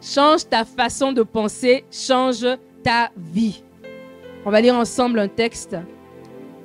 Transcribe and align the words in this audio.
change 0.00 0.48
ta 0.48 0.64
façon 0.64 1.12
de 1.12 1.22
penser, 1.22 1.84
change 1.90 2.46
ta 2.82 3.10
vie. 3.16 3.62
On 4.44 4.50
va 4.50 4.60
lire 4.60 4.74
ensemble 4.74 5.18
un 5.18 5.28
texte 5.28 5.76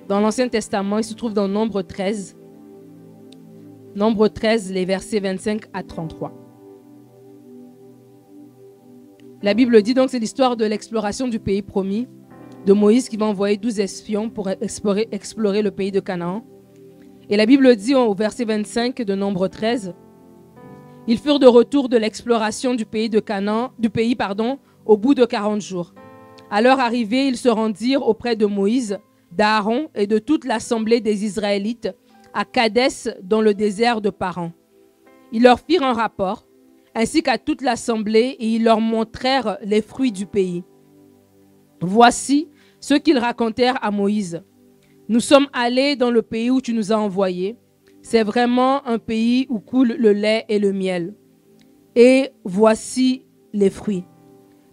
dans 0.07 0.19
l'Ancien 0.19 0.49
Testament, 0.49 0.97
il 0.97 1.03
se 1.03 1.13
trouve 1.13 1.33
dans 1.33 1.47
Nombre 1.47 1.81
13. 1.81 2.35
Nombre 3.95 4.27
13, 4.27 4.71
les 4.73 4.85
versets 4.85 5.19
25 5.19 5.63
à 5.73 5.81
33. 5.81 6.33
La 9.41 9.53
Bible 9.53 9.81
dit 9.81 9.93
donc, 9.93 10.09
c'est 10.09 10.19
l'histoire 10.19 10.57
de 10.57 10.65
l'exploration 10.65 11.27
du 11.27 11.39
pays 11.39 11.61
promis, 11.61 12.07
de 12.65 12.73
Moïse 12.73 13.07
qui 13.07 13.17
va 13.17 13.25
envoyer 13.25 13.57
12 13.57 13.79
espions 13.79 14.29
pour 14.29 14.49
explorer, 14.49 15.07
explorer 15.11 15.61
le 15.61 15.71
pays 15.71 15.91
de 15.91 15.99
Canaan. 15.99 16.45
Et 17.29 17.37
la 17.37 17.45
Bible 17.45 17.75
dit 17.75 17.95
au 17.95 18.13
verset 18.13 18.45
25 18.45 19.01
de 19.01 19.15
Nombre 19.15 19.47
13, 19.47 19.93
ils 21.07 21.17
furent 21.17 21.39
de 21.39 21.47
retour 21.47 21.89
de 21.89 21.97
l'exploration 21.97 22.75
du 22.75 22.85
pays 22.85 23.09
du 23.09 23.21
pardon, 24.15 24.59
au 24.85 24.97
bout 24.97 25.13
de 25.13 25.25
40 25.25 25.61
jours. 25.61 25.93
À 26.49 26.61
leur 26.61 26.79
arrivée, 26.79 27.27
ils 27.27 27.37
se 27.37 27.49
rendirent 27.49 28.07
auprès 28.07 28.35
de 28.35 28.45
Moïse, 28.45 28.99
d'Aaron 29.31 29.89
et 29.95 30.07
de 30.07 30.19
toute 30.19 30.45
l'assemblée 30.45 31.01
des 31.01 31.25
Israélites 31.25 31.89
à 32.33 32.45
Kadès 32.45 33.17
dans 33.21 33.41
le 33.41 33.53
désert 33.53 34.01
de 34.01 34.09
Paran. 34.09 34.51
Ils 35.31 35.43
leur 35.43 35.59
firent 35.59 35.83
un 35.83 35.93
rapport, 35.93 36.45
ainsi 36.95 37.23
qu'à 37.23 37.37
toute 37.37 37.61
l'assemblée, 37.61 38.35
et 38.39 38.47
ils 38.47 38.63
leur 38.63 38.79
montrèrent 38.79 39.57
les 39.63 39.81
fruits 39.81 40.11
du 40.11 40.25
pays. 40.25 40.63
Voici 41.81 42.49
ce 42.79 42.93
qu'ils 42.93 43.17
racontèrent 43.17 43.83
à 43.83 43.91
Moïse. 43.91 44.43
Nous 45.09 45.19
sommes 45.19 45.47
allés 45.53 45.95
dans 45.95 46.11
le 46.11 46.21
pays 46.21 46.49
où 46.49 46.61
tu 46.61 46.73
nous 46.73 46.91
as 46.93 46.97
envoyés. 46.97 47.57
C'est 48.03 48.23
vraiment 48.23 48.85
un 48.85 48.99
pays 48.99 49.47
où 49.49 49.59
coule 49.59 49.95
le 49.97 50.11
lait 50.11 50.45
et 50.49 50.59
le 50.59 50.73
miel. 50.73 51.15
Et 51.95 52.31
voici 52.43 53.25
les 53.53 53.69
fruits. 53.69 54.03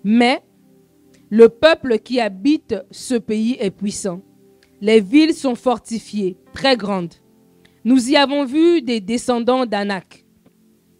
Mais 0.05 0.43
le 1.31 1.49
peuple 1.49 2.01
qui 2.01 2.21
habite 2.21 2.75
ce 2.91 3.15
pays 3.15 3.57
est 3.61 3.71
puissant. 3.71 4.21
Les 4.81 5.01
villes 5.01 5.35
sont 5.35 5.55
fortifiées, 5.55 6.37
très 6.53 6.77
grandes. 6.77 7.15
Nous 7.85 8.11
y 8.11 8.17
avons 8.17 8.45
vu 8.45 8.83
des 8.83 9.01
descendants 9.01 9.65
d'Anak. 9.65 10.27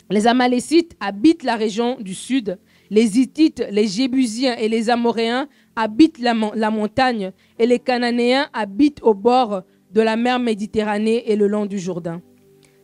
Les 0.09 0.27
Amalécites 0.27 0.97
habitent 1.01 1.43
la 1.43 1.57
région 1.57 1.97
du 2.01 2.15
sud. 2.15 2.59
Les 2.91 3.19
Hittites, 3.19 3.65
les 3.71 3.87
Jébusiens 3.87 4.57
et 4.57 4.69
les 4.69 4.89
Amoréens 4.89 5.49
habitent 5.75 6.19
la, 6.19 6.35
montagne. 6.35 7.33
Et 7.59 7.67
les 7.67 7.79
Cananéens 7.79 8.49
habitent 8.53 9.03
au 9.03 9.15
bord 9.15 9.63
de 9.93 10.01
la 10.01 10.17
mer 10.17 10.39
Méditerranée 10.39 11.31
et 11.31 11.37
le 11.37 11.47
long 11.47 11.67
du 11.67 11.79
Jourdain. 11.79 12.23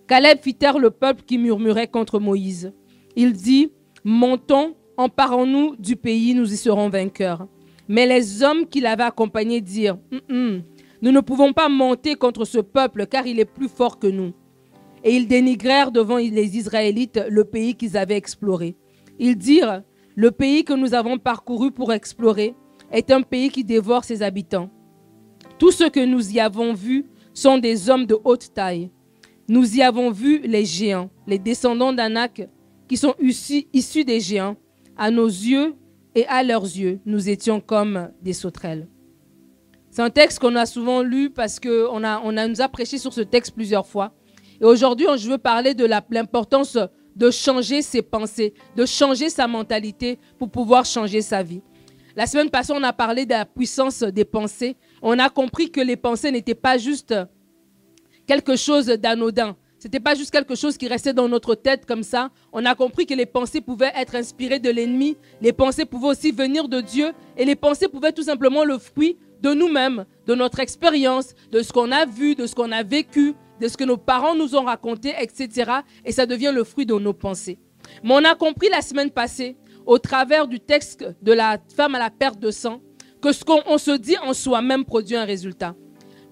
Caleb 0.06 0.38
fit 0.40 0.54
taire 0.54 0.78
le 0.78 0.90
peuple 0.90 1.22
qui 1.24 1.38
murmurait 1.38 1.88
contre 1.88 2.20
Moïse. 2.20 2.72
Il 3.16 3.32
dit, 3.32 3.72
Montons, 4.04 4.74
emparons-nous 4.96 5.76
du 5.76 5.96
pays, 5.96 6.34
nous 6.34 6.52
y 6.52 6.56
serons 6.56 6.88
vainqueurs. 6.88 7.46
Mais 7.88 8.06
les 8.06 8.42
hommes 8.42 8.66
qui 8.66 8.80
l'avaient 8.80 9.04
accompagné 9.04 9.60
dirent, 9.60 9.98
nous 10.28 11.12
ne 11.12 11.20
pouvons 11.20 11.52
pas 11.52 11.68
monter 11.68 12.14
contre 12.14 12.44
ce 12.44 12.58
peuple 12.58 13.06
car 13.06 13.26
il 13.26 13.40
est 13.40 13.44
plus 13.44 13.68
fort 13.68 13.98
que 13.98 14.06
nous. 14.06 14.32
Et 15.04 15.14
ils 15.14 15.28
dénigrèrent 15.28 15.92
devant 15.92 16.16
les 16.16 16.56
Israélites 16.56 17.20
le 17.28 17.44
pays 17.44 17.74
qu'ils 17.74 17.96
avaient 17.96 18.16
exploré. 18.16 18.76
Ils 19.18 19.36
dirent, 19.36 19.82
le 20.14 20.30
pays 20.30 20.64
que 20.64 20.72
nous 20.72 20.94
avons 20.94 21.18
parcouru 21.18 21.70
pour 21.70 21.92
explorer 21.92 22.54
est 22.90 23.10
un 23.10 23.22
pays 23.22 23.50
qui 23.50 23.64
dévore 23.64 24.04
ses 24.04 24.22
habitants. 24.22 24.70
Tous 25.58 25.70
ceux 25.70 25.88
que 25.88 26.04
nous 26.04 26.32
y 26.34 26.40
avons 26.40 26.74
vus 26.74 27.06
sont 27.32 27.56
des 27.58 27.88
hommes 27.88 28.04
de 28.06 28.16
haute 28.24 28.52
taille. 28.52 28.90
Nous 29.48 29.76
y 29.76 29.82
avons 29.82 30.10
vu 30.10 30.40
les 30.40 30.64
géants, 30.64 31.08
les 31.26 31.38
descendants 31.38 31.92
d'Anak, 31.92 32.48
qui 32.88 32.96
sont 32.96 33.14
issus 33.20 34.04
des 34.04 34.20
géants. 34.20 34.56
À 34.98 35.10
nos 35.10 35.26
yeux 35.26 35.74
et 36.14 36.26
à 36.26 36.42
leurs 36.42 36.64
yeux, 36.64 37.00
nous 37.04 37.28
étions 37.28 37.60
comme 37.60 38.10
des 38.22 38.32
sauterelles. 38.32 38.88
C'est 39.90 40.02
un 40.02 40.10
texte 40.10 40.38
qu'on 40.38 40.56
a 40.56 40.66
souvent 40.66 41.02
lu 41.02 41.30
parce 41.30 41.60
qu'on 41.60 42.02
a, 42.04 42.48
nous 42.48 42.60
a 42.60 42.68
prêché 42.68 42.98
sur 42.98 43.12
ce 43.12 43.22
texte 43.22 43.54
plusieurs 43.54 43.86
fois. 43.86 44.12
Et 44.60 44.64
aujourd'hui, 44.64 45.06
je 45.18 45.28
veux 45.28 45.38
parler 45.38 45.74
de 45.74 45.86
l'importance 46.10 46.78
de 47.14 47.30
changer 47.30 47.80
ses 47.80 48.02
pensées, 48.02 48.52
de 48.76 48.84
changer 48.84 49.30
sa 49.30 49.46
mentalité 49.46 50.18
pour 50.38 50.50
pouvoir 50.50 50.84
changer 50.84 51.22
sa 51.22 51.42
vie. 51.42 51.62
La 52.14 52.26
semaine 52.26 52.48
passée, 52.48 52.72
on 52.74 52.82
a 52.82 52.94
parlé 52.94 53.26
de 53.26 53.30
la 53.30 53.44
puissance 53.44 54.02
des 54.02 54.24
pensées. 54.24 54.76
On 55.02 55.18
a 55.18 55.28
compris 55.28 55.70
que 55.70 55.80
les 55.80 55.96
pensées 55.96 56.30
n'étaient 56.30 56.54
pas 56.54 56.78
juste 56.78 57.14
quelque 58.26 58.56
chose 58.56 58.86
d'anodin. 58.86 59.56
Ce 59.78 59.86
n'était 59.86 60.00
pas 60.00 60.14
juste 60.14 60.30
quelque 60.30 60.54
chose 60.54 60.78
qui 60.78 60.88
restait 60.88 61.12
dans 61.12 61.28
notre 61.28 61.54
tête 61.54 61.84
comme 61.86 62.02
ça. 62.02 62.30
On 62.52 62.64
a 62.64 62.74
compris 62.74 63.06
que 63.06 63.14
les 63.14 63.26
pensées 63.26 63.60
pouvaient 63.60 63.92
être 63.94 64.14
inspirées 64.14 64.58
de 64.58 64.70
l'ennemi. 64.70 65.16
Les 65.42 65.52
pensées 65.52 65.84
pouvaient 65.84 66.08
aussi 66.08 66.32
venir 66.32 66.68
de 66.68 66.80
Dieu. 66.80 67.12
Et 67.36 67.44
les 67.44 67.56
pensées 67.56 67.88
pouvaient 67.88 68.12
tout 68.12 68.22
simplement 68.22 68.64
le 68.64 68.78
fruit 68.78 69.18
de 69.42 69.52
nous-mêmes, 69.52 70.06
de 70.26 70.34
notre 70.34 70.60
expérience, 70.60 71.34
de 71.52 71.62
ce 71.62 71.72
qu'on 71.72 71.92
a 71.92 72.06
vu, 72.06 72.34
de 72.34 72.46
ce 72.46 72.54
qu'on 72.54 72.72
a 72.72 72.82
vécu, 72.82 73.34
de 73.60 73.68
ce 73.68 73.76
que 73.76 73.84
nos 73.84 73.98
parents 73.98 74.34
nous 74.34 74.56
ont 74.56 74.64
raconté, 74.64 75.14
etc. 75.20 75.70
Et 76.04 76.12
ça 76.12 76.26
devient 76.26 76.52
le 76.54 76.64
fruit 76.64 76.86
de 76.86 76.94
nos 76.94 77.12
pensées. 77.12 77.58
Mais 78.02 78.14
on 78.14 78.24
a 78.24 78.34
compris 78.34 78.68
la 78.70 78.82
semaine 78.82 79.10
passée, 79.10 79.56
au 79.84 79.98
travers 79.98 80.48
du 80.48 80.58
texte 80.58 81.06
de 81.22 81.32
la 81.32 81.58
femme 81.76 81.94
à 81.94 81.98
la 81.98 82.10
perte 82.10 82.40
de 82.40 82.50
sang, 82.50 82.80
que 83.26 83.32
ce 83.32 83.42
qu'on 83.42 83.76
se 83.76 83.90
dit 83.90 84.16
en 84.22 84.32
soi-même 84.32 84.84
produit 84.84 85.16
un 85.16 85.24
résultat. 85.24 85.74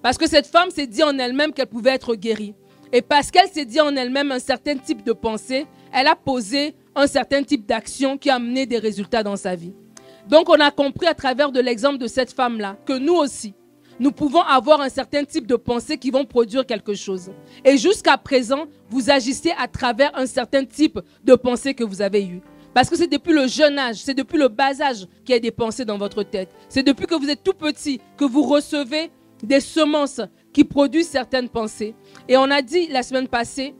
Parce 0.01 0.17
que 0.17 0.29
cette 0.29 0.47
femme 0.47 0.69
s'est 0.69 0.87
dit 0.87 1.03
en 1.03 1.19
elle-même 1.19 1.51
qu'elle 1.51 1.67
pouvait 1.67 1.89
être 1.89 2.15
guérie. 2.15 2.55
Et 2.93 3.01
parce 3.01 3.31
qu'elle 3.31 3.49
s'est 3.49 3.65
dit 3.65 3.81
en 3.81 3.93
elle-même 3.97 4.31
un 4.31 4.39
certain 4.39 4.77
type 4.77 5.03
de 5.03 5.11
pensée, 5.11 5.65
elle 5.91 6.07
a 6.07 6.15
posé 6.15 6.73
un 6.95 7.05
certain 7.05 7.43
type 7.43 7.65
d'action 7.65 8.17
qui 8.17 8.29
a 8.29 8.35
amené 8.35 8.65
des 8.65 8.77
résultats 8.77 9.23
dans 9.23 9.35
sa 9.35 9.55
vie. 9.55 9.73
Donc 10.29 10.47
on 10.47 10.53
a 10.53 10.71
compris 10.71 11.07
à 11.07 11.13
travers 11.13 11.51
de 11.51 11.59
l'exemple 11.59 11.97
de 11.97 12.07
cette 12.07 12.31
femme-là 12.31 12.77
que 12.85 12.97
nous 12.97 13.15
aussi, 13.15 13.55
nous 13.99 14.13
pouvons 14.13 14.43
avoir 14.43 14.79
un 14.79 14.87
certain 14.87 15.25
type 15.25 15.47
de 15.47 15.57
pensée 15.57 15.97
qui 15.97 16.11
vont 16.11 16.23
produire 16.23 16.65
quelque 16.65 16.93
chose. 16.93 17.29
Et 17.65 17.77
jusqu'à 17.77 18.17
présent, 18.17 18.67
vous 18.89 19.09
agissez 19.09 19.51
à 19.57 19.67
travers 19.67 20.17
un 20.17 20.27
certain 20.27 20.63
type 20.63 21.01
de 21.25 21.35
pensée 21.35 21.73
que 21.73 21.83
vous 21.83 22.01
avez 22.01 22.25
eu. 22.25 22.41
Parce 22.75 22.89
que 22.89 22.97
c'est 22.97 23.07
depuis 23.07 23.31
le 23.31 23.47
jeune 23.47 23.79
âge, 23.79 24.01
c'est 24.03 24.13
depuis 24.13 24.37
le 24.37 24.49
bas 24.49 24.81
âge 24.81 25.07
qu'il 25.23 25.33
y 25.33 25.37
a 25.37 25.39
des 25.39 25.49
pensées 25.49 25.85
dans 25.85 25.97
votre 25.97 26.23
tête. 26.23 26.49
C'est 26.67 26.83
depuis 26.83 27.05
que 27.05 27.15
vous 27.15 27.29
êtes 27.29 27.41
tout 27.41 27.53
petit 27.53 28.01
que 28.17 28.25
vous 28.25 28.43
recevez 28.43 29.11
des 29.41 29.61
semences 29.61 30.19
qui 30.51 30.65
produisent 30.65 31.07
certaines 31.07 31.47
pensées. 31.47 31.95
Et 32.27 32.35
on 32.35 32.51
a 32.51 32.61
dit 32.61 32.89
la 32.89 33.01
semaine 33.01 33.29
passée 33.29 33.73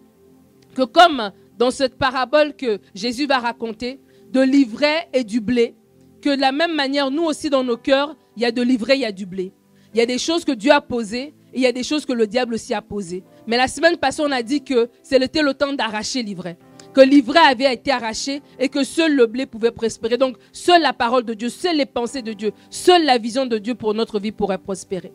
que 0.76 0.84
comme 0.84 1.34
dans 1.58 1.72
cette 1.72 1.98
parabole 1.98 2.56
que 2.56 2.80
Jésus 2.94 3.28
va 3.28 3.40
raconter, 3.40 4.00
de 4.32 4.40
l'ivraie 4.40 5.10
et 5.12 5.26
du 5.26 5.42
blé, 5.42 5.76
que 6.22 6.34
de 6.34 6.40
la 6.40 6.54
même 6.54 6.74
manière, 6.74 7.12
nous 7.12 7.24
aussi 7.24 7.50
dans 7.50 7.66
nos 7.66 7.78
cœurs, 7.78 8.16
il 8.38 8.44
y 8.44 8.46
a 8.46 8.52
de 8.54 8.62
l'ivraie, 8.62 8.96
il 8.96 9.02
y 9.02 9.06
a 9.06 9.12
du 9.12 9.26
blé. 9.26 9.52
Il 9.94 9.98
y 9.98 10.02
a 10.02 10.06
des 10.06 10.18
choses 10.18 10.46
que 10.46 10.54
Dieu 10.54 10.72
a 10.72 10.80
posées 10.80 11.34
et 11.54 11.58
il 11.58 11.62
y 11.62 11.68
a 11.68 11.74
des 11.74 11.84
choses 11.84 12.06
que 12.06 12.14
le 12.14 12.28
diable 12.28 12.54
aussi 12.54 12.74
a 12.74 12.82
posées. 12.82 13.26
Mais 13.46 13.58
la 13.58 13.68
semaine 13.68 13.98
passée, 13.98 14.22
on 14.26 14.32
a 14.32 14.42
dit 14.42 14.64
que 14.64 14.90
c'était 15.04 15.42
le 15.42 15.54
temps 15.54 15.74
d'arracher 15.74 16.24
l'ivraie. 16.24 16.58
Que 16.96 17.02
l'ivraie 17.02 17.40
avait 17.40 17.74
été 17.74 17.92
arraché 17.92 18.42
et 18.58 18.70
que 18.70 18.86
seul 18.86 19.14
le 19.16 19.26
blé 19.26 19.46
pouvait 19.46 19.72
prospérer. 19.72 20.18
Donc, 20.18 20.38
seule 20.54 20.82
la 20.82 20.94
parole 20.94 21.26
de 21.26 21.34
Dieu, 21.34 21.50
seules 21.50 21.76
les 21.76 21.86
pensées 21.86 22.22
de 22.22 22.32
Dieu, 22.32 22.54
seule 22.70 23.04
la 23.04 23.18
vision 23.18 23.46
de 23.46 23.58
Dieu 23.58 23.76
pour 23.76 23.94
notre 23.94 24.18
vie 24.18 24.32
pourrait 24.32 24.58
prospérer. 24.58 25.12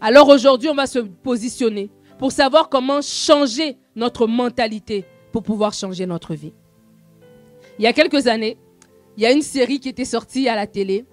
Alors 0.00 0.28
aujourd'hui, 0.28 0.68
on 0.68 0.74
va 0.74 0.86
se 0.86 0.98
positionner 0.98 1.90
pour 2.18 2.32
savoir 2.32 2.68
comment 2.68 3.00
changer 3.00 3.76
notre 3.94 4.26
mentalité 4.26 5.04
pour 5.30 5.44
pouvoir 5.44 5.72
changer 5.72 6.06
notre 6.06 6.34
vie. 6.34 6.52
Il 7.78 7.84
y 7.84 7.86
a 7.86 7.92
quelques 7.92 8.26
années, 8.26 8.58
il 9.16 9.22
y 9.22 9.26
a 9.26 9.30
une 9.30 9.42
série 9.42 9.78
qui 9.78 9.88
était 9.88 10.04
sortie 10.04 10.48
à 10.48 10.56
la 10.56 10.66
télé. 10.66 11.04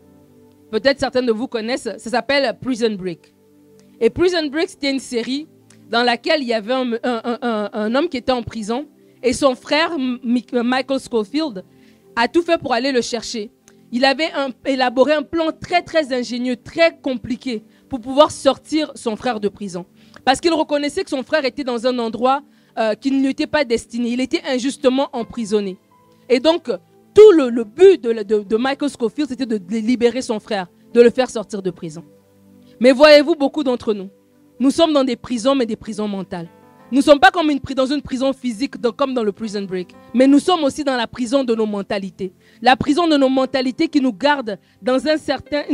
Peut-être 0.71 0.99
certains 0.99 1.21
de 1.21 1.31
vous 1.31 1.47
connaissent. 1.47 1.89
Ça 1.97 2.09
s'appelle 2.09 2.57
Prison 2.59 2.91
Break. 2.91 3.33
Et 4.01 4.09
Prison 4.09 4.47
Break, 4.47 4.69
c'était 4.69 4.91
une 4.91 4.99
série 4.99 5.47
dans 5.89 6.03
laquelle 6.03 6.41
il 6.41 6.47
y 6.47 6.53
avait 6.53 6.73
un, 6.73 7.95
homme 7.95 8.09
qui 8.09 8.17
était 8.17 8.31
en 8.31 8.43
prison 8.43 8.87
et 9.23 9.33
son 9.33 9.55
frère, 9.55 9.97
Michael 10.23 10.99
Schofield, 10.99 11.63
a 12.15 12.27
tout 12.27 12.41
fait 12.41 12.57
pour 12.57 12.73
aller 12.73 12.91
le 12.91 13.01
chercher. 13.01 13.51
Il 13.91 14.05
avait 14.05 14.29
élaboré 14.65 15.13
un 15.13 15.23
plan 15.23 15.51
très 15.51 15.81
très 15.81 16.13
ingénieux, 16.13 16.55
très 16.55 16.97
compliqué 16.97 17.63
pour 17.89 17.99
pouvoir 17.99 18.31
sortir 18.31 18.91
son 18.95 19.15
frère 19.15 19.39
de 19.39 19.49
prison. 19.49 19.85
Parce 20.23 20.39
qu'il 20.39 20.53
reconnaissait 20.53 21.03
que 21.03 21.09
son 21.09 21.23
frère 21.23 21.43
était 21.45 21.63
dans 21.63 21.87
un 21.87 21.97
endroit 21.97 22.41
euh, 22.77 22.93
qui 22.93 23.11
ne 23.11 23.21
lui 23.21 23.29
était 23.29 23.47
pas 23.47 23.63
destiné. 23.63 24.09
Il 24.09 24.21
était 24.21 24.41
injustement 24.47 25.09
emprisonné. 25.13 25.77
Et 26.29 26.39
donc, 26.39 26.69
tout 27.15 27.31
le, 27.31 27.63
but 27.63 28.03
de, 28.03 28.57
Michael 28.57 28.89
Scofield, 28.89 29.29
c'était 29.29 29.47
de 29.47 29.59
libérer 29.75 30.21
son 30.21 30.39
frère, 30.39 30.67
de 30.93 31.01
le 31.01 31.09
faire 31.09 31.29
sortir 31.29 31.61
de 31.63 31.71
prison. 31.71 32.03
Mais 32.79 32.91
voyez-vous, 32.91 33.35
beaucoup 33.35 33.63
d'entre 33.63 33.93
nous, 33.93 34.09
nous 34.59 34.71
sommes 34.71 34.93
dans 34.93 35.03
des 35.03 35.15
prisons, 35.15 35.55
mais 35.55 35.65
des 35.65 35.75
prisons 35.75 36.07
mentales. 36.07 36.47
Nous 36.91 36.97
ne 36.97 37.03
sommes 37.03 37.19
pas 37.19 37.29
comme 37.29 37.51
dans 37.75 37.85
une 37.85 38.01
prison 38.01 38.33
physique, 38.33 38.75
comme 38.97 39.13
dans 39.13 39.23
le 39.23 39.31
prison 39.31 39.61
break, 39.61 39.89
mais 40.11 40.25
nous 40.25 40.39
sommes 40.39 40.63
aussi 40.63 40.83
dans 40.83 40.97
la 40.97 41.05
prison 41.05 41.43
de 41.43 41.53
nos 41.53 41.67
mentalités. 41.67 42.33
La 42.63 42.75
prison 42.75 43.07
de 43.07 43.15
nos 43.15 43.29
mentalités 43.29 43.87
qui 43.87 44.01
nous 44.01 44.11
garde 44.11 44.57
dans 44.81 44.97
une 44.97 45.17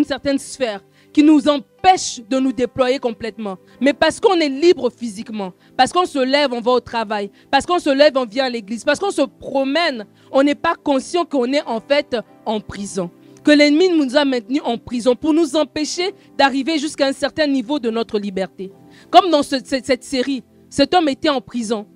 certaine 0.03 0.37
sphère, 0.39 0.81
qui 1.13 1.23
nous 1.23 1.47
empêche 1.47 2.19
de 2.29 2.37
nous 2.37 2.51
déployer 2.51 2.99
complètement. 2.99 3.57
Mais 3.79 3.93
parce 3.93 4.19
qu'on 4.19 4.35
est 4.35 4.49
libre 4.49 4.89
physiquement, 4.89 5.53
parce 5.77 5.93
qu'on 5.93 6.05
se 6.05 6.19
lève, 6.19 6.51
on 6.51 6.59
va 6.59 6.71
au 6.71 6.79
travail, 6.81 7.31
parce 7.49 7.65
qu'on 7.65 7.79
se 7.79 7.89
lève, 7.89 8.11
on 8.17 8.25
vient 8.25 8.45
à 8.45 8.49
l'église, 8.49 8.83
parce 8.83 8.99
qu'on 8.99 9.11
se 9.11 9.21
promène, 9.21 10.05
on 10.33 10.43
n'est 10.43 10.53
pas 10.53 10.75
conscient 10.75 11.23
qu'on 11.23 11.53
est 11.53 11.63
en 11.65 11.79
fait 11.79 12.17
en 12.45 12.59
prison. 12.59 13.09
Que 13.45 13.51
l'ennemi 13.51 13.87
nous 13.87 14.17
a 14.17 14.25
maintenus 14.25 14.61
en 14.65 14.77
prison 14.77 15.15
pour 15.15 15.33
nous 15.33 15.55
empêcher 15.55 16.13
d'arriver 16.37 16.77
jusqu'à 16.77 17.07
un 17.07 17.13
certain 17.13 17.47
niveau 17.47 17.79
de 17.79 17.89
notre 17.89 18.19
liberté. 18.19 18.73
Comme 19.09 19.29
dans 19.29 19.43
cette 19.43 20.03
série, 20.03 20.43
cet 20.75 20.93
homme 20.93 21.07
était 21.07 21.29
en 21.29 21.39
prison. 21.39 21.87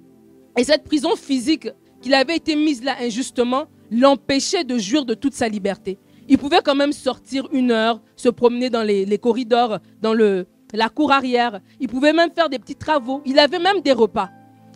Et 0.57 0.63
cette 0.63 0.85
prison 0.85 1.17
physique 1.17 1.67
qu'il 2.01 2.13
avait 2.13 2.37
été 2.37 2.55
mise 2.55 2.81
là 2.81 2.95
injustement 3.01 3.65
l'empêchait 3.91 4.63
de 4.63 4.77
jouir 4.77 5.03
de 5.03 5.15
toute 5.15 5.33
sa 5.33 5.49
liberté. 5.49 5.99
Il 6.29 6.37
pouvait 6.37 6.61
quand 6.63 6.75
même 6.75 6.93
sortir 6.93 7.49
une 7.51 7.71
heure, 7.71 8.01
se 8.15 8.29
promener 8.29 8.69
dans 8.69 8.83
les, 8.83 9.17
corridors, 9.17 9.79
dans 10.01 10.13
le, 10.13 10.47
la 10.73 10.87
cour 10.87 11.11
arrière. 11.11 11.59
Il 11.81 11.89
pouvait 11.89 12.13
même 12.13 12.31
faire 12.33 12.47
des 12.47 12.57
petits 12.57 12.77
travaux. 12.77 13.21
Il 13.25 13.37
avait 13.37 13.59
même 13.59 13.81
des 13.81 13.91
repas. 13.91 14.29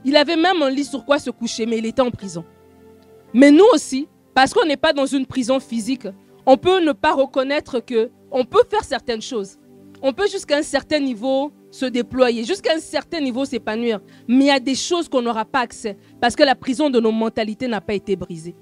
Il 0.03 0.17
avait 0.17 0.35
même 0.35 0.61
un 0.61 0.69
lit 0.69 0.83
sur 0.83 1.05
quoi 1.05 1.17
se 1.17 1.29
coucher, 1.29 1.65
mais 1.65 1.77
il 1.77 1.85
était 1.85 2.01
en 2.01 2.11
prison. 2.11 2.43
Mais 3.33 3.51
nous 3.51 3.67
aussi, 3.73 4.09
parce 4.33 4.53
qu'on 4.53 4.65
n'est 4.65 4.75
pas 4.75 4.91
dans 4.91 5.05
une 5.05 5.25
prison 5.25 5.61
physique, 5.61 6.09
on 6.45 6.57
peut 6.57 6.83
ne 6.83 6.91
pas 6.91 7.13
reconnaître 7.13 7.79
que 7.79 8.11
on 8.31 8.43
peut 8.43 8.63
faire 8.69 8.83
certaines 8.83 9.21
choses. 9.21 9.59
On 10.05 10.11
peut 10.11 10.27
jusqu'à 10.29 10.57
un 10.57 10.63
certain 10.63 10.99
niveau 10.99 11.53
se 11.71 11.85
déployer, 11.85 12.43
jusqu'à 12.43 12.75
un 12.75 12.79
certain 12.79 13.21
niveau 13.21 13.45
s'épanouir. 13.45 14.01
Mais 14.27 14.45
il 14.45 14.47
y 14.47 14.51
a 14.51 14.59
des 14.59 14.75
choses 14.75 15.07
qu'on 15.07 15.21
n'aura 15.21 15.45
pas 15.45 15.61
accès 15.61 15.95
parce 16.19 16.35
que 16.35 16.43
la 16.43 16.55
prison 16.55 16.89
de 16.89 16.99
nos 16.99 17.13
mentalités 17.13 17.69
n'a 17.69 17.79
pas 17.79 17.93
été 17.93 18.17
brisée. 18.17 18.53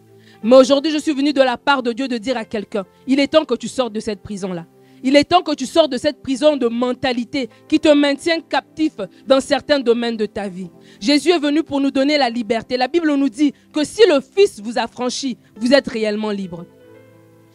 Mais 0.44 0.56
aujourd'hui, 0.56 0.92
je 0.92 1.00
suis 1.00 1.14
venu 1.14 1.34
de 1.34 1.42
la 1.42 1.58
part 1.58 1.82
de 1.82 1.94
Dieu 1.94 2.08
de 2.08 2.20
dire 2.20 2.38
à 2.38 2.46
quelqu'un, 2.46 2.86
il 3.08 3.20
est 3.20 3.28
temps 3.28 3.44
que 3.44 3.56
tu 3.56 3.68
sortes 3.68 3.92
de 3.92 4.00
cette 4.00 4.22
prison-là. 4.22 4.68
Il 5.04 5.16
est 5.16 5.24
temps 5.24 5.42
que 5.42 5.56
tu 5.56 5.66
sortes 5.66 5.92
de 5.92 5.98
cette 5.98 6.22
prison 6.22 6.58
de 6.58 6.68
mentalité 6.68 7.50
qui 7.68 7.80
te 7.80 7.90
maintient 7.90 8.40
captif 8.42 8.98
dans 9.26 9.42
certains 9.42 9.80
domaines 9.80 10.18
de 10.18 10.28
ta 10.28 10.48
vie. 10.48 10.70
Jésus 11.00 11.32
est 11.32 11.40
venu 11.40 11.64
pour 11.64 11.82
nous 11.82 11.90
donner 11.90 12.20
la 12.20 12.30
liberté. 12.30 12.78
La 12.78 12.88
Bible 12.88 13.12
nous 13.16 13.30
dit 13.30 13.52
que 13.74 13.84
si 13.84 14.04
le 14.08 14.22
Fils 14.22 14.62
vous 14.62 14.78
a 14.78 14.86
franchi, 14.86 15.40
vous 15.56 15.74
êtes 15.74 15.88
réellement 15.88 16.30
libre. 16.30 16.68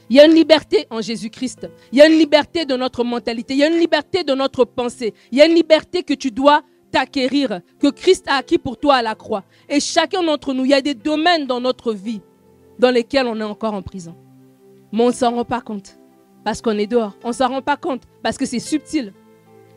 Il 0.08 0.16
y 0.16 0.20
a 0.20 0.26
une 0.26 0.34
liberté 0.34 0.86
en 0.90 1.00
Jésus-Christ. 1.00 1.68
Il 1.92 1.98
y 1.98 2.02
a 2.02 2.06
une 2.06 2.18
liberté 2.18 2.64
de 2.64 2.76
notre 2.76 3.02
mentalité. 3.04 3.54
Il 3.54 3.60
y 3.60 3.64
a 3.64 3.68
une 3.68 3.78
liberté 3.78 4.22
de 4.24 4.34
notre 4.34 4.64
pensée. 4.64 5.14
Il 5.32 5.38
y 5.38 5.42
a 5.42 5.46
une 5.46 5.54
liberté 5.54 6.02
que 6.02 6.14
tu 6.14 6.30
dois 6.30 6.62
t'acquérir, 6.90 7.60
que 7.80 7.88
Christ 7.88 8.26
a 8.28 8.36
acquis 8.36 8.58
pour 8.58 8.78
toi 8.78 8.96
à 8.96 9.02
la 9.02 9.14
croix. 9.14 9.44
Et 9.68 9.80
chacun 9.80 10.22
d'entre 10.22 10.54
nous, 10.54 10.64
il 10.64 10.70
y 10.70 10.74
a 10.74 10.80
des 10.80 10.94
domaines 10.94 11.46
dans 11.46 11.60
notre 11.60 11.92
vie 11.92 12.20
dans 12.78 12.90
lesquels 12.90 13.26
on 13.26 13.40
est 13.40 13.44
encore 13.44 13.74
en 13.74 13.82
prison. 13.82 14.14
Mais 14.92 15.02
on 15.02 15.08
ne 15.08 15.12
s'en 15.12 15.34
rend 15.34 15.44
pas 15.44 15.60
compte 15.60 15.98
parce 16.44 16.62
qu'on 16.62 16.78
est 16.78 16.86
dehors. 16.86 17.16
On 17.24 17.28
ne 17.28 17.32
s'en 17.32 17.48
rend 17.48 17.62
pas 17.62 17.76
compte 17.76 18.02
parce 18.22 18.38
que 18.38 18.46
c'est 18.46 18.60
subtil. 18.60 19.12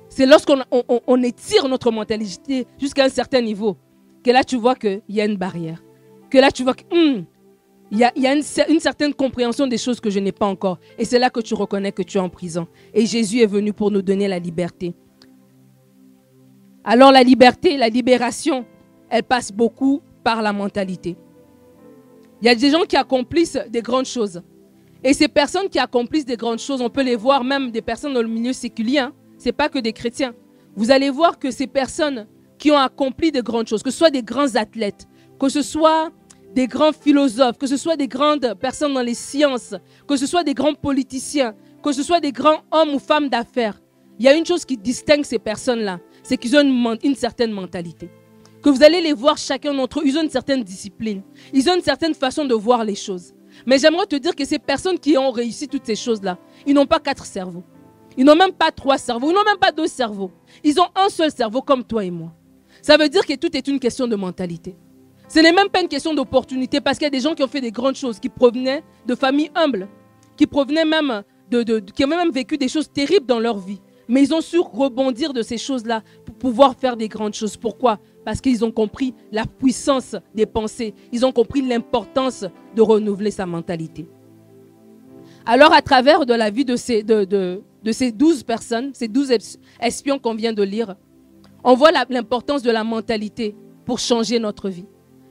C'est 0.09 0.25
lorsqu'on 0.25 0.61
on, 0.71 1.23
étire 1.23 1.67
notre 1.67 1.91
mentalité 1.91 2.67
jusqu'à 2.79 3.05
un 3.05 3.09
certain 3.09 3.41
niveau 3.41 3.77
que 4.23 4.31
là 4.31 4.43
tu 4.43 4.57
vois 4.57 4.75
qu'il 4.75 5.01
y 5.07 5.21
a 5.21 5.25
une 5.25 5.37
barrière. 5.37 5.83
Que 6.29 6.37
là 6.37 6.51
tu 6.51 6.63
vois 6.63 6.73
qu'il 6.73 7.25
hmm, 7.91 7.97
y 7.97 8.27
a, 8.27 8.33
une, 8.33 8.79
certaine 8.79 9.13
compréhension 9.13 9.67
des 9.67 9.77
choses 9.77 9.99
que 9.99 10.09
je 10.09 10.19
n'ai 10.19 10.31
pas 10.31 10.45
encore. 10.45 10.79
Et 10.97 11.05
c'est 11.05 11.19
là 11.19 11.29
que 11.29 11.39
tu 11.39 11.53
reconnais 11.53 11.91
que 11.91 12.03
tu 12.03 12.17
es 12.17 12.21
en 12.21 12.29
prison. 12.29 12.67
Et 12.93 13.05
Jésus 13.05 13.39
est 13.39 13.47
venu 13.47 13.73
pour 13.73 13.91
nous 13.91 14.01
donner 14.01 14.27
la 14.27 14.39
liberté. 14.39 14.93
Alors 16.83 17.11
la 17.11 17.23
liberté, 17.23 17.77
la 17.77 17.89
libération, 17.89 18.65
elle 19.09 19.23
passe 19.23 19.51
beaucoup 19.51 20.01
par 20.23 20.41
la 20.41 20.53
mentalité. 20.53 21.17
Il 22.41 22.45
y 22.45 22.49
a 22.49 22.55
des 22.55 22.69
gens 22.69 22.83
qui 22.83 22.95
accomplissent 22.95 23.59
des 23.69 23.81
grandes 23.81 24.05
choses. 24.05 24.41
Et 25.03 25.13
ces 25.13 25.27
personnes 25.27 25.69
qui 25.69 25.79
accomplissent 25.79 26.25
des 26.25 26.37
grandes 26.37 26.59
choses, 26.59 26.81
on 26.81 26.89
peut 26.89 27.03
les 27.03 27.15
voir 27.15 27.43
même 27.43 27.71
des 27.71 27.81
personnes 27.81 28.13
dans 28.13 28.21
le 28.21 28.27
milieu 28.27 28.53
séculier. 28.53 28.99
Hein. 28.99 29.13
Ce 29.37 29.45
n'est 29.45 29.53
pas 29.53 29.69
que 29.69 29.79
des 29.79 29.93
chrétiens. 29.93 30.33
Vous 30.75 30.91
allez 30.91 31.09
voir 31.09 31.39
que 31.39 31.51
ces 31.51 31.67
personnes 31.67 32.27
qui 32.57 32.71
ont 32.71 32.77
accompli 32.77 33.31
de 33.31 33.41
grandes 33.41 33.67
choses, 33.67 33.81
que 33.81 33.91
ce 33.91 33.97
soit 33.97 34.09
des 34.11 34.23
grands 34.23 34.55
athlètes, 34.55 35.07
que 35.39 35.49
ce 35.49 35.61
soit 35.61 36.11
des 36.53 36.67
grands 36.67 36.91
philosophes, 36.91 37.57
que 37.57 37.67
ce 37.67 37.77
soit 37.77 37.95
des 37.95 38.07
grandes 38.07 38.55
personnes 38.59 38.93
dans 38.93 39.01
les 39.01 39.13
sciences, 39.13 39.75
que 40.07 40.17
ce 40.17 40.25
soit 40.25 40.43
des 40.43 40.53
grands 40.53 40.73
politiciens, 40.73 41.53
que 41.83 41.91
ce 41.91 42.03
soit 42.03 42.19
des 42.19 42.31
grands 42.31 42.61
hommes 42.71 42.95
ou 42.95 42.99
femmes 42.99 43.29
d'affaires, 43.29 43.79
il 44.17 44.25
y 44.25 44.27
a 44.27 44.35
une 44.35 44.45
chose 44.45 44.65
qui 44.65 44.75
distingue 44.77 45.23
ces 45.23 45.39
personnes-là, 45.39 45.99
c'est 46.23 46.37
qu'ils 46.37 46.55
ont 46.57 46.97
une, 47.03 47.15
certaine 47.15 47.51
mentalité 47.51 48.09
que 48.61 48.69
vous 48.69 48.83
allez 48.83 48.99
les 48.99 49.13
voir 49.13 49.37
chacun 49.37 49.73
d'entre 49.73 49.99
eux, 49.99 50.03
ils 50.05 50.17
ont 50.17 50.23
une 50.23 50.29
certaine 50.29 50.63
discipline, 50.63 51.21
ils 51.53 51.69
ont 51.69 51.75
une 51.75 51.81
certaine 51.81 52.13
façon 52.13 52.43
de 52.43 52.53
voir 52.53 52.83
les 52.83 52.95
choses. 52.95 53.33
Mais 53.65 53.77
j'aimerais 53.77 54.05
te 54.05 54.17
dire 54.17 54.35
que 54.35 54.43
ces 54.43 54.59
personnes 54.59 54.99
qui 54.99 55.17
ont 55.17 55.31
réussi 55.31 55.69
toutes 55.69 55.85
ces 55.85 55.95
choses-là, 55.95 56.37
ils 56.67 56.73
n'ont 56.73 56.85
pas 56.85 56.99
quatre 56.99 57.25
cerveaux. 57.25 57.63
Ils 58.17 58.25
n'ont 58.25 58.35
même 58.35 58.51
pas 58.51 58.71
trois 58.71 58.97
cerveaux, 58.97 59.29
ils 59.29 59.33
n'ont 59.33 59.45
même 59.45 59.57
pas 59.57 59.71
deux 59.71 59.87
cerveaux. 59.87 60.31
Ils 60.61 60.77
ont 60.79 60.87
un 60.95 61.07
seul 61.07 61.31
cerveau 61.31 61.61
comme 61.61 61.85
toi 61.85 62.03
et 62.03 62.11
moi. 62.11 62.33
Ça 62.81 62.97
veut 62.97 63.07
dire 63.07 63.25
que 63.25 63.35
tout 63.35 63.55
est 63.55 63.67
une 63.69 63.79
question 63.79 64.07
de 64.07 64.15
mentalité. 64.17 64.75
Ce 65.29 65.37
n'est 65.37 65.51
même 65.51 65.69
pas 65.69 65.81
une 65.81 65.87
question 65.87 66.15
d'opportunité 66.15 66.81
parce 66.81 66.97
qu'il 66.97 67.05
y 67.05 67.07
a 67.07 67.11
des 67.11 67.19
gens 67.19 67.35
qui 67.35 67.43
ont 67.43 67.47
fait 67.47 67.61
des 67.61 67.71
grandes 67.71 67.95
choses, 67.95 68.19
qui 68.19 68.29
provenaient 68.29 68.83
de 69.05 69.13
familles 69.13 69.51
humbles, 69.53 69.87
qui 70.35 70.47
provenaient 70.47 70.85
même 70.85 71.21
de, 71.51 71.61
de, 71.61 71.79
qui 71.79 72.03
ont 72.03 72.07
même 72.07 72.31
vécu 72.31 72.57
des 72.57 72.67
choses 72.67 72.91
terribles 72.91 73.27
dans 73.27 73.39
leur 73.39 73.59
vie. 73.59 73.79
Mais 74.07 74.23
ils 74.23 74.33
ont 74.33 74.41
su 74.41 74.57
rebondir 74.57 75.31
de 75.33 75.43
ces 75.43 75.59
choses-là 75.59 76.01
pour 76.25 76.33
pouvoir 76.33 76.75
faire 76.75 76.97
des 76.97 77.07
grandes 77.07 77.35
choses. 77.35 77.57
Pourquoi? 77.57 77.99
Parce 78.25 78.41
qu'ils 78.41 78.65
ont 78.65 78.71
compris 78.71 79.13
la 79.31 79.45
puissance 79.45 80.15
des 80.33 80.47
pensées. 80.47 80.95
Ils 81.11 81.23
ont 81.23 81.31
compris 81.31 81.61
l'importance 81.61 82.43
de 82.75 82.81
renouveler 82.81 83.29
sa 83.29 83.45
mentalité. 83.45 84.07
Alors, 85.45 85.73
à 85.73 85.83
travers 85.83 86.25
de 86.25 86.33
la 86.33 86.49
vie 86.49 86.65
de 86.65 86.75
ces, 86.75 87.03
de, 87.03 87.23
de, 87.23 87.91
ces 87.91 88.11
douze 88.11 88.41
personnes, 88.41 88.91
ces 88.95 89.07
douze 89.07 89.31
espions 89.79 90.17
qu'on 90.17 90.33
vient 90.33 90.53
de 90.53 90.63
lire, 90.63 90.95
on 91.63 91.75
voit 91.75 91.91
l'importance 92.09 92.63
de 92.63 92.71
la 92.71 92.83
mentalité 92.83 93.55
pour 93.85 93.99
changer 93.99 94.39
notre 94.39 94.69
vie. 94.69 94.85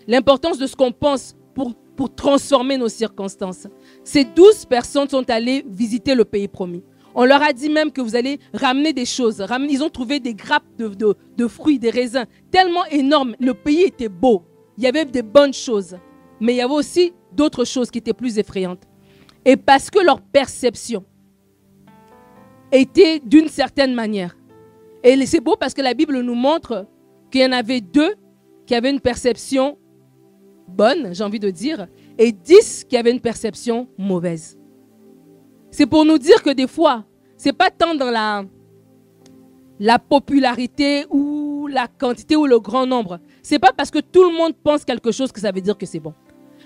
L'importance 0.09 0.59
de 0.59 0.67
ce 0.67 0.75
qu'on 0.75 0.91
pense 0.91 1.37
pour, 1.55 1.75
pour 1.95 2.15
transformer 2.15 2.79
nos 2.79 2.89
circonstances. 2.89 3.69
Ces 4.03 4.25
douze 4.25 4.65
personnes 4.65 5.09
sont 5.09 5.29
allées 5.31 5.65
visiter 5.69 6.15
le 6.15 6.25
pays 6.25 6.49
promis. 6.49 6.83
On 7.15 7.25
leur 7.25 7.43
a 7.43 7.53
dit 7.53 7.69
même 7.69 7.93
que 7.93 8.01
vous 8.01 8.17
allez 8.17 8.39
ramener 8.55 8.93
des 8.93 9.05
choses. 9.05 9.45
Ils 9.69 9.83
ont 9.83 9.91
trouvé 9.91 10.19
des 10.19 10.35
grappes 10.35 10.65
de, 10.79 11.47
fruits, 11.47 11.79
des 11.79 11.91
raisins, 11.91 12.25
tellement 12.51 12.85
énormes. 12.87 13.35
Le 13.39 13.53
pays 13.53 13.83
était 13.83 14.09
beau. 14.09 14.45
Il 14.79 14.85
y 14.85 14.87
avait 14.87 15.05
des 15.05 15.23
bonnes 15.23 15.53
choses. 15.53 15.97
Mais 16.41 16.55
il 16.55 16.57
y 16.57 16.61
avait 16.63 16.73
aussi 16.73 17.13
d'autres 17.33 17.65
choses 17.65 17.91
qui 17.91 17.99
étaient 17.99 18.15
plus 18.15 18.39
effrayantes. 18.39 18.85
Et 19.45 19.57
parce 19.57 19.91
que 19.91 19.99
leur 19.99 20.21
perception 20.21 21.05
était 22.73 23.21
d'une 23.21 23.49
certaine 23.49 23.95
manière. 23.95 24.37
Et 25.03 25.27
c'est 25.27 25.41
beau 25.41 25.57
parce 25.57 25.75
que 25.75 25.83
la 25.83 25.95
Bible 25.95 26.21
nous 26.21 26.35
montre 26.35 26.87
qu'il 27.31 27.41
y 27.41 27.45
en 27.45 27.53
avait 27.53 27.81
deux 27.81 28.15
qui 28.67 28.75
avaient 28.75 28.91
une 28.91 29.01
perception 29.01 29.77
bonne, 30.69 31.15
j'ai 31.15 31.25
envie 31.25 31.41
de 31.41 31.51
dire, 31.51 31.87
et 32.19 32.33
dix 32.33 32.85
qui 32.85 32.97
avaient 32.97 33.11
une 33.11 33.21
perception 33.21 33.89
mauvaise. 33.97 34.59
C'est 35.71 35.87
pour 35.87 36.05
nous 36.05 36.19
dire 36.19 36.43
que 36.43 36.51
des 36.51 36.67
fois, 36.67 37.05
ce 37.37 37.49
n'est 37.49 37.53
pas 37.53 37.71
tant 37.71 37.95
dans 37.95 38.11
la, 38.11 38.45
la 39.79 39.99
popularité 39.99 41.07
ou 41.11 41.67
la 41.67 41.87
quantité 41.87 42.37
ou 42.37 42.47
le 42.47 42.59
grand 42.59 42.87
nombre. 42.87 43.21
Ce 43.43 43.55
n'est 43.55 43.59
pas 43.59 43.73
parce 43.77 43.91
que 43.91 43.99
tout 43.99 44.25
le 44.25 44.37
monde 44.37 44.55
pense 44.63 44.85
quelque 44.85 45.13
chose 45.13 45.33
que 45.33 45.41
ça 45.41 45.53
veut 45.53 45.61
dire 45.61 45.77
que 45.77 45.87
c'est 45.87 46.01
bon. 46.01 46.15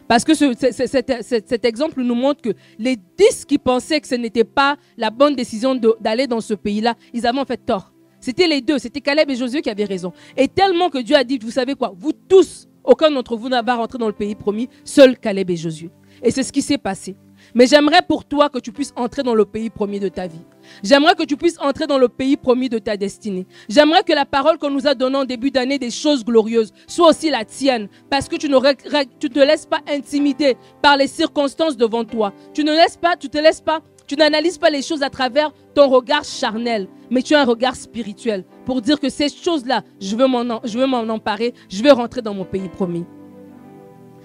Parce 0.09 0.25
que 0.25 0.35
cet, 0.35 1.65
exemple 1.65 2.03
nous 2.03 2.15
montre 2.15 2.43
que 2.43 2.51
les 2.79 2.97
dix 2.97 3.45
qui 3.45 3.59
pensaient 3.59 4.01
que 4.01 4.09
ce 4.09 4.15
n'était 4.15 4.45
pas 4.45 4.77
la 4.97 5.11
bonne 5.11 5.35
décision 5.35 5.79
d'aller 6.01 6.27
dans 6.27 6.41
ce 6.41 6.55
pays-là, 6.55 6.97
ils 7.13 7.27
avaient 7.27 7.39
en 7.39 7.45
fait 7.45 7.65
tort. 7.65 7.93
C'était 8.21 8.47
les 8.47 8.61
deux, 8.61 8.79
c'était 8.79 9.01
Caleb 9.01 9.31
et 9.31 9.37
Josué 9.37 9.63
qui 9.63 9.71
avaient 9.71 9.85
raison. 9.85 10.13
Et 10.37 10.49
tellement 10.49 10.91
que 10.91 10.99
Dieu 10.99 11.17
a 11.17 11.25
dit, 11.25 11.39
vous 11.39 11.51
savez 11.51 11.75
quoi, 11.75 11.93
vous 11.97 12.13
tous, 12.13 12.69
aucun 12.85 13.11
d'entre 13.11 13.37
vous 13.37 13.49
n'a 13.49 13.63
pas 13.63 13.77
rentré 13.77 13.99
dans 13.99 14.07
le 14.07 14.13
pays 14.13 14.35
promis, 14.35 14.69
seul 14.85 15.19
Caleb 15.19 15.51
et 15.51 15.57
Josué. 15.57 15.91
Et 16.23 16.31
c'est 16.31 16.43
ce 16.43 16.53
qui 16.53 16.63
s'est 16.63 16.79
passé. 16.79 17.17
Mais 17.55 17.67
j'aimerais 17.67 18.03
pour 18.03 18.25
toi 18.25 18.49
que 18.49 18.59
tu 18.59 18.73
puisses 18.73 18.93
entrer 18.97 19.23
dans 19.23 19.35
le 19.35 19.45
pays 19.45 19.71
promis 19.71 20.01
de 20.01 20.09
ta 20.09 20.27
vie. 20.27 20.45
J'aimerais 20.83 21.15
que 21.15 21.25
tu 21.25 21.37
puisses 21.37 21.59
entrer 21.61 21.87
dans 21.87 21.99
le 21.99 22.09
pays 22.09 22.37
promis 22.37 22.69
de 22.69 22.79
ta 22.79 22.97
destinée. 22.97 23.47
J'aimerais 23.69 24.05
que 24.05 24.13
la 24.13 24.25
parole 24.25 24.59
qu'on 24.59 24.71
nous 24.71 24.87
a 24.87 24.95
donnée 24.95 25.19
en 25.19 25.25
début 25.25 25.51
d'année 25.51 25.79
des 25.79 25.91
choses 25.91 26.25
glorieuses 26.25 26.73
soit 26.87 27.11
aussi 27.11 27.31
la 27.31 27.45
tienne. 27.45 27.89
Parce 28.11 28.29
que 28.29 28.37
tu 28.37 28.49
ne 28.49 29.29
te 29.29 29.39
laisses 29.41 29.67
pas 29.67 29.81
intimider 29.89 30.57
par 30.81 30.97
les 30.97 31.09
circonstances 31.09 31.77
devant 31.77 32.05
toi. 32.05 32.33
Tu 32.55 32.65
ne 32.65 32.73
laisses 32.73 32.97
pas, 32.97 33.17
tu 33.17 33.29
te 33.29 33.39
laisses 33.39 33.61
pas, 33.61 33.81
tu 34.07 34.17
n'analyses 34.17 34.59
pas 34.59 34.71
les 34.71 34.83
choses 34.83 35.03
à 35.03 35.11
travers 35.11 35.53
ton 35.75 35.89
regard 35.89 36.25
charnel, 36.25 36.89
mais 37.11 37.23
tu 37.23 37.35
as 37.35 37.41
un 37.41 37.45
regard 37.45 37.77
spirituel 37.77 38.45
pour 38.65 38.81
dire 38.81 39.01
que 39.01 39.09
ces 39.09 39.29
choses-là, 39.29 39.83
je 40.01 40.17
veux 40.17 40.27
m'en 40.27 41.09
emparer, 41.09 41.55
je 41.69 41.83
veux 41.83 41.93
rentrer 41.93 42.23
dans 42.23 42.35
mon 42.35 42.45
pays 42.45 42.69
promis. 42.69 43.05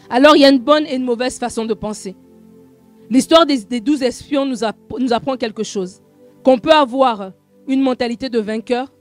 Alors 0.09 0.35
il 0.35 0.41
y 0.41 0.45
a 0.45 0.49
une 0.49 0.59
bonne 0.59 0.85
et 0.85 0.95
une 0.95 1.03
mauvaise 1.03 1.37
façon 1.37 1.65
de 1.65 1.73
penser. 1.73 2.15
L'histoire 3.09 3.45
des, 3.45 3.79
douze 3.79 4.03
espions 4.03 4.45
nous, 4.45 4.63
apprend 5.13 5.37
quelque 5.37 5.63
chose. 5.63 6.01
Qu'on 6.43 6.57
peut 6.57 6.73
avoir 6.73 7.31
une 7.67 7.81
mentalité 7.81 8.29
de 8.29 8.39
vainqueur, 8.39 8.91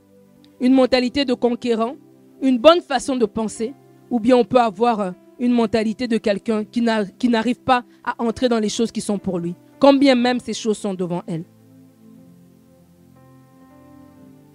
une 0.61 0.73
mentalité 0.73 1.25
de 1.25 1.35
conquérant, 1.35 1.97
une 2.41 2.59
bonne 2.59 2.81
façon 2.81 3.17
de 3.17 3.27
penser, 3.27 3.75
ou 4.11 4.21
bien 4.21 4.37
on 4.37 4.45
peut 4.45 4.61
avoir 4.61 5.13
une 5.39 5.53
mentalité 5.53 6.09
de 6.09 6.19
quelqu'un 6.19 6.65
qui 6.65 6.81
n'arrive 7.29 7.61
pas 7.61 7.85
à 8.05 8.15
entrer 8.23 8.49
dans 8.49 8.59
les 8.59 8.69
choses 8.69 8.93
qui 8.93 9.01
sont 9.01 9.19
pour 9.19 9.39
lui, 9.39 9.55
quand 9.79 9.95
bien 9.95 10.15
même 10.15 10.41
ces 10.41 10.55
choses 10.55 10.79
sont 10.79 10.95
devant 10.95 11.23
elle. 11.27 11.45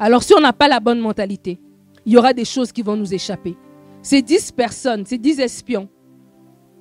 Alors 0.03 0.24
si 0.24 0.34
on 0.34 0.39
n'a 0.39 0.51
pas 0.51 0.67
la 0.67 0.79
bonne 0.79 1.00
mentalité, 1.00 1.60
il 2.08 2.13
y 2.13 2.17
aura 2.17 2.34
des 2.34 2.43
choses 2.43 2.72
qui 2.72 2.81
vont 2.81 2.96
nous 2.96 3.13
échapper. 3.13 3.55
Ces 4.01 4.24
dix 4.24 4.51
personnes, 4.51 5.05
ces 5.05 5.20
dix 5.20 5.39
espions, 5.39 5.88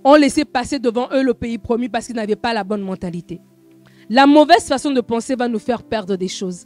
ont 0.03 0.15
laissé 0.15 0.47
passer 0.47 0.79
devant 0.79 1.07
eux 1.12 1.23
le 1.23 1.35
pays 1.35 1.59
promis 1.59 1.91
parce 1.91 2.07
qu'ils 2.07 2.17
n'avaient 2.17 2.35
pas 2.35 2.55
la 2.55 2.65
bonne 2.65 2.81
mentalité. 2.81 3.39
La 4.09 4.27
mauvaise 4.27 4.65
façon 4.67 4.91
de 4.91 5.03
penser 5.03 5.35
va 5.37 5.49
nous 5.49 5.59
faire 5.59 5.83
perdre 5.83 6.17
des 6.17 6.29
choses. 6.29 6.65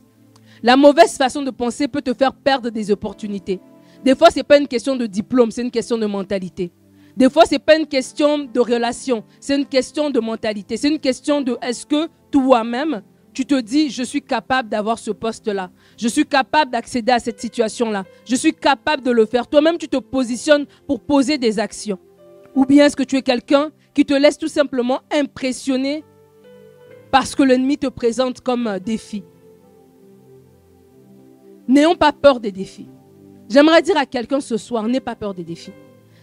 La 0.62 0.76
mauvaise 0.76 1.16
façon 1.16 1.42
de 1.42 1.50
penser 1.50 1.88
peut 1.88 2.02
te 2.02 2.14
faire 2.14 2.32
perdre 2.32 2.70
des 2.70 2.92
opportunités. 2.92 3.58
Des 4.04 4.14
fois, 4.14 4.30
ce 4.30 4.36
n'est 4.36 4.44
pas 4.44 4.58
une 4.58 4.68
question 4.68 4.94
de 4.94 5.06
diplôme, 5.06 5.50
c'est 5.50 5.62
une 5.62 5.72
question 5.72 5.98
de 5.98 6.06
mentalité. 6.06 6.70
Des 7.16 7.28
fois, 7.28 7.46
ce 7.46 7.54
n'est 7.56 7.58
pas 7.58 7.76
une 7.76 7.88
question 7.88 8.38
de 8.38 8.60
relation, 8.60 9.24
c'est 9.40 9.56
une 9.56 9.66
question 9.66 10.08
de 10.08 10.20
mentalité. 10.20 10.76
C'est 10.76 10.88
une 10.88 11.00
question 11.00 11.40
de 11.40 11.58
est-ce 11.62 11.84
que 11.84 12.06
toi-même, 12.30 13.02
tu 13.34 13.44
te 13.44 13.60
dis, 13.60 13.90
je 13.90 14.02
suis 14.02 14.22
capable 14.22 14.68
d'avoir 14.68 14.98
ce 14.98 15.10
poste-là. 15.10 15.70
Je 15.98 16.08
suis 16.08 16.24
capable 16.24 16.70
d'accéder 16.70 17.12
à 17.12 17.18
cette 17.18 17.40
situation-là. 17.40 18.04
Je 18.24 18.36
suis 18.36 18.54
capable 18.54 19.02
de 19.02 19.10
le 19.10 19.26
faire. 19.26 19.46
Toi-même, 19.46 19.76
tu 19.76 19.88
te 19.88 19.96
positionnes 19.96 20.66
pour 20.86 21.00
poser 21.00 21.36
des 21.36 21.58
actions. 21.58 21.98
Ou 22.54 22.64
bien 22.64 22.86
est-ce 22.86 22.96
que 22.96 23.02
tu 23.02 23.16
es 23.16 23.22
quelqu'un 23.22 23.70
qui 23.92 24.04
te 24.04 24.14
laisse 24.14 24.38
tout 24.38 24.48
simplement 24.48 25.00
impressionner 25.12 26.04
parce 27.10 27.34
que 27.34 27.42
l'ennemi 27.42 27.76
te 27.76 27.88
présente 27.88 28.40
comme 28.40 28.66
un 28.68 28.78
défi? 28.78 29.24
N'ayons 31.66 31.96
pas 31.96 32.12
peur 32.12 32.40
des 32.40 32.52
défis. 32.52 32.88
J'aimerais 33.48 33.82
dire 33.82 33.96
à 33.96 34.06
quelqu'un 34.06 34.40
ce 34.40 34.56
soir, 34.56 34.86
n'aie 34.86 35.00
pas 35.00 35.16
peur 35.16 35.34
des 35.34 35.44
défis. 35.44 35.72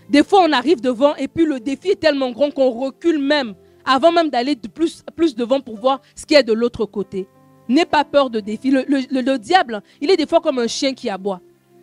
Des 0.10 0.24
fois, 0.24 0.44
on 0.48 0.52
arrive 0.52 0.82
devant 0.82 1.16
et 1.16 1.28
puis 1.28 1.46
le 1.46 1.60
défi 1.60 1.90
est 1.90 2.00
tellement 2.00 2.32
grand 2.32 2.52
qu'on 2.52 2.70
recule 2.70 3.20
même 3.20 3.56
avant 3.86 4.12
même 4.12 4.30
d'aller 4.30 4.56
plus, 4.56 5.04
plus 5.16 5.36
devant 5.36 5.62
pour 5.62 5.78
voir 5.78 6.02
ce 6.16 6.26
qui 6.26 6.36
est 6.36 6.44
de 6.44 6.54
l'autre 6.54 6.86
côté. 6.86 7.28
N'aie 7.68 7.86
pas 7.86 8.04
peur 8.04 8.30
de 8.30 8.40
défis. 8.40 8.72
Le, 8.72 8.84
le, 8.88 9.38
diable, 9.38 9.82
il 10.02 10.12
est 10.12 10.18
des 10.18 10.26
fois 10.26 10.42
comme 10.42 10.60
un 10.60 10.68
chien 10.68 10.94
qui 10.94 11.10
aboie. 11.10 11.42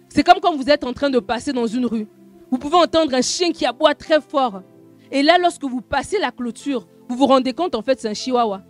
C'est 0.09 0.23
comme 0.23 0.41
quand 0.41 0.55
vous 0.55 0.69
êtes 0.69 0.85
en 0.85 0.93
train 0.93 1.11
de 1.11 1.19
passer 1.19 1.53
dans 1.53 1.67
une 1.67 1.87
rue. 1.87 2.07
Vous 2.51 2.59
pouvez 2.59 2.77
entendre 2.77 3.15
un 3.15 3.23
chien 3.23 3.53
qui 3.53 3.67
aboie 3.67 3.95
très 3.95 4.21
fort. 4.21 4.63
Et 5.11 5.23
là, 5.23 5.39
lorsque 5.39 5.65
vous 5.65 5.81
passez 5.81 6.19
la 6.19 6.31
clôture, 6.31 6.87
vous 7.09 7.17
vous 7.17 7.27
rendez 7.27 7.53
compte, 7.53 7.75
en 7.75 7.83
fait, 7.83 8.01
c'est 8.01 8.09
un 8.09 8.15
chihuahua. 8.15 8.63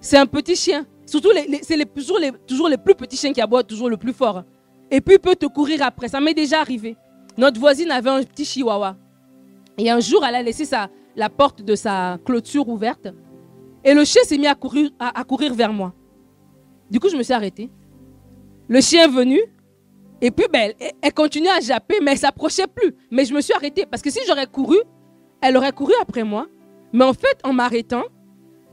C'est 0.00 0.18
un 0.18 0.26
petit 0.26 0.56
chien. 0.56 0.86
Surtout, 1.06 1.30
c'est 1.62 1.94
toujours, 1.94 2.18
les, 2.18 2.32
toujours 2.46 2.68
les 2.68 2.78
plus 2.78 2.94
petits 2.94 3.16
chiens 3.16 3.32
qui 3.32 3.40
aboient 3.40 3.62
toujours 3.62 3.88
le 3.88 3.96
plus 3.96 4.12
fort. 4.12 4.42
Et 4.90 5.00
puis, 5.00 5.14
il 5.14 5.20
peut 5.20 5.36
te 5.36 5.46
courir 5.46 5.82
après. 5.82 6.08
Ça 6.08 6.20
m'est 6.20 6.34
déjà 6.34 6.60
arrivé. 6.60 6.96
Notre 7.36 7.58
voisine 7.58 7.90
avait 7.90 8.10
un 8.10 8.22
petit 8.22 8.44
chihuahua. 8.44 8.96
Et 9.78 9.90
un 9.90 10.00
jour, 10.00 10.24
elle 10.24 10.34
a 10.34 10.42
laissé 10.42 10.64
sa, 10.64 10.88
la 11.16 11.28
porte 11.28 11.62
de 11.62 11.74
sa 11.74 12.18
clôture 12.24 12.68
ouverte. 12.68 13.08
Et 13.84 13.94
le 13.94 14.04
chien 14.04 14.22
s'est 14.24 14.38
mis 14.38 14.46
à 14.46 14.54
courir, 14.54 14.90
à, 14.98 15.24
vers 15.52 15.72
moi. 15.72 15.92
Du 16.90 17.00
coup, 17.00 17.08
je 17.08 17.16
me 17.16 17.22
suis 17.22 17.32
arrêtée. 17.32 17.70
Le 18.68 18.80
chien 18.80 19.04
est 19.04 19.12
venu. 19.12 19.40
Et 20.20 20.30
puis, 20.30 20.46
ben, 20.52 20.72
elle, 20.78 20.92
elle 21.02 21.12
continuait 21.12 21.50
à 21.50 21.60
japper, 21.60 21.96
mais 22.02 22.12
elle 22.12 22.18
s'approchait 22.18 22.66
plus. 22.66 22.94
Mais 23.10 23.24
je 23.24 23.34
me 23.34 23.40
suis 23.40 23.52
arrêtée. 23.52 23.84
Parce 23.86 24.02
que 24.02 24.10
si 24.10 24.20
j'aurais 24.26 24.46
couru, 24.46 24.78
elle 25.42 25.56
aurait 25.56 25.72
couru 25.72 25.92
après 26.00 26.24
moi. 26.24 26.46
Mais 26.92 27.04
en 27.04 27.12
fait, 27.12 27.38
en 27.42 27.52
m'arrêtant, 27.52 28.04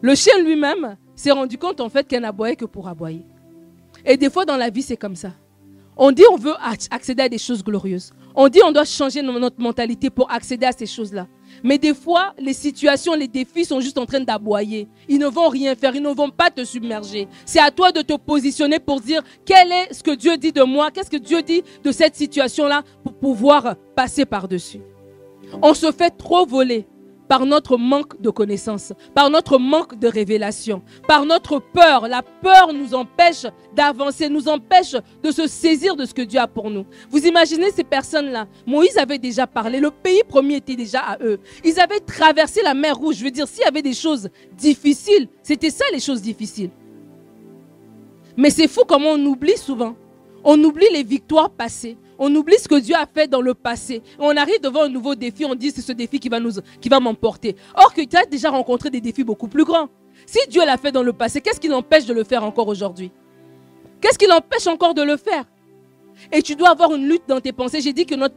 le 0.01 0.15
chien 0.15 0.41
lui-même 0.43 0.95
s'est 1.15 1.31
rendu 1.31 1.57
compte 1.57 1.81
en 1.81 1.89
fait 1.89 2.07
qu'elle 2.07 2.21
n'aboyait 2.21 2.55
que 2.55 2.65
pour 2.65 2.87
aboyer. 2.87 3.25
Et 4.05 4.17
des 4.17 4.29
fois 4.29 4.45
dans 4.45 4.57
la 4.57 4.69
vie, 4.69 4.81
c'est 4.81 4.97
comme 4.97 5.15
ça. 5.15 5.31
On 5.97 6.11
dit 6.11 6.23
on 6.31 6.37
veut 6.37 6.53
accéder 6.89 7.23
à 7.23 7.29
des 7.29 7.37
choses 7.37 7.63
glorieuses. 7.63 8.11
On 8.33 8.47
dit 8.47 8.59
on 8.65 8.71
doit 8.71 8.85
changer 8.85 9.21
notre 9.21 9.61
mentalité 9.61 10.09
pour 10.09 10.31
accéder 10.31 10.65
à 10.65 10.71
ces 10.71 10.85
choses-là. 10.85 11.27
Mais 11.63 11.77
des 11.77 11.93
fois, 11.93 12.33
les 12.39 12.53
situations, 12.53 13.13
les 13.13 13.27
défis 13.27 13.65
sont 13.65 13.79
juste 13.79 13.97
en 13.97 14.05
train 14.05 14.19
d'aboyer. 14.19 14.87
Ils 15.07 15.19
ne 15.19 15.27
vont 15.27 15.49
rien 15.49 15.75
faire, 15.75 15.95
ils 15.95 16.01
ne 16.01 16.09
vont 16.09 16.29
pas 16.29 16.49
te 16.49 16.63
submerger. 16.63 17.27
C'est 17.45 17.59
à 17.59 17.71
toi 17.71 17.91
de 17.91 18.01
te 18.01 18.13
positionner 18.17 18.79
pour 18.79 19.01
dire 19.01 19.21
quel 19.45 19.71
est 19.71 19.93
ce 19.93 20.03
que 20.03 20.11
Dieu 20.11 20.37
dit 20.37 20.51
de 20.51 20.63
moi, 20.63 20.91
qu'est-ce 20.91 21.09
que 21.09 21.17
Dieu 21.17 21.41
dit 21.41 21.63
de 21.83 21.91
cette 21.91 22.15
situation-là? 22.15 22.83
Pour 23.03 23.13
pouvoir 23.13 23.75
passer 23.95 24.25
par-dessus. 24.25 24.81
On 25.61 25.73
se 25.73 25.91
fait 25.91 26.11
trop 26.11 26.45
voler 26.45 26.87
par 27.31 27.45
notre 27.45 27.77
manque 27.77 28.19
de 28.19 28.29
connaissances, 28.29 28.91
par 29.15 29.29
notre 29.29 29.57
manque 29.57 29.97
de 29.97 30.09
révélation, 30.09 30.81
par 31.07 31.25
notre 31.25 31.59
peur. 31.59 32.09
La 32.09 32.23
peur 32.23 32.73
nous 32.73 32.93
empêche 32.93 33.45
d'avancer, 33.73 34.27
nous 34.27 34.49
empêche 34.49 34.97
de 35.23 35.31
se 35.31 35.47
saisir 35.47 35.95
de 35.95 36.03
ce 36.03 36.13
que 36.13 36.23
Dieu 36.23 36.41
a 36.41 36.47
pour 36.47 36.69
nous. 36.69 36.85
Vous 37.09 37.25
imaginez 37.25 37.71
ces 37.71 37.85
personnes-là 37.85 38.47
Moïse 38.67 38.97
avait 38.97 39.17
déjà 39.17 39.47
parlé, 39.47 39.79
le 39.79 39.91
pays 39.91 40.23
promis 40.27 40.55
était 40.55 40.75
déjà 40.75 40.99
à 40.99 41.23
eux. 41.23 41.39
Ils 41.63 41.79
avaient 41.79 42.01
traversé 42.01 42.61
la 42.63 42.73
mer 42.73 42.97
rouge. 42.97 43.15
Je 43.19 43.23
veux 43.23 43.31
dire, 43.31 43.47
s'il 43.47 43.63
y 43.63 43.65
avait 43.65 43.81
des 43.81 43.93
choses 43.93 44.29
difficiles, 44.57 45.29
c'était 45.41 45.69
ça 45.69 45.85
les 45.93 46.01
choses 46.01 46.21
difficiles. 46.21 46.71
Mais 48.35 48.49
c'est 48.49 48.67
fou 48.67 48.81
comment 48.85 49.11
on 49.11 49.25
oublie 49.25 49.57
souvent. 49.57 49.95
On 50.43 50.61
oublie 50.65 50.87
les 50.91 51.03
victoires 51.03 51.51
passées. 51.51 51.95
On 52.23 52.33
oublie 52.35 52.59
ce 52.59 52.67
que 52.67 52.79
Dieu 52.79 52.93
a 52.95 53.07
fait 53.07 53.27
dans 53.27 53.41
le 53.41 53.55
passé. 53.55 54.03
On 54.19 54.37
arrive 54.37 54.61
devant 54.61 54.83
un 54.83 54.89
nouveau 54.89 55.15
défi, 55.15 55.43
on 55.43 55.55
dit 55.55 55.71
c'est 55.71 55.81
ce 55.81 55.91
défi 55.91 56.19
qui 56.19 56.29
va 56.29 56.39
nous, 56.39 56.51
qui 56.79 56.87
va 56.87 56.99
m'emporter. 56.99 57.55
Or 57.75 57.91
que 57.95 58.01
tu 58.01 58.15
as 58.15 58.25
déjà 58.27 58.51
rencontré 58.51 58.91
des 58.91 59.01
défis 59.01 59.23
beaucoup 59.23 59.47
plus 59.47 59.63
grands. 59.63 59.89
Si 60.27 60.37
Dieu 60.47 60.63
l'a 60.63 60.77
fait 60.77 60.91
dans 60.91 61.01
le 61.01 61.13
passé, 61.13 61.41
qu'est-ce 61.41 61.59
qui 61.59 61.67
l'empêche 61.67 62.05
de 62.05 62.13
le 62.13 62.23
faire 62.23 62.43
encore 62.43 62.67
aujourd'hui? 62.67 63.11
Qu'est-ce 63.99 64.19
qui 64.19 64.27
l'empêche 64.27 64.67
encore 64.67 64.93
de 64.93 65.01
le 65.01 65.17
faire? 65.17 65.45
Et 66.31 66.43
tu 66.43 66.55
dois 66.55 66.69
avoir 66.69 66.93
une 66.93 67.07
lutte 67.07 67.23
dans 67.27 67.41
tes 67.41 67.53
pensées. 67.53 67.81
J'ai 67.81 67.93
dit 67.93 68.05
que 68.05 68.13
notre, 68.13 68.35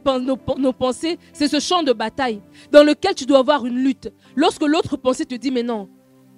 nos, 0.57 0.73
pensées, 0.73 1.19
c'est 1.31 1.47
ce 1.47 1.59
champ 1.59 1.83
de 1.83 1.93
bataille 1.93 2.41
dans 2.71 2.83
lequel 2.83 3.13
tu 3.13 3.27
dois 3.27 3.37
avoir 3.37 3.67
une 3.67 3.77
lutte. 3.77 4.11
Lorsque 4.35 4.63
l'autre 4.63 4.97
pensée 4.97 5.27
te 5.27 5.35
dit, 5.35 5.51
mais 5.51 5.61
non, 5.61 5.89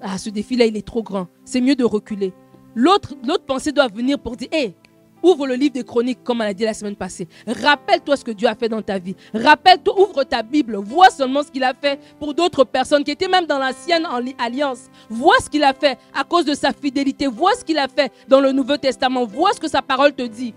ah, 0.01 0.17
ce 0.17 0.29
défi-là, 0.29 0.65
il 0.65 0.75
est 0.75 0.85
trop 0.85 1.01
grand. 1.01 1.27
C'est 1.45 1.61
mieux 1.61 1.75
de 1.75 1.85
reculer. 1.85 2.33
L'autre 2.75 3.15
pensée 3.47 3.71
doit 3.71 3.87
venir 3.87 4.19
pour 4.19 4.35
dire, 4.35 4.49
hé, 4.51 4.75
Ouvre 5.23 5.47
le 5.47 5.55
livre 5.55 5.73
des 5.73 5.83
chroniques, 5.83 6.23
comme 6.23 6.41
on 6.41 6.43
a 6.43 6.53
dit 6.53 6.63
la 6.63 6.73
semaine 6.73 6.95
passée. 6.95 7.27
Rappelle-toi 7.47 8.17
ce 8.17 8.23
que 8.23 8.31
Dieu 8.31 8.47
a 8.47 8.55
fait 8.55 8.69
dans 8.69 8.81
ta 8.81 8.99
vie. 8.99 9.15
Rappelle-toi, 9.33 9.99
ouvre 9.99 10.23
ta 10.23 10.43
Bible. 10.43 10.75
Vois 10.77 11.09
seulement 11.09 11.43
ce 11.43 11.51
qu'il 11.51 11.63
a 11.63 11.73
fait 11.73 11.99
pour 12.19 12.33
d'autres 12.33 12.63
personnes 12.63 13.03
qui 13.03 13.11
étaient 13.11 13.27
même 13.27 13.45
dans 13.45 13.59
l'ancienne 13.59 14.07
alliance. 14.37 14.89
Vois 15.09 15.37
ce 15.41 15.49
qu'il 15.49 15.63
a 15.63 15.73
fait 15.73 15.97
à 16.13 16.23
cause 16.23 16.45
de 16.45 16.53
sa 16.53 16.71
fidélité. 16.71 17.27
Vois 17.27 17.53
ce 17.55 17.65
qu'il 17.65 17.77
a 17.77 17.87
fait 17.87 18.11
dans 18.27 18.39
le 18.39 18.51
Nouveau 18.51 18.77
Testament. 18.77 19.25
Vois 19.25 19.53
ce 19.53 19.59
que 19.59 19.67
sa 19.67 19.81
parole 19.81 20.13
te 20.13 20.23
dit. 20.23 20.53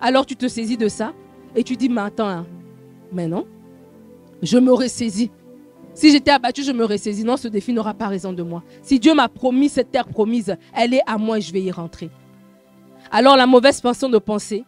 Alors 0.00 0.24
tu 0.24 0.36
te 0.36 0.48
saisis 0.48 0.76
de 0.76 0.88
ça 0.88 1.12
et 1.54 1.64
tu 1.64 1.76
dis, 1.76 1.88
mais 1.88 2.02
attends, 2.02 2.28
hein. 2.28 2.46
mais 3.12 3.26
non, 3.26 3.46
je 4.42 4.58
me 4.58 4.72
ressaisis. 4.72 5.30
Si 5.94 6.12
j'étais 6.12 6.30
abattu, 6.30 6.62
je 6.62 6.70
me 6.70 6.84
ressaisis. 6.84 7.24
Non, 7.24 7.36
ce 7.36 7.48
défi 7.48 7.72
n'aura 7.72 7.94
pas 7.94 8.06
raison 8.06 8.32
de 8.32 8.42
moi. 8.42 8.62
Si 8.82 9.00
Dieu 9.00 9.14
m'a 9.14 9.28
promis 9.28 9.68
cette 9.68 9.90
terre 9.90 10.06
promise, 10.06 10.56
elle 10.72 10.94
est 10.94 11.02
à 11.06 11.18
moi 11.18 11.38
et 11.38 11.40
je 11.40 11.52
vais 11.52 11.62
y 11.62 11.72
rentrer. 11.72 12.10
Alors 13.10 13.36
la 13.36 13.46
mauvaise 13.46 13.80
façon 13.80 14.08
de 14.08 14.18
penser, 14.18 14.64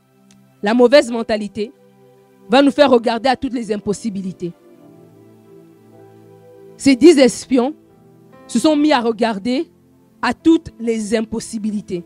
la 0.62 0.74
mauvaise 0.74 1.10
mentalité 1.10 1.72
va 2.48 2.62
nous 2.62 2.70
faire 2.70 2.90
regarder 2.90 3.28
à 3.28 3.36
toutes 3.36 3.52
les 3.52 3.72
impossibilités. 3.72 4.52
Ces 6.76 6.96
dix 6.96 7.18
espions 7.18 7.74
se 8.46 8.58
sont 8.58 8.74
mis 8.76 8.92
à 8.92 9.00
regarder 9.00 9.70
à 10.22 10.34
toutes 10.34 10.70
les 10.78 11.14
impossibilités. 11.14 12.04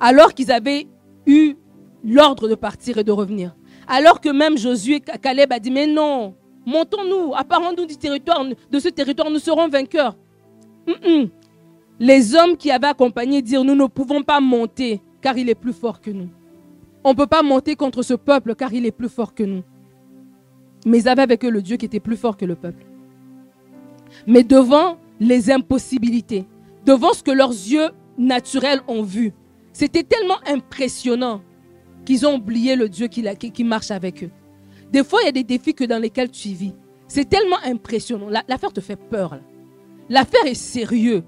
Alors 0.00 0.32
qu'ils 0.32 0.52
avaient 0.52 0.86
eu 1.26 1.54
l'ordre 2.04 2.48
de 2.48 2.54
partir 2.54 2.98
et 2.98 3.04
de 3.04 3.12
revenir. 3.12 3.56
Alors 3.86 4.20
que 4.20 4.28
même 4.28 4.56
Josué, 4.56 5.00
Caleb 5.00 5.52
a 5.52 5.58
dit, 5.58 5.70
mais 5.70 5.86
non, 5.86 6.34
montons-nous, 6.64 7.34
apparons-nous 7.34 7.86
du 7.86 7.96
territoire, 7.96 8.44
de 8.70 8.78
ce 8.78 8.88
territoire, 8.88 9.30
nous 9.30 9.38
serons 9.38 9.68
vainqueurs. 9.68 10.16
Les 11.98 12.34
hommes 12.34 12.56
qui 12.56 12.70
avaient 12.70 12.86
accompagné 12.86 13.42
dirent, 13.42 13.64
nous 13.64 13.74
ne 13.74 13.86
pouvons 13.86 14.22
pas 14.22 14.40
monter 14.40 15.02
car 15.20 15.36
il 15.36 15.48
est 15.48 15.54
plus 15.54 15.72
fort 15.72 16.00
que 16.00 16.10
nous. 16.10 16.28
On 17.04 17.10
ne 17.10 17.16
peut 17.16 17.26
pas 17.26 17.42
monter 17.42 17.76
contre 17.76 18.02
ce 18.02 18.14
peuple 18.14 18.54
car 18.54 18.72
il 18.72 18.86
est 18.86 18.92
plus 18.92 19.08
fort 19.08 19.34
que 19.34 19.42
nous. 19.42 19.62
Mais 20.86 20.98
ils 20.98 21.08
avaient 21.08 21.22
avec 21.22 21.44
eux 21.44 21.50
le 21.50 21.62
Dieu 21.62 21.76
qui 21.76 21.86
était 21.86 22.00
plus 22.00 22.16
fort 22.16 22.36
que 22.36 22.44
le 22.44 22.54
peuple. 22.54 22.84
Mais 24.26 24.42
devant 24.42 24.98
les 25.20 25.50
impossibilités, 25.50 26.46
devant 26.84 27.12
ce 27.12 27.22
que 27.22 27.30
leurs 27.30 27.50
yeux 27.50 27.90
naturels 28.16 28.80
ont 28.88 29.02
vu, 29.02 29.32
c'était 29.72 30.02
tellement 30.02 30.38
impressionnant 30.46 31.42
qu'ils 32.04 32.26
ont 32.26 32.36
oublié 32.36 32.74
le 32.74 32.88
Dieu 32.88 33.06
qui, 33.06 33.64
marche 33.64 33.90
avec 33.90 34.24
eux. 34.24 34.30
Des 34.90 35.04
fois, 35.04 35.20
il 35.22 35.26
y 35.26 35.28
a 35.28 35.32
des 35.32 35.44
défis 35.44 35.74
que 35.74 35.84
dans 35.84 36.00
lesquels 36.00 36.30
tu 36.30 36.48
vis. 36.48 36.74
C'est 37.06 37.28
tellement 37.28 37.58
impressionnant. 37.64 38.28
L'affaire 38.28 38.72
te 38.72 38.80
fait 38.80 38.96
peur. 38.96 39.38
L'affaire 40.08 40.46
est 40.46 40.54
sérieuse. 40.54 41.22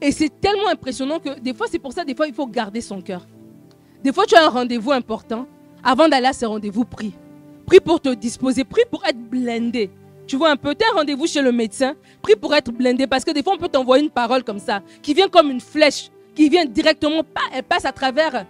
Et 0.00 0.12
c'est 0.12 0.40
tellement 0.40 0.68
impressionnant 0.68 1.18
que 1.18 1.40
des 1.40 1.52
fois, 1.52 1.66
c'est 1.70 1.78
pour 1.78 1.92
ça, 1.92 2.04
des 2.04 2.14
fois, 2.14 2.28
il 2.28 2.34
faut 2.34 2.46
garder 2.46 2.80
son 2.80 3.00
cœur. 3.00 3.26
Des 4.02 4.12
fois, 4.12 4.26
tu 4.26 4.36
as 4.36 4.44
un 4.44 4.48
rendez-vous 4.48 4.92
important. 4.92 5.46
Avant 5.82 6.08
d'aller 6.08 6.26
à 6.26 6.32
ce 6.32 6.46
rendez-vous, 6.46 6.84
prie. 6.84 7.14
Prie 7.66 7.80
pour 7.80 8.00
te 8.00 8.14
disposer, 8.14 8.64
prie 8.64 8.84
pour 8.90 9.04
être 9.04 9.18
blindé. 9.18 9.90
Tu 10.26 10.36
vois 10.36 10.50
un 10.50 10.56
peu, 10.56 10.70
un 10.70 10.96
rendez-vous 10.96 11.26
chez 11.26 11.42
le 11.42 11.52
médecin, 11.52 11.94
prie 12.22 12.36
pour 12.36 12.54
être 12.54 12.70
blindé. 12.70 13.06
Parce 13.06 13.24
que 13.24 13.30
des 13.32 13.42
fois, 13.42 13.54
on 13.54 13.58
peut 13.58 13.68
t'envoyer 13.68 14.04
une 14.04 14.10
parole 14.10 14.44
comme 14.44 14.58
ça, 14.58 14.82
qui 15.02 15.14
vient 15.14 15.28
comme 15.28 15.50
une 15.50 15.60
flèche, 15.60 16.10
qui 16.34 16.48
vient 16.48 16.64
directement, 16.64 17.22
elle 17.52 17.62
passe 17.64 17.84
à 17.84 17.92
travers. 17.92 18.46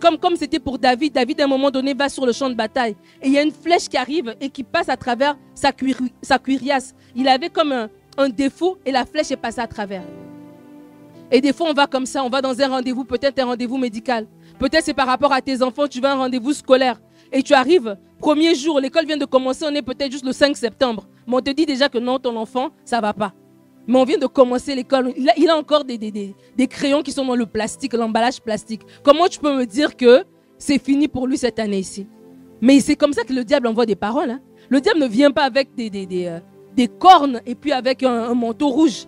Comme 0.00 0.16
comme 0.18 0.36
c'était 0.36 0.60
pour 0.60 0.78
David. 0.78 1.12
David, 1.12 1.40
à 1.40 1.44
un 1.44 1.48
moment 1.48 1.70
donné, 1.70 1.94
va 1.94 2.08
sur 2.08 2.24
le 2.24 2.32
champ 2.32 2.48
de 2.48 2.54
bataille. 2.54 2.94
Et 3.20 3.26
il 3.26 3.32
y 3.32 3.38
a 3.38 3.42
une 3.42 3.50
flèche 3.50 3.88
qui 3.88 3.96
arrive 3.96 4.36
et 4.40 4.48
qui 4.48 4.62
passe 4.62 4.88
à 4.88 4.96
travers 4.96 5.36
sa, 5.54 5.72
sa 6.22 6.38
cuirasse. 6.38 6.94
Il 7.16 7.26
avait 7.26 7.50
comme 7.50 7.88
un 8.16 8.28
défaut 8.28 8.78
et 8.86 8.92
la 8.92 9.04
flèche 9.04 9.32
est 9.32 9.36
passée 9.36 9.60
à 9.60 9.66
travers. 9.66 10.04
Et 11.34 11.40
des 11.40 11.54
fois, 11.54 11.70
on 11.70 11.72
va 11.72 11.86
comme 11.86 12.04
ça, 12.04 12.22
on 12.22 12.28
va 12.28 12.42
dans 12.42 12.60
un 12.60 12.68
rendez-vous, 12.68 13.04
peut-être 13.04 13.38
un 13.38 13.46
rendez-vous 13.46 13.78
médical. 13.78 14.26
Peut-être 14.58 14.84
c'est 14.84 14.94
par 14.94 15.06
rapport 15.06 15.32
à 15.32 15.40
tes 15.40 15.62
enfants, 15.62 15.88
tu 15.88 15.98
veux 15.98 16.06
un 16.06 16.14
rendez-vous 16.14 16.52
scolaire 16.52 17.00
et 17.32 17.42
tu 17.42 17.54
arrives, 17.54 17.96
premier 18.18 18.54
jour, 18.54 18.78
l'école 18.78 19.06
vient 19.06 19.16
de 19.16 19.24
commencer, 19.24 19.64
on 19.66 19.74
est 19.74 19.80
peut-être 19.82 20.12
juste 20.12 20.26
le 20.26 20.32
5 20.32 20.54
septembre. 20.54 21.08
Mais 21.26 21.36
on 21.36 21.40
te 21.40 21.50
dit 21.50 21.64
déjà 21.64 21.88
que 21.88 21.96
non, 21.96 22.18
ton 22.18 22.36
enfant, 22.36 22.68
ça 22.84 23.00
va 23.00 23.14
pas. 23.14 23.32
Mais 23.86 23.98
on 23.98 24.04
vient 24.04 24.18
de 24.18 24.26
commencer 24.26 24.74
l'école. 24.74 25.14
Il 25.16 25.48
a, 25.48 25.56
encore 25.56 25.84
des, 25.84 25.96
des, 25.96 26.66
crayons 26.68 27.02
qui 27.02 27.12
sont 27.12 27.24
dans 27.24 27.34
le 27.34 27.46
plastique, 27.46 27.94
l'emballage 27.94 28.40
plastique. 28.40 28.82
Comment 29.02 29.26
tu 29.26 29.40
peux 29.40 29.56
me 29.56 29.64
dire 29.64 29.96
que 29.96 30.24
c'est 30.58 30.78
fini 30.78 31.08
pour 31.08 31.26
lui 31.26 31.38
cette 31.38 31.58
année 31.58 31.78
ici? 31.78 32.06
Mais 32.60 32.78
c'est 32.80 32.94
comme 32.94 33.14
ça 33.14 33.24
que 33.24 33.32
le 33.32 33.42
diable 33.42 33.66
envoie 33.66 33.86
des 33.86 33.96
paroles. 33.96 34.30
Hein. 34.30 34.40
Le 34.68 34.80
diable 34.80 35.00
ne 35.00 35.08
vient 35.08 35.30
pas 35.30 35.44
avec 35.44 35.74
des, 35.74 35.88
des, 35.90 36.26
euh, 36.26 36.86
cornes 36.98 37.40
et 37.46 37.54
puis 37.54 37.72
avec 37.72 38.02
un 38.02 38.34
manteau 38.34 38.68
rouge. 38.68 39.06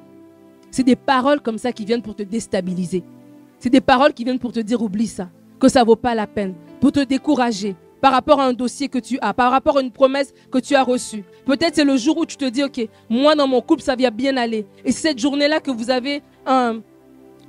C'est 0.74 0.82
des 0.82 0.96
paroles 0.96 1.40
comme 1.40 1.56
ça 1.56 1.70
qui 1.70 1.84
viennent 1.84 2.02
pour 2.02 2.16
te 2.16 2.24
déstabiliser. 2.24 3.04
C'est 3.60 3.70
des 3.70 3.80
paroles 3.80 4.12
qui 4.12 4.24
viennent 4.24 4.40
pour 4.40 4.50
te 4.50 4.58
dire 4.58 4.82
oublie 4.82 5.06
ça, 5.06 5.30
que 5.60 5.68
ça 5.68 5.84
vaut 5.84 5.94
pas 5.94 6.16
la 6.16 6.26
peine, 6.26 6.52
pour 6.80 6.90
te 6.90 6.98
décourager 6.98 7.76
par 8.00 8.10
rapport 8.10 8.40
à 8.40 8.46
un 8.46 8.52
dossier 8.52 8.88
que 8.88 8.98
tu 8.98 9.16
as, 9.20 9.32
par 9.32 9.52
rapport 9.52 9.78
à 9.78 9.82
une 9.82 9.92
promesse 9.92 10.34
que 10.50 10.58
tu 10.58 10.74
as 10.74 10.82
reçue. 10.82 11.22
Peut-être 11.46 11.76
c'est 11.76 11.84
le 11.84 11.96
jour 11.96 12.18
où 12.18 12.26
tu 12.26 12.36
te 12.36 12.46
dis 12.46 12.64
ok, 12.64 12.88
moi 13.08 13.36
dans 13.36 13.46
mon 13.46 13.60
couple 13.60 13.82
ça 13.82 13.94
vient 13.94 14.10
bien 14.10 14.36
aller. 14.36 14.66
Et 14.84 14.90
c'est 14.90 15.10
cette 15.10 15.20
journée-là 15.20 15.60
que 15.60 15.70
vous 15.70 15.90
avez 15.90 16.22
un, 16.44 16.80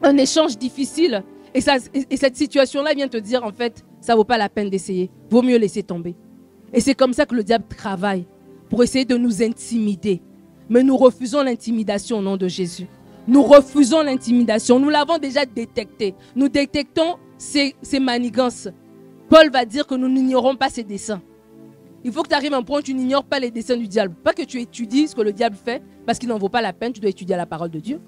un 0.03 0.17
échange 0.17 0.55
difficile 0.60 1.24
et, 1.55 1.62
ça, 1.62 1.77
et 1.96 2.17
cette 2.17 2.38
situation-là 2.38 2.94
vient 2.94 3.08
te 3.08 3.17
dire 3.17 3.44
en 3.44 3.51
fait 3.51 3.84
ça 4.01 4.15
vaut 4.15 4.24
pas 4.24 4.38
la 4.38 4.50
peine 4.50 4.70
d'essayer, 4.70 5.10
vaut 5.32 5.41
mieux 5.41 5.58
laisser 5.58 5.82
tomber. 5.82 6.15
Et 6.72 6.79
c'est 6.79 6.94
comme 6.94 7.13
ça 7.13 7.25
que 7.25 7.34
le 7.34 7.44
diable 7.44 7.65
travaille 7.75 8.27
pour 8.70 8.84
essayer 8.84 9.03
de 9.03 9.17
nous 9.17 9.41
intimider. 9.41 10.22
Mais 10.70 10.84
nous 10.84 10.96
refusons 10.96 11.41
l'intimidation 11.41 12.20
au 12.20 12.22
nom 12.22 12.38
de 12.38 12.48
Jésus. 12.48 12.86
Nous 13.27 13.44
refusons 13.44 14.01
l'intimidation. 14.01 14.79
Nous 14.79 14.89
l'avons 14.89 15.17
déjà 15.17 15.46
détecté. 15.46 16.13
Nous 16.36 16.50
détectons 16.50 17.17
ces, 17.38 17.75
manigances. 18.00 18.67
Paul 19.29 19.50
va 19.50 19.65
dire 19.65 19.88
que 19.88 19.96
nous 19.96 20.08
n'ignorons 20.08 20.55
pas 20.55 20.70
ses 20.70 20.84
desseins. 20.84 21.22
Il 22.03 22.12
faut 22.12 22.22
que 22.22 22.29
tu 22.29 22.36
arrives 22.36 22.53
à 22.53 22.58
un 22.58 22.62
point 22.62 22.79
où 22.79 22.84
tu 22.84 22.94
n'ignores 22.94 23.24
pas 23.24 23.39
les 23.39 23.50
desseins 23.50 23.77
du 23.77 23.88
diable. 23.88 24.13
Pas 24.24 24.34
que 24.34 24.44
tu 24.44 24.62
étudies 24.62 25.08
ce 25.08 25.15
que 25.15 25.22
le 25.22 25.34
diable 25.34 25.55
fait, 25.55 25.82
parce 26.05 26.20
qu'il 26.20 26.29
n'en 26.29 26.38
vaut 26.38 26.50
pas 26.50 26.62
la 26.62 26.72
peine, 26.72 26.94
tu 26.94 27.01
dois 27.01 27.10
étudier 27.10 27.36
la 27.36 27.48
parole 27.48 27.72
de 27.72 27.79
Dieu. 27.79 28.00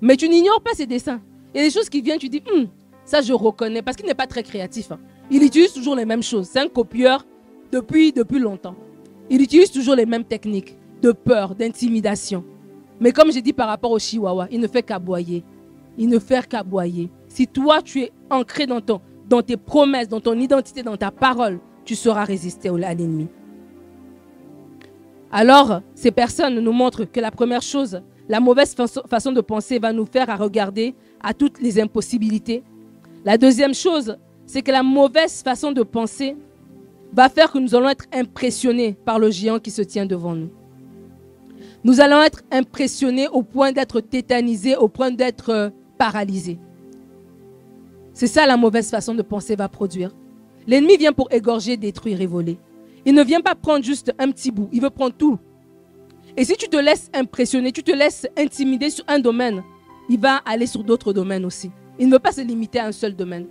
Mais 0.00 0.16
tu 0.16 0.28
n'ignores 0.28 0.60
pas 0.60 0.72
ses 0.74 0.86
desseins. 0.86 1.22
Il 1.54 1.58
y 1.58 1.60
a 1.60 1.66
des 1.66 1.70
choses 1.70 1.88
qui 1.88 2.02
viennent, 2.02 2.18
tu 2.18 2.28
dis, 2.28 2.42
hum, 2.52 2.66
ça 3.04 3.22
je 3.22 3.32
reconnais, 3.32 3.82
parce 3.82 3.96
qu'il 3.96 4.06
n'est 4.06 4.14
pas 4.14 4.26
très 4.26 4.42
créatif. 4.42 4.90
Hein. 4.90 4.98
Il 5.30 5.44
utilise 5.44 5.72
toujours 5.72 5.94
les 5.94 6.04
mêmes 6.04 6.24
choses. 6.24 6.48
C'est 6.52 6.58
un 6.58 6.68
copieur 6.68 7.24
depuis, 7.70 8.12
depuis 8.12 8.40
longtemps. 8.40 8.74
Il 9.30 9.40
utilise 9.40 9.70
toujours 9.70 9.94
les 9.94 10.06
mêmes 10.06 10.24
techniques 10.24 10.76
de 11.00 11.12
peur, 11.12 11.54
d'intimidation. 11.54 12.44
Mais 13.00 13.12
comme 13.12 13.30
j'ai 13.30 13.42
dit 13.42 13.52
par 13.52 13.68
rapport 13.68 13.90
au 13.90 13.98
chihuahua, 13.98 14.48
il 14.50 14.60
ne 14.60 14.68
fait 14.68 14.82
qu'aboyer. 14.82 15.44
Il 15.98 16.08
ne 16.08 16.18
fait 16.18 16.46
qu'aboyer. 16.46 17.10
Si 17.28 17.46
toi, 17.46 17.82
tu 17.82 18.02
es 18.02 18.12
ancré 18.30 18.66
dans, 18.66 18.80
ton, 18.80 19.00
dans 19.28 19.42
tes 19.42 19.56
promesses, 19.56 20.08
dans 20.08 20.20
ton 20.20 20.38
identité, 20.38 20.82
dans 20.82 20.96
ta 20.96 21.10
parole, 21.10 21.60
tu 21.84 21.94
sauras 21.94 22.24
résister 22.24 22.68
à 22.68 22.94
l'ennemi. 22.94 23.28
Alors, 25.30 25.80
ces 25.94 26.10
personnes 26.10 26.60
nous 26.60 26.72
montrent 26.72 27.04
que 27.04 27.20
la 27.20 27.30
première 27.30 27.62
chose, 27.62 28.00
la 28.28 28.40
mauvaise 28.40 28.74
façon 28.74 29.32
de 29.32 29.40
penser 29.40 29.78
va 29.78 29.92
nous 29.92 30.06
faire 30.06 30.30
à 30.30 30.36
regarder 30.36 30.94
à 31.22 31.34
toutes 31.34 31.60
les 31.60 31.80
impossibilités. 31.80 32.62
La 33.24 33.36
deuxième 33.36 33.74
chose, 33.74 34.16
c'est 34.46 34.62
que 34.62 34.70
la 34.70 34.82
mauvaise 34.82 35.42
façon 35.42 35.72
de 35.72 35.82
penser 35.82 36.36
va 37.12 37.28
faire 37.28 37.50
que 37.50 37.58
nous 37.58 37.74
allons 37.74 37.88
être 37.88 38.04
impressionnés 38.12 38.96
par 39.04 39.18
le 39.18 39.30
géant 39.30 39.58
qui 39.58 39.70
se 39.70 39.82
tient 39.82 40.06
devant 40.06 40.34
nous. 40.34 40.50
Nous 41.86 42.00
allons 42.00 42.20
être 42.20 42.42
impressionnés 42.50 43.28
au 43.28 43.44
point 43.44 43.70
d'être 43.70 44.00
tétanisés, 44.00 44.74
au 44.74 44.88
point 44.88 45.12
d'être 45.12 45.50
euh, 45.50 45.70
paralysés. 45.96 46.58
C'est 48.12 48.26
ça 48.26 48.44
la 48.44 48.56
mauvaise 48.56 48.90
façon 48.90 49.14
de 49.14 49.22
penser 49.22 49.54
va 49.54 49.68
produire. 49.68 50.10
L'ennemi 50.66 50.96
vient 50.96 51.12
pour 51.12 51.28
égorger, 51.30 51.76
détruire 51.76 52.20
et 52.20 52.26
voler. 52.26 52.58
Il 53.04 53.14
ne 53.14 53.22
vient 53.22 53.40
pas 53.40 53.54
prendre 53.54 53.84
juste 53.84 54.12
un 54.18 54.32
petit 54.32 54.50
bout, 54.50 54.68
il 54.72 54.82
veut 54.82 54.90
prendre 54.90 55.14
tout. 55.14 55.38
Et 56.36 56.44
si 56.44 56.56
tu 56.56 56.66
te 56.66 56.76
laisses 56.76 57.08
impressionner, 57.14 57.70
tu 57.70 57.84
te 57.84 57.92
laisses 57.92 58.26
intimider 58.36 58.90
sur 58.90 59.04
un 59.06 59.20
domaine, 59.20 59.62
il 60.08 60.18
va 60.18 60.38
aller 60.44 60.66
sur 60.66 60.82
d'autres 60.82 61.12
domaines 61.12 61.44
aussi. 61.44 61.70
Il 62.00 62.08
ne 62.08 62.14
veut 62.14 62.18
pas 62.18 62.32
se 62.32 62.40
limiter 62.40 62.80
à 62.80 62.86
un 62.86 62.92
seul 62.92 63.14
domaine. 63.14 63.46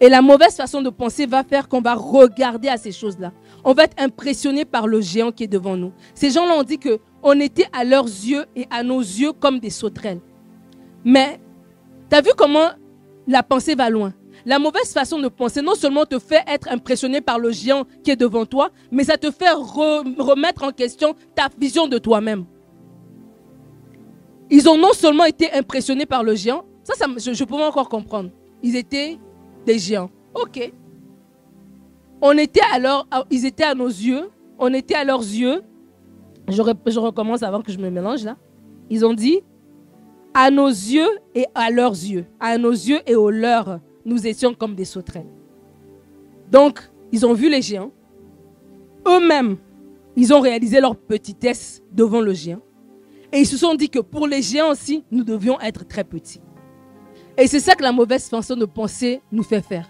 Et 0.00 0.08
la 0.08 0.22
mauvaise 0.22 0.54
façon 0.54 0.80
de 0.80 0.90
penser 0.90 1.26
va 1.26 1.42
faire 1.42 1.68
qu'on 1.68 1.80
va 1.80 1.94
regarder 1.94 2.68
à 2.68 2.76
ces 2.76 2.92
choses-là. 2.92 3.32
On 3.64 3.72
va 3.72 3.84
être 3.84 4.00
impressionné 4.00 4.64
par 4.64 4.86
le 4.86 5.00
géant 5.00 5.32
qui 5.32 5.42
est 5.42 5.48
devant 5.48 5.76
nous. 5.76 5.92
Ces 6.14 6.30
gens-là 6.30 6.56
ont 6.56 6.62
dit 6.62 6.78
que 6.78 7.00
on 7.24 7.40
était 7.40 7.66
à 7.72 7.84
leurs 7.84 8.04
yeux 8.04 8.44
et 8.54 8.66
à 8.70 8.82
nos 8.82 9.00
yeux 9.00 9.32
comme 9.32 9.58
des 9.58 9.70
sauterelles. 9.70 10.20
Mais 11.04 11.40
tu 12.10 12.16
as 12.16 12.20
vu 12.20 12.30
comment 12.36 12.68
la 13.26 13.42
pensée 13.42 13.74
va 13.74 13.88
loin? 13.88 14.12
La 14.44 14.58
mauvaise 14.58 14.92
façon 14.92 15.18
de 15.18 15.28
penser 15.28 15.62
non 15.62 15.74
seulement 15.74 16.04
te 16.04 16.18
fait 16.18 16.42
être 16.46 16.68
impressionné 16.70 17.22
par 17.22 17.38
le 17.38 17.50
géant 17.50 17.84
qui 18.02 18.10
est 18.10 18.16
devant 18.16 18.44
toi, 18.44 18.70
mais 18.92 19.04
ça 19.04 19.16
te 19.16 19.30
fait 19.30 19.50
remettre 19.50 20.64
en 20.64 20.70
question 20.70 21.14
ta 21.34 21.48
vision 21.58 21.88
de 21.88 21.96
toi-même. 21.96 22.44
Ils 24.50 24.68
ont 24.68 24.76
non 24.76 24.92
seulement 24.92 25.24
été 25.24 25.50
impressionnés 25.52 26.04
par 26.04 26.22
le 26.22 26.34
géant, 26.34 26.66
ça, 26.82 27.06
je, 27.16 27.32
je 27.32 27.44
pouvais 27.44 27.64
encore 27.64 27.88
comprendre. 27.88 28.30
Ils 28.62 28.76
étaient 28.76 29.18
des 29.64 29.78
géants. 29.78 30.10
Ok. 30.34 30.72
On 32.20 32.36
était 32.36 32.60
alors, 32.74 33.06
ils 33.30 33.46
étaient 33.46 33.64
à 33.64 33.74
nos 33.74 33.88
yeux, 33.88 34.30
on 34.58 34.74
était 34.74 34.94
à 34.94 35.04
leurs 35.04 35.22
yeux, 35.22 35.62
je, 36.48 36.98
recommence 36.98 37.42
avant 37.42 37.62
que 37.62 37.72
je 37.72 37.78
me 37.78 37.90
mélange 37.90 38.24
là. 38.24 38.36
Ils 38.90 39.04
ont 39.04 39.14
dit, 39.14 39.40
à 40.34 40.50
nos 40.50 40.68
yeux 40.68 41.08
et 41.34 41.46
à 41.54 41.70
leurs 41.70 41.92
yeux, 41.92 42.26
à 42.40 42.58
nos 42.58 42.72
yeux 42.72 43.00
et 43.06 43.14
aux 43.14 43.30
leurs, 43.30 43.80
nous 44.04 44.26
étions 44.26 44.52
comme 44.52 44.74
des 44.74 44.84
sauterelles. 44.84 45.30
Donc, 46.50 46.80
ils 47.12 47.24
ont 47.24 47.32
vu 47.32 47.48
les 47.48 47.62
géants. 47.62 47.92
Eux-mêmes, 49.06 49.56
ils 50.16 50.32
ont 50.34 50.40
réalisé 50.40 50.80
leur 50.80 50.96
petitesse 50.96 51.82
devant 51.92 52.20
le 52.20 52.32
géant. 52.32 52.60
Et 53.32 53.38
ils 53.40 53.46
se 53.46 53.56
sont 53.56 53.74
dit 53.74 53.88
que 53.88 53.98
pour 54.00 54.26
les 54.26 54.42
géants 54.42 54.70
aussi, 54.70 55.04
nous 55.10 55.24
devions 55.24 55.58
être 55.60 55.86
très 55.86 56.04
petits. 56.04 56.40
Et 57.36 57.46
c'est 57.46 57.60
ça 57.60 57.74
que 57.74 57.82
la 57.82 57.92
mauvaise 57.92 58.28
façon 58.28 58.54
de 58.54 58.64
penser 58.64 59.20
nous 59.32 59.42
fait 59.42 59.60
faire. 59.60 59.88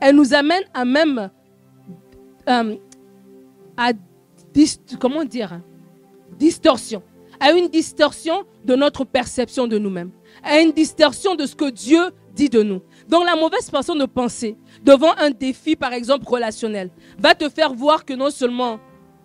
Elle 0.00 0.16
nous 0.16 0.32
amène 0.32 0.62
à 0.72 0.84
même 0.84 1.30
euh, 2.48 2.76
à 3.76 3.92
comment 4.98 5.24
dire 5.24 5.60
distorsion, 6.38 7.02
à 7.40 7.52
une 7.52 7.68
distorsion 7.68 8.44
de 8.64 8.74
notre 8.74 9.04
perception 9.04 9.66
de 9.66 9.78
nous-mêmes, 9.78 10.10
à 10.42 10.60
une 10.60 10.72
distorsion 10.72 11.34
de 11.34 11.46
ce 11.46 11.54
que 11.54 11.70
Dieu 11.70 12.10
dit 12.34 12.48
de 12.48 12.62
nous. 12.62 12.80
Donc 13.08 13.24
la 13.26 13.36
mauvaise 13.36 13.68
façon 13.70 13.94
de 13.94 14.06
penser 14.06 14.56
devant 14.82 15.12
un 15.18 15.30
défi, 15.30 15.76
par 15.76 15.92
exemple 15.92 16.26
relationnel, 16.26 16.90
va 17.18 17.34
te 17.34 17.48
faire 17.48 17.74
voir 17.74 18.04
que 18.04 18.14
non 18.14 18.30
seulement 18.30 18.78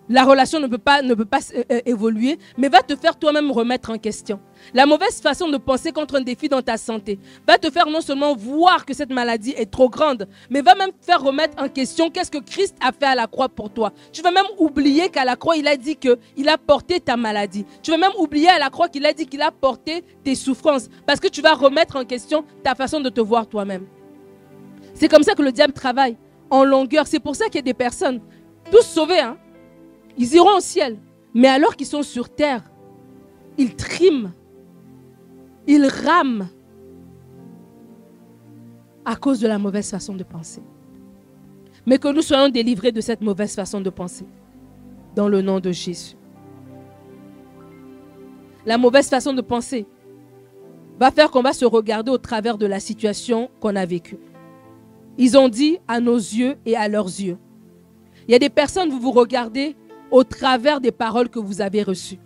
la 0.10 0.24
relation 0.26 0.60
ne 0.60 0.68
peut 0.68 0.78
pas, 0.78 1.02
ne 1.02 1.13
euh, 1.13 1.63
euh, 1.72 1.82
évoluer, 1.86 2.38
mais 2.58 2.68
va 2.68 2.82
te 2.82 2.96
faire 2.96 3.18
toi-même 3.18 3.52
remettre 3.52 3.89
en 3.89 3.98
question. 3.98 4.39
La 4.74 4.86
mauvaise 4.86 5.22
façon 5.22 5.50
de 5.50 5.58
penser 5.58 5.92
contre 5.92 6.16
un 6.16 6.22
défi 6.22 6.50
dans 6.50 6.62
ta 6.62 6.78
santé 6.78 7.20
va 7.48 7.58
te 7.58 7.70
faire 7.70 7.88
non 7.88 8.02
seulement 8.02 8.36
voir 8.36 8.86
que 8.86 8.94
cette 8.94 9.12
maladie 9.12 9.54
est 9.58 9.72
trop 9.72 9.89
grande, 9.89 10.28
mais 10.50 10.62
va 10.62 10.76
même 10.76 10.92
faire 11.02 11.22
remettre 11.22 11.62
en 11.62 11.70
question 11.70 12.10
qu'est-ce 12.10 12.32
que 12.32 12.38
Christ 12.39 12.76
a 12.82 12.92
fait 12.92 13.06
à 13.06 13.16
la 13.16 13.28
croix 13.28 13.50
pour 13.50 13.70
toi. 13.70 13.94
Tu 14.12 14.22
vas 14.22 14.32
même 14.32 14.46
oublier 14.58 15.10
qu'à 15.10 15.26
la 15.26 15.36
croix, 15.36 15.56
il 15.56 15.68
a 15.68 15.78
dit 15.78 15.96
qu'il 15.96 16.50
a 16.50 16.58
porté 16.58 17.00
ta 17.00 17.18
maladie. 17.18 17.66
Tu 17.82 17.92
vas 17.92 17.98
même 17.98 18.12
oublier 18.18 18.50
à 18.50 18.60
la 18.60 18.70
croix 18.70 18.89
qu'il 18.89 19.06
a 19.06 19.13
dit 19.13 19.26
qu'il 19.26 19.42
a 19.42 19.52
porté 19.52 20.04
tes 20.24 20.36
souffrances, 20.36 20.89
parce 21.06 21.20
que 21.20 21.28
tu 21.28 21.42
vas 21.42 21.54
remettre 21.54 21.96
en 21.96 22.06
question 22.06 22.44
ta 22.63 22.76
façon 22.76 23.00
de 23.00 23.10
te 23.10 23.22
voir 23.22 23.48
toi-même. 23.48 23.86
C'est 24.94 25.08
comme 25.08 25.24
ça 25.24 25.34
que 25.34 25.42
le 25.42 25.52
diable 25.52 25.74
travaille, 25.74 26.18
en 26.50 26.63
longueur. 26.63 27.08
C'est 27.08 27.20
pour 27.20 27.36
ça 27.36 27.46
qu'il 27.46 27.56
y 27.56 27.60
a 27.60 27.62
des 27.63 27.74
personnes, 27.74 28.22
tous 28.72 28.84
sauvés, 28.84 29.20
hein, 29.20 29.38
ils 30.17 30.36
iront 30.36 30.58
au 30.58 30.62
ciel. 30.62 30.97
Mais 31.34 31.47
alors 31.47 31.76
qu'ils 31.76 31.88
sont 31.88 32.04
sur 32.04 32.30
terre, 32.30 32.63
ils 33.58 33.76
triment, 33.76 34.32
ils 35.67 35.86
rament 35.86 36.47
à 39.06 39.15
cause 39.15 39.39
de 39.39 39.47
la 39.47 39.58
mauvaise 39.58 39.89
façon 39.89 40.15
de 40.15 40.23
penser. 40.23 40.62
Mais 41.86 41.97
que 41.97 42.08
nous 42.08 42.21
soyons 42.21 42.49
délivrés 42.49 42.91
de 42.91 43.02
cette 43.02 43.21
mauvaise 43.21 43.56
façon 43.56 43.82
de 43.82 43.89
penser. 43.89 44.26
Dans 45.15 45.28
le 45.28 45.41
nom 45.41 45.60
de 45.60 45.71
Jésus. 45.71 46.15
La 48.65 48.78
mauvaise 48.78 49.10
façon 49.10 49.34
de 49.34 49.41
penser 49.41 49.86
va 50.99 51.12
faire 51.12 51.30
qu'on 51.30 51.41
va 51.41 51.54
se 51.54 51.65
regarder 51.65 52.12
au 52.12 52.17
travers 52.17 52.58
de 52.58 52.65
la 52.65 52.80
situation 52.80 53.49
qu'on 53.60 53.76
a 53.76 53.86
vécue. 53.86 54.17
Ils 55.17 55.38
ont 55.38 55.49
dit 55.49 55.78
à 55.88 55.99
nos 55.99 56.15
yeux 56.15 56.56
et 56.65 56.76
à 56.76 56.88
leurs 56.88 57.08
yeux. 57.08 57.38
Il 58.28 58.32
y 58.32 58.36
a 58.36 58.39
des 58.39 58.49
personnes, 58.49 58.89
vous 58.89 58.99
vous 58.99 59.12
regardez 59.12 59.76
au 60.13 60.23
travers 60.23 60.80
des 60.80 60.91
paroles 60.91 61.28
que 61.28 61.39
vous 61.39 61.60
avez 61.60 61.82
reçues. 61.82 62.19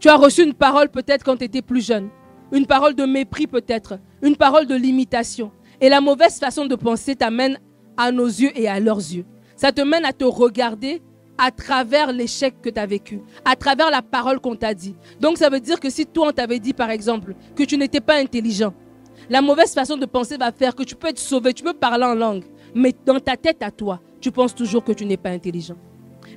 Tu 0.00 0.08
as 0.08 0.16
reçu 0.16 0.42
une 0.42 0.52
parole 0.52 0.88
peut-être 0.88 1.24
quand 1.24 1.36
tu 1.36 1.44
étais 1.44 1.62
plus 1.62 1.80
jeune, 1.80 2.08
une 2.50 2.66
parole 2.66 2.96
de 2.96 3.04
mépris 3.04 3.46
peut-être, 3.46 4.00
une 4.20 4.34
parole 4.34 4.66
de 4.66 4.74
limitation. 4.74 5.52
Et 5.80 5.88
la 5.88 6.00
mauvaise 6.00 6.40
façon 6.40 6.66
de 6.66 6.74
penser 6.74 7.14
t'amène 7.14 7.60
à 7.96 8.10
nos 8.10 8.26
yeux 8.26 8.50
et 8.58 8.66
à 8.66 8.80
leurs 8.80 8.98
yeux. 8.98 9.24
Ça 9.54 9.70
te 9.70 9.80
mène 9.80 10.04
à 10.04 10.12
te 10.12 10.24
regarder 10.24 11.02
à 11.38 11.52
travers 11.52 12.12
l'échec 12.12 12.60
que 12.60 12.68
tu 12.68 12.80
as 12.80 12.86
vécu, 12.86 13.22
à 13.44 13.54
travers 13.54 13.90
la 13.92 14.02
parole 14.02 14.40
qu'on 14.40 14.56
t'a 14.56 14.74
dit. 14.74 14.96
Donc 15.20 15.38
ça 15.38 15.48
veut 15.48 15.60
dire 15.60 15.78
que 15.78 15.88
si 15.88 16.04
toi 16.04 16.28
on 16.30 16.32
t'avait 16.32 16.58
dit 16.58 16.72
par 16.72 16.90
exemple 16.90 17.36
que 17.54 17.62
tu 17.62 17.78
n'étais 17.78 18.00
pas 18.00 18.16
intelligent, 18.16 18.74
La 19.28 19.40
mauvaise 19.40 19.72
façon 19.72 19.96
de 19.96 20.06
penser 20.06 20.36
va 20.36 20.50
faire 20.52 20.74
que 20.74 20.82
tu 20.82 20.94
peux 20.96 21.08
être 21.08 21.18
sauvé, 21.18 21.52
tu 21.52 21.62
peux 21.62 21.74
parler 21.74 22.04
en 22.04 22.14
langue, 22.14 22.44
mais 22.74 22.92
dans 23.04 23.18
ta 23.18 23.36
tête 23.36 23.62
à 23.62 23.70
toi, 23.70 24.00
tu 24.20 24.30
penses 24.30 24.54
toujours 24.54 24.84
que 24.84 24.92
tu 24.92 25.04
n'es 25.04 25.16
pas 25.16 25.30
intelligent. 25.30 25.76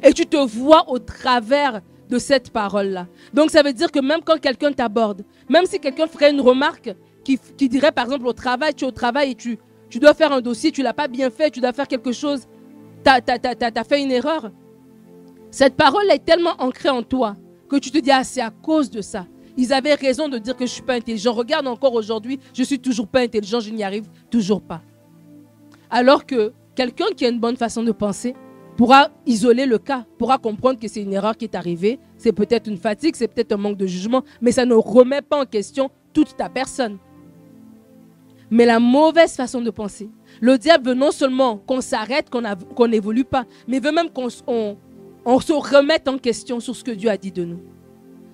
Et 0.03 0.13
tu 0.13 0.25
te 0.25 0.37
vois 0.37 0.89
au 0.89 0.99
travers 0.99 1.81
de 2.09 2.17
cette 2.17 2.49
parole-là. 2.49 3.07
Donc 3.33 3.51
ça 3.51 3.61
veut 3.61 3.73
dire 3.73 3.91
que 3.91 3.99
même 3.99 4.21
quand 4.25 4.39
quelqu'un 4.39 4.71
t'aborde, 4.71 5.23
même 5.47 5.65
si 5.65 5.79
quelqu'un 5.79 6.07
ferait 6.07 6.31
une 6.31 6.41
remarque 6.41 6.95
qui, 7.23 7.69
dirait 7.69 7.91
par 7.91 8.05
exemple 8.05 8.25
au 8.25 8.33
travail, 8.33 8.73
tu 8.73 8.83
es 8.83 8.87
au 8.87 8.91
travail 8.91 9.31
et 9.31 9.35
tu, 9.35 9.59
tu 9.89 9.99
dois 9.99 10.15
faire 10.15 10.31
un 10.31 10.41
dossier, 10.41 10.71
tu 10.71 10.81
l'as 10.81 10.93
pas 10.93 11.07
bien 11.07 11.29
fait, 11.29 11.51
tu 11.51 11.59
dois 11.59 11.73
faire 11.73 11.87
quelque 11.87 12.11
chose, 12.11 12.47
tu 13.03 13.09
as, 13.11 13.83
fait 13.83 14.01
une 14.01 14.11
erreur. 14.11 14.51
Cette 15.51 15.75
parole 15.75 16.09
est 16.09 16.25
tellement 16.25 16.55
ancrée 16.57 16.89
en 16.89 17.03
toi 17.03 17.35
que 17.69 17.75
tu 17.75 17.91
te 17.91 17.99
dis, 17.99 18.11
ah 18.11 18.23
c'est 18.23 18.41
à 18.41 18.49
cause 18.49 18.89
de 18.89 19.01
ça. 19.01 19.27
Ils 19.57 19.73
avaient 19.73 19.93
raison 19.93 20.29
de 20.29 20.37
dire 20.37 20.55
que 20.55 20.65
je 20.65 20.71
suis 20.71 20.81
pas 20.81 20.93
intelligent. 20.93 21.33
Regarde 21.33 21.67
encore 21.67 21.93
aujourd'hui, 21.93 22.39
je 22.53 22.63
suis 22.63 22.79
toujours 22.79 23.07
pas 23.07 23.19
intelligent, 23.21 23.59
je 23.59 23.71
n'y 23.71 23.83
arrive 23.83 24.07
toujours 24.31 24.61
pas. 24.61 24.81
Alors 25.89 26.25
que 26.25 26.53
quelqu'un 26.75 27.07
qui 27.15 27.25
a 27.25 27.29
une 27.29 27.39
bonne 27.39 27.57
façon 27.57 27.83
de 27.83 27.91
penser 27.91 28.35
pourra 28.79 29.09
isoler 29.25 29.65
le 29.65 29.77
cas, 29.77 30.05
pourra 30.17 30.37
comprendre 30.37 30.79
que 30.79 30.87
c'est 30.87 31.01
une 31.01 31.11
erreur 31.11 31.35
qui 31.35 31.43
est 31.43 31.55
arrivée, 31.55 31.99
c'est 32.15 32.31
peut-être 32.31 32.69
une 32.69 32.77
fatigue, 32.77 33.13
c'est 33.13 33.27
peut-être 33.27 33.51
un 33.51 33.57
manque 33.57 33.75
de 33.75 33.85
jugement, 33.85 34.23
mais 34.39 34.53
ça 34.53 34.65
ne 34.65 34.73
remet 34.73 35.21
pas 35.21 35.41
en 35.41 35.45
question 35.45 35.91
toute 36.13 36.37
ta 36.37 36.47
personne. 36.47 36.97
Mais 38.49 38.65
la 38.65 38.79
mauvaise 38.79 39.35
façon 39.35 39.59
de 39.59 39.69
penser, 39.69 40.09
le 40.39 40.57
diable 40.57 40.91
veut 40.91 40.93
non 40.93 41.11
seulement 41.11 41.57
qu'on 41.57 41.81
s'arrête, 41.81 42.29
qu'on 42.29 42.87
n'évolue 42.87 43.25
pas, 43.25 43.43
mais 43.67 43.81
veut 43.81 43.91
même 43.91 44.11
qu'on 44.11 44.29
on 45.25 45.39
se 45.41 45.51
remette 45.51 46.07
en 46.07 46.17
question 46.17 46.61
sur 46.61 46.73
ce 46.73 46.85
que 46.85 46.91
Dieu 46.91 47.09
a 47.09 47.17
dit 47.17 47.33
de 47.33 47.43
nous. 47.43 47.59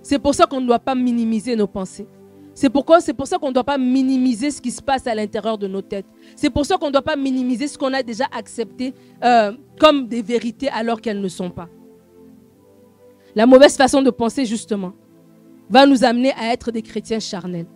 C'est 0.04 0.20
pour 0.20 0.36
ça 0.36 0.46
qu'on 0.46 0.62
ne 0.62 0.68
doit 0.68 0.78
pas 0.78 0.94
minimiser 0.94 1.56
nos 1.56 1.66
pensées. 1.66 2.08
C'est 2.56 2.70
pourquoi 2.70 3.02
c'est 3.02 3.14
pour 3.14 3.28
ça 3.28 3.38
qu'on 3.38 3.50
ne 3.50 3.54
doit 3.54 3.66
pas 3.66 3.78
minimiser 3.78 4.50
ce 4.50 4.62
qui 4.62 4.72
se 4.72 4.82
passe 4.82 5.06
à 5.08 5.14
l'intérieur 5.14 5.58
de 5.58 5.68
nos 5.68 5.82
têtes. 5.82 6.06
C'est 6.38 6.50
pour 6.50 6.66
ça 6.66 6.78
qu'on 6.78 6.88
ne 6.88 6.94
doit 6.94 7.02
pas 7.02 7.18
minimiser 7.18 7.68
ce 7.68 7.78
qu'on 7.78 7.94
a 7.94 8.02
déjà 8.02 8.26
accepté 8.36 8.94
euh, 9.24 9.52
comme 9.78 10.08
des 10.08 10.22
vérités 10.22 10.70
alors 10.70 11.02
qu'elles 11.02 11.20
ne 11.20 11.28
sont 11.28 11.50
pas. 11.50 11.68
La 13.36 13.46
mauvaise 13.46 13.76
façon 13.76 14.02
de 14.02 14.10
penser, 14.10 14.46
justement, 14.46 14.94
va 15.70 15.86
nous 15.86 16.06
amener 16.06 16.32
à 16.40 16.54
être 16.54 16.72
des 16.72 16.82
chrétiens 16.82 17.20
charnels. 17.20 17.68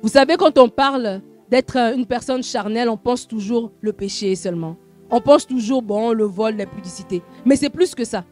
Vous 0.00 0.08
savez, 0.08 0.36
quand 0.36 0.56
on 0.56 0.70
parle 0.70 1.20
d'être 1.50 1.76
une 1.76 2.06
personne 2.06 2.42
charnelle, 2.42 2.88
on 2.88 2.96
pense 2.96 3.28
toujours 3.28 3.72
le 3.82 3.92
péché 3.92 4.34
seulement. 4.36 4.78
On 5.10 5.20
pense 5.20 5.46
toujours, 5.46 5.82
bon, 5.82 6.12
le 6.12 6.24
vol, 6.24 6.56
la 6.56 6.64
publicité. 6.64 7.22
Mais 7.44 7.56
c'est 7.56 7.68
plus 7.68 7.94
que 7.94 8.04
ça. 8.04 8.24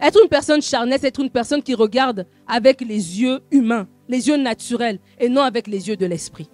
Être 0.00 0.20
une 0.20 0.28
personne 0.28 0.60
charnelle, 0.60 0.98
c'est 1.00 1.08
être 1.08 1.20
une 1.20 1.30
personne 1.30 1.62
qui 1.62 1.74
regarde 1.74 2.26
avec 2.48 2.80
les 2.80 3.20
yeux 3.20 3.40
humains, 3.52 3.86
les 4.08 4.28
yeux 4.28 4.36
naturels, 4.36 4.98
et 5.18 5.28
non 5.28 5.42
avec 5.42 5.66
les 5.66 5.88
yeux 5.88 5.96
de 5.96 6.06
l'esprit. 6.06 6.50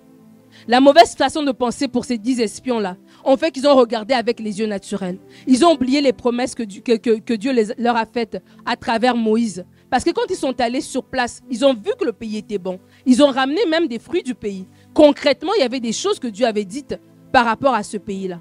La 0.69 0.81
mauvaise 0.81 1.15
façon 1.15 1.43
de 1.43 1.51
penser 1.51 1.89
pour 1.89 2.05
ces 2.05 2.19
dix 2.19 2.39
espions-là 2.41 2.97
ont 3.25 3.37
fait 3.37 3.51
qu'ils 3.51 3.67
ont 3.67 3.75
regardé 3.75 4.15
avec 4.15 4.39
les 4.39 4.61
yeux 4.61 4.67
naturels. 4.67 5.19
Ils 5.47 5.65
ont 5.65 5.73
oublié 5.73 6.01
les 6.01 6.13
promesses 6.13 6.55
que 6.55 6.63
Dieu, 6.63 6.83
que, 6.83 7.35
Dieu 7.35 7.53
leur 7.79 7.97
a 7.97 8.05
faites 8.07 8.43
à 8.67 8.77
travers 8.77 9.17
Moïse. 9.17 9.65
Parce 9.91 10.05
que 10.05 10.11
quand 10.11 10.31
ils 10.31 10.37
sont 10.37 10.61
allés 10.61 10.83
sur 10.83 11.05
place, 11.05 11.41
ils 11.51 11.65
ont 11.65 11.75
vu 11.75 11.93
que 11.99 12.05
le 12.05 12.13
pays 12.13 12.37
était 12.37 12.59
bon. 12.59 12.79
Ils 13.07 13.23
ont 13.23 13.31
ramené 13.31 13.65
même 13.67 13.89
des 13.89 13.99
fruits 13.99 14.23
du 14.23 14.35
pays. 14.35 14.69
Concrètement, 14.95 15.53
il 15.57 15.63
y 15.63 15.65
avait 15.65 15.81
des 15.81 15.93
choses 15.93 16.19
que 16.19 16.29
Dieu 16.29 16.47
avait 16.47 16.65
dites 16.65 16.99
par 17.33 17.47
rapport 17.47 17.75
à 17.75 17.83
ce 17.83 17.97
pays-là 17.97 18.41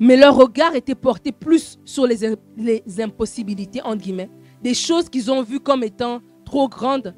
mais 0.00 0.16
leur 0.16 0.34
regard 0.34 0.74
était 0.74 0.94
porté 0.94 1.30
plus 1.30 1.78
sur 1.84 2.06
les, 2.06 2.34
les 2.56 2.82
impossibilités, 3.00 3.82
entre 3.82 3.98
guillemets, 4.02 4.30
des 4.62 4.72
choses 4.72 5.10
qu'ils 5.10 5.30
ont 5.30 5.42
vues 5.42 5.60
comme 5.60 5.84
étant 5.84 6.22
trop 6.46 6.68
grandes. 6.68 7.14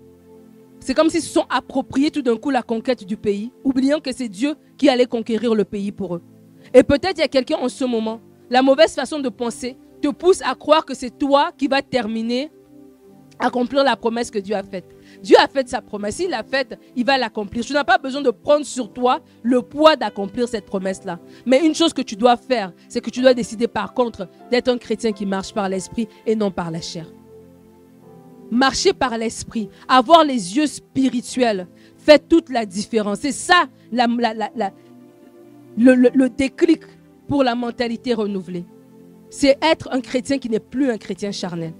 C'est 0.85 0.95
comme 0.95 1.11
s'ils 1.11 1.23
se 1.23 1.33
sont 1.33 1.47
appropriés 1.49 2.11
tout 2.11 2.23
d'un 2.23 2.37
coup 2.37 2.51
la 2.51 2.63
conquête 2.63 3.05
du 3.05 3.17
pays, 3.17 3.53
oubliant 3.63 4.01
que 4.01 4.13
c'est 4.13 4.29
Dieu 4.29 4.57
qui 4.77 4.89
allait 4.89 5.07
conquérir 5.07 5.55
le 5.55 5.65
pays 5.65 5.93
pour 5.93 6.17
eux. 6.17 6.23
Et 6.75 6.83
peut-être 6.83 7.19
il 7.19 7.21
y 7.21 7.25
a 7.25 7.29
quelqu'un 7.29 7.59
en 7.59 7.69
ce 7.69 7.85
moment, 7.85 8.21
la 8.51 8.63
mauvaise 8.63 8.95
façon 8.95 9.21
de 9.21 9.29
penser 9.29 9.77
te 10.01 10.09
pousse 10.09 10.43
à 10.43 10.55
croire 10.57 10.85
que 10.85 10.95
c'est 10.95 11.17
toi 11.17 11.53
qui 11.57 11.69
vas 11.69 11.83
terminer, 11.83 12.51
accomplir 13.39 13.85
la 13.85 13.97
promesse 13.97 14.31
que 14.31 14.41
Dieu 14.41 14.57
a 14.57 14.65
faite. 14.65 14.97
Dieu 15.23 15.37
a 15.39 15.47
fait 15.47 15.69
sa 15.69 15.81
promesse. 15.81 16.19
Il 16.19 16.31
l'a 16.31 16.43
faite, 16.43 16.79
il 16.97 17.05
va 17.05 17.17
l'accomplir. 17.17 17.65
Tu 17.65 17.73
n'as 17.73 17.85
pas 17.85 17.99
besoin 17.99 18.21
de 18.21 18.31
prendre 18.31 18.67
sur 18.67 18.93
toi 18.93 19.21
le 19.43 19.63
poids 19.63 19.95
d'accomplir 19.95 20.49
cette 20.49 20.67
promesse-là. 20.67 21.21
Mais 21.47 21.65
une 21.65 21.75
chose 21.75 21.93
que 21.93 22.03
tu 22.03 22.17
dois 22.17 22.37
faire, 22.37 22.73
c'est 22.89 23.01
que 23.01 23.11
tu 23.11 23.21
dois 23.21 23.35
décider 23.35 23.69
par 23.69 23.95
contre 23.95 24.29
d'être 24.51 24.69
un 24.69 24.79
chrétien 24.79 25.13
qui 25.13 25.27
marche 25.27 25.55
par 25.55 25.69
l'esprit 25.69 26.09
et 26.27 26.35
non 26.35 26.51
par 26.51 26.71
la 26.73 26.81
chair. 26.81 27.07
Marcher 28.53 28.93
par 28.93 29.17
l'esprit, 29.17 29.71
avoir 29.89 30.25
les 30.25 30.59
yeux 30.59 30.67
spirituels, 30.67 31.67
fait 31.97 32.19
toute 32.29 32.51
la 32.51 32.67
différence. 32.67 33.21
C'est 33.21 33.33
ça 33.33 33.65
la, 33.91 34.07
le, 35.79 35.95
le 35.95 36.29
déclic 36.29 36.83
pour 37.27 37.45
la 37.45 37.55
mentalité 37.55 38.13
renouvelée. 38.13 38.67
C'est 39.31 39.57
être 39.63 39.89
un 39.91 40.03
chrétien 40.03 40.37
qui 40.37 40.51
n'est 40.51 40.61
plus 40.61 40.91
un 40.91 40.99
chrétien 40.99 41.33
charnel. 41.33 41.73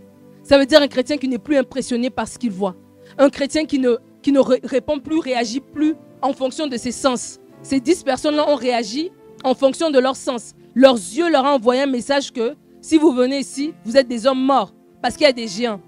Ça 0.43 0.57
veut 0.57 0.65
dire 0.65 0.81
un 0.81 0.89
chrétien 0.89 1.19
qui 1.19 1.29
n'est 1.29 1.37
plus 1.39 1.59
impressionné 1.59 2.09
par 2.09 2.27
ce 2.27 2.39
qu'il 2.39 2.53
voit. 2.53 2.75
Un 3.19 3.29
chrétien 3.29 3.67
qui 3.67 3.79
ne, 3.79 3.97
qui 4.23 4.33
ne 4.33 4.41
répond 4.41 4.99
plus, 4.99 5.19
réagit 5.19 5.61
plus 5.61 5.95
en 6.23 6.33
fonction 6.33 6.69
de 6.69 6.79
ses 6.79 6.93
sens. 6.93 7.39
Ces 7.63 7.81
dix 7.81 8.03
personnes-là 8.03 8.49
ont 8.49 8.57
réagi 8.57 9.13
en 9.45 9.55
fonction 9.55 9.91
de 9.91 9.99
leurs 9.99 10.17
sens. 10.17 10.55
Leurs 10.75 10.97
yeux 10.97 11.31
leur 11.31 11.45
ont 11.45 11.49
envoyé 11.49 11.83
un 11.83 11.87
message 11.87 12.33
que 12.33 12.55
si 12.81 12.97
vous 12.97 13.13
venez 13.13 13.41
ici, 13.41 13.75
vous 13.85 13.99
êtes 13.99 14.09
des 14.09 14.27
hommes 14.27 14.43
morts 14.43 14.73
parce 15.03 15.17
qu'il 15.19 15.27
y 15.27 15.29
a 15.29 15.35
des 15.35 15.49
géants. 15.49 15.83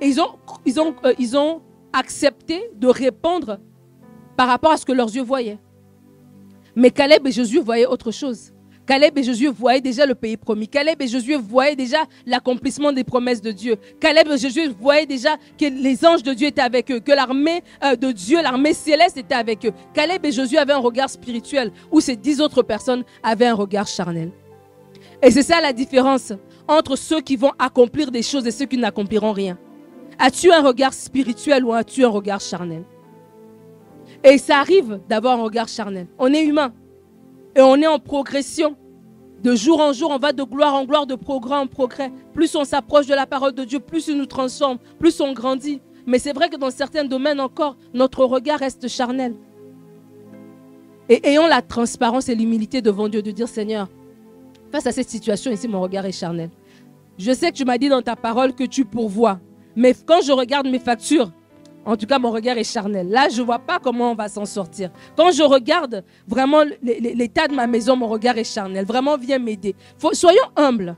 Et 0.00 0.08
ils 0.08 0.20
ont, 0.20 0.30
ils 0.64 0.80
ont, 0.80 0.94
euh, 1.04 1.14
ils 1.18 1.36
ont 1.36 1.62
accepté 1.92 2.70
de 2.74 2.88
répondre 2.88 3.58
par 4.36 4.48
rapport 4.48 4.72
à 4.72 4.76
ce 4.76 4.84
que 4.86 4.92
leurs 4.92 5.14
yeux 5.14 5.22
voyaient. 5.22 5.58
Mais 6.76 6.90
Caleb 6.90 7.26
et 7.26 7.32
Jésus 7.32 7.60
voyaient 7.60 7.86
autre 7.86 8.10
chose. 8.10 8.52
Caleb 8.88 9.18
et 9.18 9.22
Josué 9.22 9.48
voyaient 9.48 9.82
déjà 9.82 10.06
le 10.06 10.14
pays 10.14 10.38
promis. 10.38 10.66
Caleb 10.66 11.02
et 11.02 11.08
Josué 11.08 11.36
voyaient 11.36 11.76
déjà 11.76 11.98
l'accomplissement 12.24 12.90
des 12.90 13.04
promesses 13.04 13.42
de 13.42 13.52
Dieu. 13.52 13.76
Caleb 14.00 14.28
et 14.28 14.38
Josué 14.38 14.68
voyaient 14.68 15.04
déjà 15.04 15.36
que 15.58 15.66
les 15.66 16.06
anges 16.06 16.22
de 16.22 16.32
Dieu 16.32 16.46
étaient 16.48 16.62
avec 16.62 16.90
eux, 16.90 16.98
que 16.98 17.12
l'armée 17.12 17.62
euh, 17.84 17.96
de 17.96 18.12
Dieu, 18.12 18.40
l'armée 18.40 18.72
céleste 18.72 19.18
était 19.18 19.34
avec 19.34 19.66
eux. 19.66 19.72
Caleb 19.92 20.24
et 20.24 20.32
Josué 20.32 20.56
avaient 20.56 20.72
un 20.72 20.78
regard 20.78 21.10
spirituel 21.10 21.70
où 21.92 22.00
ces 22.00 22.16
dix 22.16 22.40
autres 22.40 22.62
personnes 22.62 23.04
avaient 23.22 23.48
un 23.48 23.54
regard 23.54 23.86
charnel. 23.86 24.30
Et 25.22 25.30
c'est 25.30 25.42
ça 25.42 25.60
la 25.60 25.74
différence 25.74 26.32
entre 26.66 26.96
ceux 26.96 27.20
qui 27.20 27.36
vont 27.36 27.52
accomplir 27.58 28.10
des 28.10 28.22
choses 28.22 28.46
et 28.46 28.50
ceux 28.50 28.64
qui 28.64 28.78
n'accompliront 28.78 29.32
rien. 29.32 29.58
As-tu 30.18 30.50
un 30.50 30.62
regard 30.62 30.92
spirituel 30.92 31.64
ou 31.64 31.72
as-tu 31.72 32.04
un 32.04 32.08
regard 32.08 32.40
charnel? 32.40 32.84
Et 34.24 34.38
ça 34.38 34.58
arrive 34.58 35.00
d'avoir 35.08 35.38
un 35.38 35.42
regard 35.42 35.68
charnel. 35.68 36.08
On 36.18 36.32
est 36.32 36.44
humain. 36.44 36.72
Et 37.54 37.60
on 37.60 37.76
est 37.76 37.86
en 37.86 37.98
progression. 37.98 38.76
De 39.42 39.54
jour 39.54 39.80
en 39.80 39.92
jour, 39.92 40.10
on 40.10 40.18
va 40.18 40.32
de 40.32 40.42
gloire 40.42 40.74
en 40.74 40.84
gloire, 40.84 41.06
de 41.06 41.14
progrès 41.14 41.54
en 41.54 41.68
progrès. 41.68 42.10
Plus 42.34 42.56
on 42.56 42.64
s'approche 42.64 43.06
de 43.06 43.14
la 43.14 43.26
parole 43.26 43.52
de 43.52 43.64
Dieu, 43.64 43.78
plus 43.78 44.08
il 44.08 44.18
nous 44.18 44.26
transforme, 44.26 44.78
plus 44.98 45.20
on 45.20 45.32
grandit. 45.32 45.80
Mais 46.06 46.18
c'est 46.18 46.32
vrai 46.32 46.48
que 46.48 46.56
dans 46.56 46.70
certains 46.70 47.04
domaines 47.04 47.38
encore, 47.38 47.76
notre 47.94 48.24
regard 48.24 48.58
reste 48.58 48.88
charnel. 48.88 49.34
Et 51.08 51.26
ayons 51.28 51.46
la 51.46 51.62
transparence 51.62 52.28
et 52.28 52.34
l'humilité 52.34 52.82
devant 52.82 53.08
Dieu 53.08 53.22
de 53.22 53.30
dire 53.30 53.48
Seigneur, 53.48 53.88
face 54.72 54.86
à 54.86 54.92
cette 54.92 55.08
situation 55.08 55.52
ici, 55.52 55.68
mon 55.68 55.80
regard 55.80 56.04
est 56.04 56.12
charnel. 56.12 56.50
Je 57.18 57.32
sais 57.32 57.50
que 57.52 57.56
tu 57.56 57.64
m'as 57.64 57.78
dit 57.78 57.88
dans 57.88 58.02
ta 58.02 58.16
parole 58.16 58.54
que 58.54 58.64
tu 58.64 58.84
pourvois. 58.84 59.38
Mais 59.78 59.94
quand 59.94 60.20
je 60.22 60.32
regarde 60.32 60.66
mes 60.66 60.80
factures, 60.80 61.30
en 61.86 61.96
tout 61.96 62.04
cas, 62.04 62.18
mon 62.18 62.32
regard 62.32 62.58
est 62.58 62.64
charnel. 62.64 63.08
Là, 63.08 63.28
je 63.28 63.40
ne 63.40 63.46
vois 63.46 63.60
pas 63.60 63.78
comment 63.78 64.10
on 64.10 64.14
va 64.16 64.28
s'en 64.28 64.44
sortir. 64.44 64.90
Quand 65.16 65.30
je 65.30 65.44
regarde 65.44 66.02
vraiment 66.26 66.64
l'état 66.82 67.46
de 67.46 67.54
ma 67.54 67.68
maison, 67.68 67.94
mon 67.94 68.08
regard 68.08 68.36
est 68.36 68.42
charnel. 68.42 68.84
Vraiment, 68.84 69.16
viens 69.16 69.38
m'aider. 69.38 69.76
Soyons 70.14 70.42
humbles. 70.56 70.96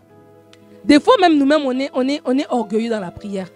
Des 0.83 0.99
fois, 0.99 1.13
même 1.21 1.37
nous-mêmes, 1.37 1.61
on 1.67 1.79
est, 1.79 1.91
on, 1.93 2.09
est, 2.09 2.23
on 2.25 2.39
est 2.39 2.47
orgueilleux 2.49 2.89
dans 2.89 3.01
la 3.01 3.11
prière. 3.11 3.49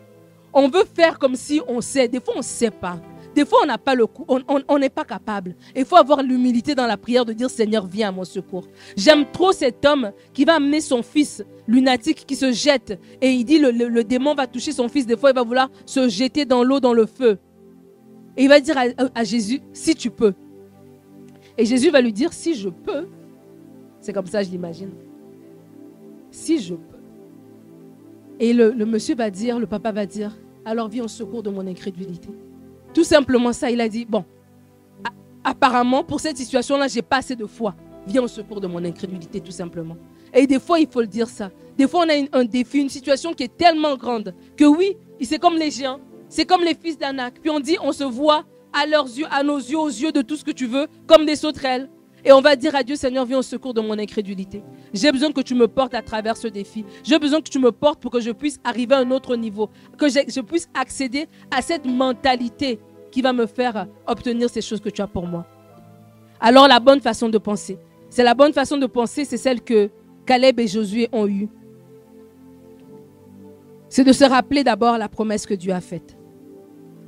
On 0.53 0.69
veut 0.69 0.85
faire 0.95 1.19
comme 1.19 1.37
si 1.37 1.59
on 1.67 1.81
sait. 1.81 2.07
Des 2.07 2.21
fois, 2.21 2.35
on 2.35 2.41
ne 2.41 2.43
sait 2.43 2.71
pas. 2.71 2.99
Des 3.35 3.45
fois, 3.45 3.61
on 3.63 3.67
n'a 3.67 3.79
pas 3.79 3.95
le 3.95 4.07
coup, 4.07 4.25
on 4.29 4.79
n'est 4.79 4.89
pas 4.89 5.05
capable. 5.05 5.57
Il 5.75 5.85
faut 5.85 5.97
avoir 5.97 6.23
l'humilité 6.23 6.75
dans 6.75 6.87
la 6.87 6.97
prière 6.97 7.25
de 7.25 7.33
dire 7.33 7.51
Seigneur, 7.51 7.87
viens 7.87 8.09
à 8.09 8.13
mon 8.13 8.25
secours. 8.25 8.67
J'aime 8.97 9.25
trop 9.33 9.53
cet 9.53 9.85
homme 9.85 10.13
qui 10.33 10.45
va 10.45 10.55
amener 10.57 10.81
son 10.81 11.03
fils 11.03 11.43
lunatique 11.67 12.25
qui 12.27 12.37
se 12.37 12.53
jette 12.53 12.99
et 13.21 13.31
il 13.31 13.45
dit 13.45 13.59
le, 13.59 14.05
démon 14.05 14.35
va 14.35 14.47
toucher 14.47 14.71
son 14.73 14.89
fils. 14.89 15.07
Des 15.07 15.17
fois, 15.17 15.31
il 15.31 15.35
va 15.35 15.43
vouloir 15.43 15.71
se 15.85 16.09
jeter 16.09 16.45
dans 16.45 16.63
l'eau, 16.63 16.79
dans 16.79 16.93
le 16.93 17.07
feu. 17.07 17.39
Et 18.37 18.45
il 18.45 18.49
va 18.49 18.61
dire 18.61 18.77
à, 19.15 19.25
Jésus 19.25 19.61
Si 19.73 19.95
tu 19.97 20.11
peux. 20.11 20.35
Et 21.59 21.65
Jésus 21.65 21.91
va 21.91 22.01
lui 22.01 22.13
dire 22.13 22.33
Si 22.33 22.55
je 22.55 22.69
peux. 22.69 23.09
C'est 24.01 24.13
comme 24.13 24.27
ça, 24.27 24.43
je 24.43 24.51
l'imagine. 24.51 24.91
Si 26.31 26.61
je 26.61 26.75
peux. 26.75 26.81
Et 28.39 28.53
le 28.53 28.73
monsieur 28.85 29.17
va 29.17 29.31
dire, 29.31 29.59
le 29.59 29.67
papa 29.67 29.91
va 29.91 30.07
dire 30.07 30.37
Alors 30.65 30.89
viens 30.89 31.05
au 31.05 31.09
secours 31.09 31.43
de 31.43 31.51
mon 31.51 31.67
incrédulité. 31.67 32.29
Tout 32.95 33.05
simplement 33.05 33.53
ça, 33.53 33.71
il 33.71 33.81
a 33.81 33.89
dit, 33.89 34.05
bon, 34.05 34.25
apparemment, 35.43 36.05
pour 36.05 36.21
cette 36.21 36.37
situation-là, 36.37 36.89
j'ai 36.89 37.03
pas 37.03 37.17
assez 37.19 37.37
de 37.37 37.45
foi. 37.45 37.75
Viens 38.07 38.23
au 38.23 38.29
secours 38.29 38.61
de 38.61 38.67
mon 38.67 38.83
incrédulité, 38.85 39.41
tout 39.41 39.51
simplement. 39.51 39.97
Et 40.33 40.47
des 40.47 40.61
fois, 40.61 40.79
il 40.79 40.87
faut 40.89 41.01
le 41.01 41.07
dire 41.07 41.29
ça. 41.29 41.51
Des 41.77 41.89
fois, 41.89 42.05
on 42.07 42.09
a 42.09 42.39
un 42.39 42.45
défi, 42.45 42.79
une 42.79 42.89
situation 42.89 43.35
qui 43.35 43.43
est 43.43 43.57
tellement 43.57 43.97
grande 43.97 44.35
que 44.57 44.65
oui, 44.65 44.97
c'est 45.23 45.39
comme 45.39 45.57
les 45.57 45.71
géants, 45.71 46.01
c'est 46.29 46.45
comme 46.45 46.63
les 46.63 46.75
fils 46.75 46.97
d'Anak. 46.97 47.41
Puis 47.41 47.51
on 47.51 47.61
dit, 47.61 47.77
on 47.83 47.93
se 47.93 48.05
voit 48.05 48.45
à 48.73 48.87
leurs 48.87 49.07
yeux, 49.07 49.27
à 49.31 49.43
nos 49.43 49.59
yeux, 49.59 49.79
aux 49.79 49.89
yeux 49.89 50.13
de 50.13 50.23
tout 50.23 50.37
ce 50.37 50.45
que 50.45 50.51
tu 50.51 50.67
veux, 50.67 50.87
comme 51.07 51.27
des 51.27 51.37
sauterelles. 51.37 51.89
Et 52.25 52.33
on 52.33 52.41
va 52.41 52.57
dire 52.57 52.75
à 52.75 52.83
Dieu, 52.83 52.97
Seigneur, 52.97 53.27
viens 53.27 53.39
au 53.39 53.43
secours 53.43 53.75
de 53.75 53.83
mon 53.83 53.99
incrédulité. 53.99 54.63
J'ai 54.95 55.13
besoin 55.13 55.31
que 55.31 55.43
tu 55.43 55.55
me 55.55 55.69
portes 55.69 55.93
à 55.93 56.01
travers 56.01 56.37
ce 56.37 56.49
défi. 56.49 56.85
J'ai 57.03 57.19
besoin 57.19 57.43
que 57.43 57.51
tu 57.51 57.59
me 57.59 57.71
portes 57.71 58.01
pour 58.01 58.11
que 58.11 58.21
je 58.21 58.31
puisse 58.31 58.59
arriver 58.65 58.95
à 58.95 58.99
un 58.99 59.11
autre 59.11 59.37
niveau, 59.37 59.69
que 59.99 60.09
je, 60.09 60.41
puisse 60.41 60.69
accéder 60.73 61.27
à 61.51 61.61
cette 61.61 61.85
mentalité 61.85 62.81
qui 63.11 63.21
va 63.21 63.33
me 63.35 63.47
faire 63.47 63.87
obtenir 64.07 64.49
ces 64.49 64.63
choses 64.63 64.81
que 64.81 64.89
tu 64.89 65.03
as 65.03 65.07
pour 65.07 65.27
moi. 65.27 65.47
Alors 66.41 66.67
la 66.67 66.81
bonne 66.81 67.01
façon 67.01 67.29
de 67.29 67.39
penser, 67.39 67.79
c'est 68.09 68.25
la 68.25 68.35
bonne 68.35 68.53
façon 68.53 68.79
de 68.79 68.87
penser, 68.87 69.25
c'est 69.25 69.37
celle 69.37 69.61
que 69.61 69.91
Caleb 70.25 70.59
et 70.61 70.67
Josué 70.67 71.09
ont 71.13 71.27
eue. 71.27 71.49
C'est 73.89 74.05
de 74.05 74.13
se 74.13 74.25
rappeler 74.25 74.65
d'abord 74.65 74.97
la 74.99 75.09
promesse 75.09 75.47
que 75.47 75.55
Dieu 75.55 75.73
a 75.73 75.81
faite. 75.81 76.17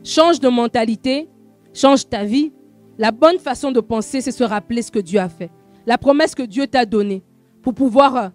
Change 0.04 0.40
de 0.40 0.48
mentalité, 0.48 1.28
change 1.72 2.08
ta 2.08 2.22
vie, 2.22 2.52
la 2.98 3.10
bonne 3.10 3.38
façon 3.38 3.72
de 3.72 3.80
penser, 3.80 4.20
c'est 4.20 4.32
se 4.32 4.44
rappeler 4.44 4.82
ce 4.82 4.90
que 4.90 4.98
Dieu 4.98 5.20
a 5.20 5.28
fait. 5.28 5.50
La 5.86 5.98
promesse 5.98 6.34
que 6.34 6.42
Dieu 6.42 6.66
t'a 6.66 6.86
donnée 6.86 7.22
pour 7.62 7.74
pouvoir 7.74 8.16
euh, 8.16 8.28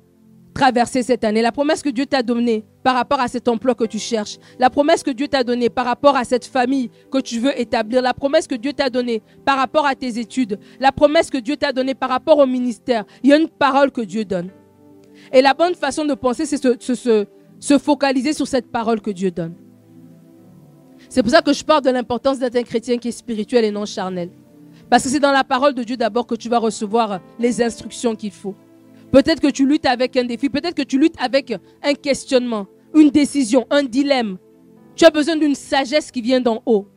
traverser 0.53 1.03
cette 1.03 1.23
année. 1.23 1.41
La 1.41 1.51
promesse 1.51 1.81
que 1.81 1.89
Dieu 1.89 2.05
t'a 2.05 2.21
donnée 2.21 2.65
par 2.83 2.95
rapport 2.95 3.19
à 3.19 3.27
cet 3.27 3.47
emploi 3.47 3.73
que 3.73 3.85
tu 3.85 3.97
cherches. 3.97 4.37
La 4.59 4.69
promesse 4.69 5.03
que 5.03 5.11
Dieu 5.11 5.27
t'a 5.27 5.43
donnée 5.43 5.69
par 5.69 5.85
rapport 5.85 6.15
à 6.15 6.23
cette 6.23 6.45
famille 6.45 6.89
que 7.11 7.17
tu 7.19 7.39
veux 7.39 7.59
établir. 7.59 8.01
La 8.01 8.13
promesse 8.13 8.47
que 8.47 8.55
Dieu 8.55 8.71
t'a 8.73 8.89
donnée 8.89 9.21
par 9.45 9.57
rapport 9.57 9.85
à 9.85 9.95
tes 9.95 10.19
études. 10.19 10.59
La 10.79 10.91
promesse 10.91 11.29
que 11.29 11.37
Dieu 11.37 11.57
t'a 11.57 11.73
donnée 11.73 11.95
par 11.95 12.09
rapport 12.09 12.37
au 12.37 12.45
ministère. 12.45 13.05
Il 13.23 13.31
y 13.31 13.33
a 13.33 13.37
une 13.37 13.49
parole 13.49 13.91
que 13.91 14.01
Dieu 14.01 14.25
donne. 14.25 14.49
Et 15.33 15.41
la 15.41 15.53
bonne 15.53 15.75
façon 15.75 16.05
de 16.05 16.13
penser, 16.13 16.45
c'est 16.45 16.57
se, 16.57 17.25
se 17.59 17.77
focaliser 17.77 18.33
sur 18.33 18.47
cette 18.47 18.71
parole 18.71 19.01
que 19.01 19.11
Dieu 19.11 19.31
donne. 19.31 19.55
C'est 21.09 21.23
pour 21.23 21.31
ça 21.31 21.41
que 21.41 21.51
je 21.51 21.63
parle 21.63 21.81
de 21.81 21.89
l'importance 21.89 22.39
d'être 22.39 22.55
un 22.55 22.63
chrétien 22.63 22.97
qui 22.97 23.09
est 23.09 23.11
spirituel 23.11 23.65
et 23.65 23.71
non 23.71 23.85
charnel. 23.85 24.29
Parce 24.91 25.03
que 25.03 25.09
c'est 25.09 25.21
dans 25.21 25.31
la 25.31 25.45
parole 25.45 25.73
de 25.73 25.85
Dieu 25.85 25.95
d'abord 25.95 26.27
que 26.27 26.35
tu 26.35 26.49
vas 26.49 26.59
recevoir 26.59 27.21
les 27.39 27.61
instructions 27.63 28.13
qu'il 28.13 28.31
faut. 28.31 28.55
Peut-être 29.09 29.39
que 29.39 29.47
tu 29.47 29.65
luttes 29.65 29.85
avec 29.85 30.17
un 30.17 30.25
défi, 30.25 30.49
peut-être 30.49 30.75
que 30.75 30.81
tu 30.81 30.99
luttes 30.99 31.15
avec 31.17 31.53
un 31.81 31.93
questionnement, 31.93 32.67
une 32.93 33.09
décision, 33.09 33.65
un 33.69 33.83
dilemme. 33.83 34.37
Tu 34.97 35.05
as 35.05 35.09
besoin 35.09 35.37
d'une 35.37 35.55
sagesse 35.55 36.11
qui 36.11 36.21
vient 36.21 36.41
d'en 36.41 36.61
haut. 36.65 36.89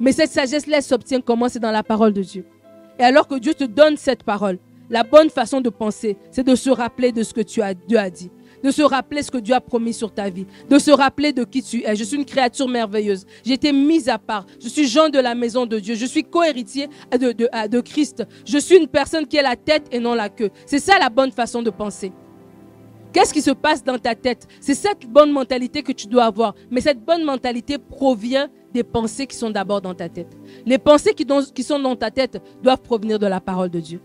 Mais 0.00 0.12
cette 0.12 0.30
sagesse-là 0.30 0.80
s'obtient 0.80 1.20
comment? 1.20 1.50
C'est 1.50 1.58
dans 1.58 1.70
la 1.70 1.82
parole 1.82 2.14
de 2.14 2.22
Dieu. 2.22 2.46
Et 2.98 3.02
alors 3.02 3.28
que 3.28 3.38
Dieu 3.38 3.52
te 3.52 3.64
donne 3.64 3.98
cette 3.98 4.22
parole, 4.22 4.58
la 4.88 5.02
bonne 5.02 5.28
façon 5.28 5.60
de 5.60 5.68
penser, 5.68 6.16
c'est 6.30 6.46
de 6.46 6.54
se 6.54 6.70
rappeler 6.70 7.12
de 7.12 7.22
ce 7.22 7.34
que 7.34 7.42
tu 7.42 7.60
as, 7.60 7.74
Dieu 7.74 7.98
a 7.98 8.08
dit 8.08 8.30
de 8.62 8.70
se 8.70 8.82
rappeler 8.82 9.22
ce 9.22 9.30
que 9.30 9.38
Dieu 9.38 9.54
a 9.54 9.60
promis 9.60 9.92
sur 9.92 10.12
ta 10.12 10.28
vie, 10.30 10.46
de 10.68 10.78
se 10.78 10.90
rappeler 10.90 11.32
de 11.32 11.44
qui 11.44 11.62
tu 11.62 11.82
es. 11.84 11.96
Je 11.96 12.04
suis 12.04 12.16
une 12.16 12.24
créature 12.24 12.68
merveilleuse. 12.68 13.26
J'ai 13.44 13.54
été 13.54 13.72
mise 13.72 14.08
à 14.08 14.18
part. 14.18 14.46
Je 14.62 14.68
suis 14.68 14.86
Jean 14.86 15.08
de 15.08 15.18
la 15.18 15.34
maison 15.34 15.66
de 15.66 15.78
Dieu. 15.78 15.94
Je 15.94 16.06
suis 16.06 16.24
cohéritier 16.24 16.88
de, 17.12 17.32
de, 17.32 17.48
de 17.68 17.80
Christ. 17.80 18.24
Je 18.44 18.58
suis 18.58 18.76
une 18.76 18.88
personne 18.88 19.26
qui 19.26 19.36
est 19.36 19.42
la 19.42 19.56
tête 19.56 19.86
et 19.92 19.98
non 19.98 20.14
la 20.14 20.28
queue. 20.28 20.50
C'est 20.66 20.78
ça 20.78 20.98
la 20.98 21.08
bonne 21.10 21.32
façon 21.32 21.62
de 21.62 21.70
penser. 21.70 22.12
Qu'est-ce 23.12 23.34
qui 23.34 23.42
se 23.42 23.50
passe 23.50 23.82
dans 23.82 23.98
ta 23.98 24.14
tête? 24.14 24.46
C'est 24.60 24.74
cette 24.74 25.04
bonne 25.08 25.32
mentalité 25.32 25.82
que 25.82 25.90
tu 25.92 26.06
dois 26.06 26.24
avoir. 26.26 26.54
Mais 26.70 26.80
cette 26.80 27.04
bonne 27.04 27.24
mentalité 27.24 27.76
provient 27.76 28.48
des 28.72 28.84
pensées 28.84 29.26
qui 29.26 29.36
sont 29.36 29.50
d'abord 29.50 29.80
dans 29.80 29.94
ta 29.94 30.08
tête. 30.08 30.36
Les 30.64 30.78
pensées 30.78 31.12
qui, 31.12 31.26
qui 31.52 31.62
sont 31.64 31.80
dans 31.80 31.96
ta 31.96 32.10
tête 32.12 32.40
doivent 32.62 32.82
provenir 32.82 33.18
de 33.18 33.26
la 33.26 33.40
parole 33.40 33.68
de 33.68 33.80
Dieu. 33.80 34.00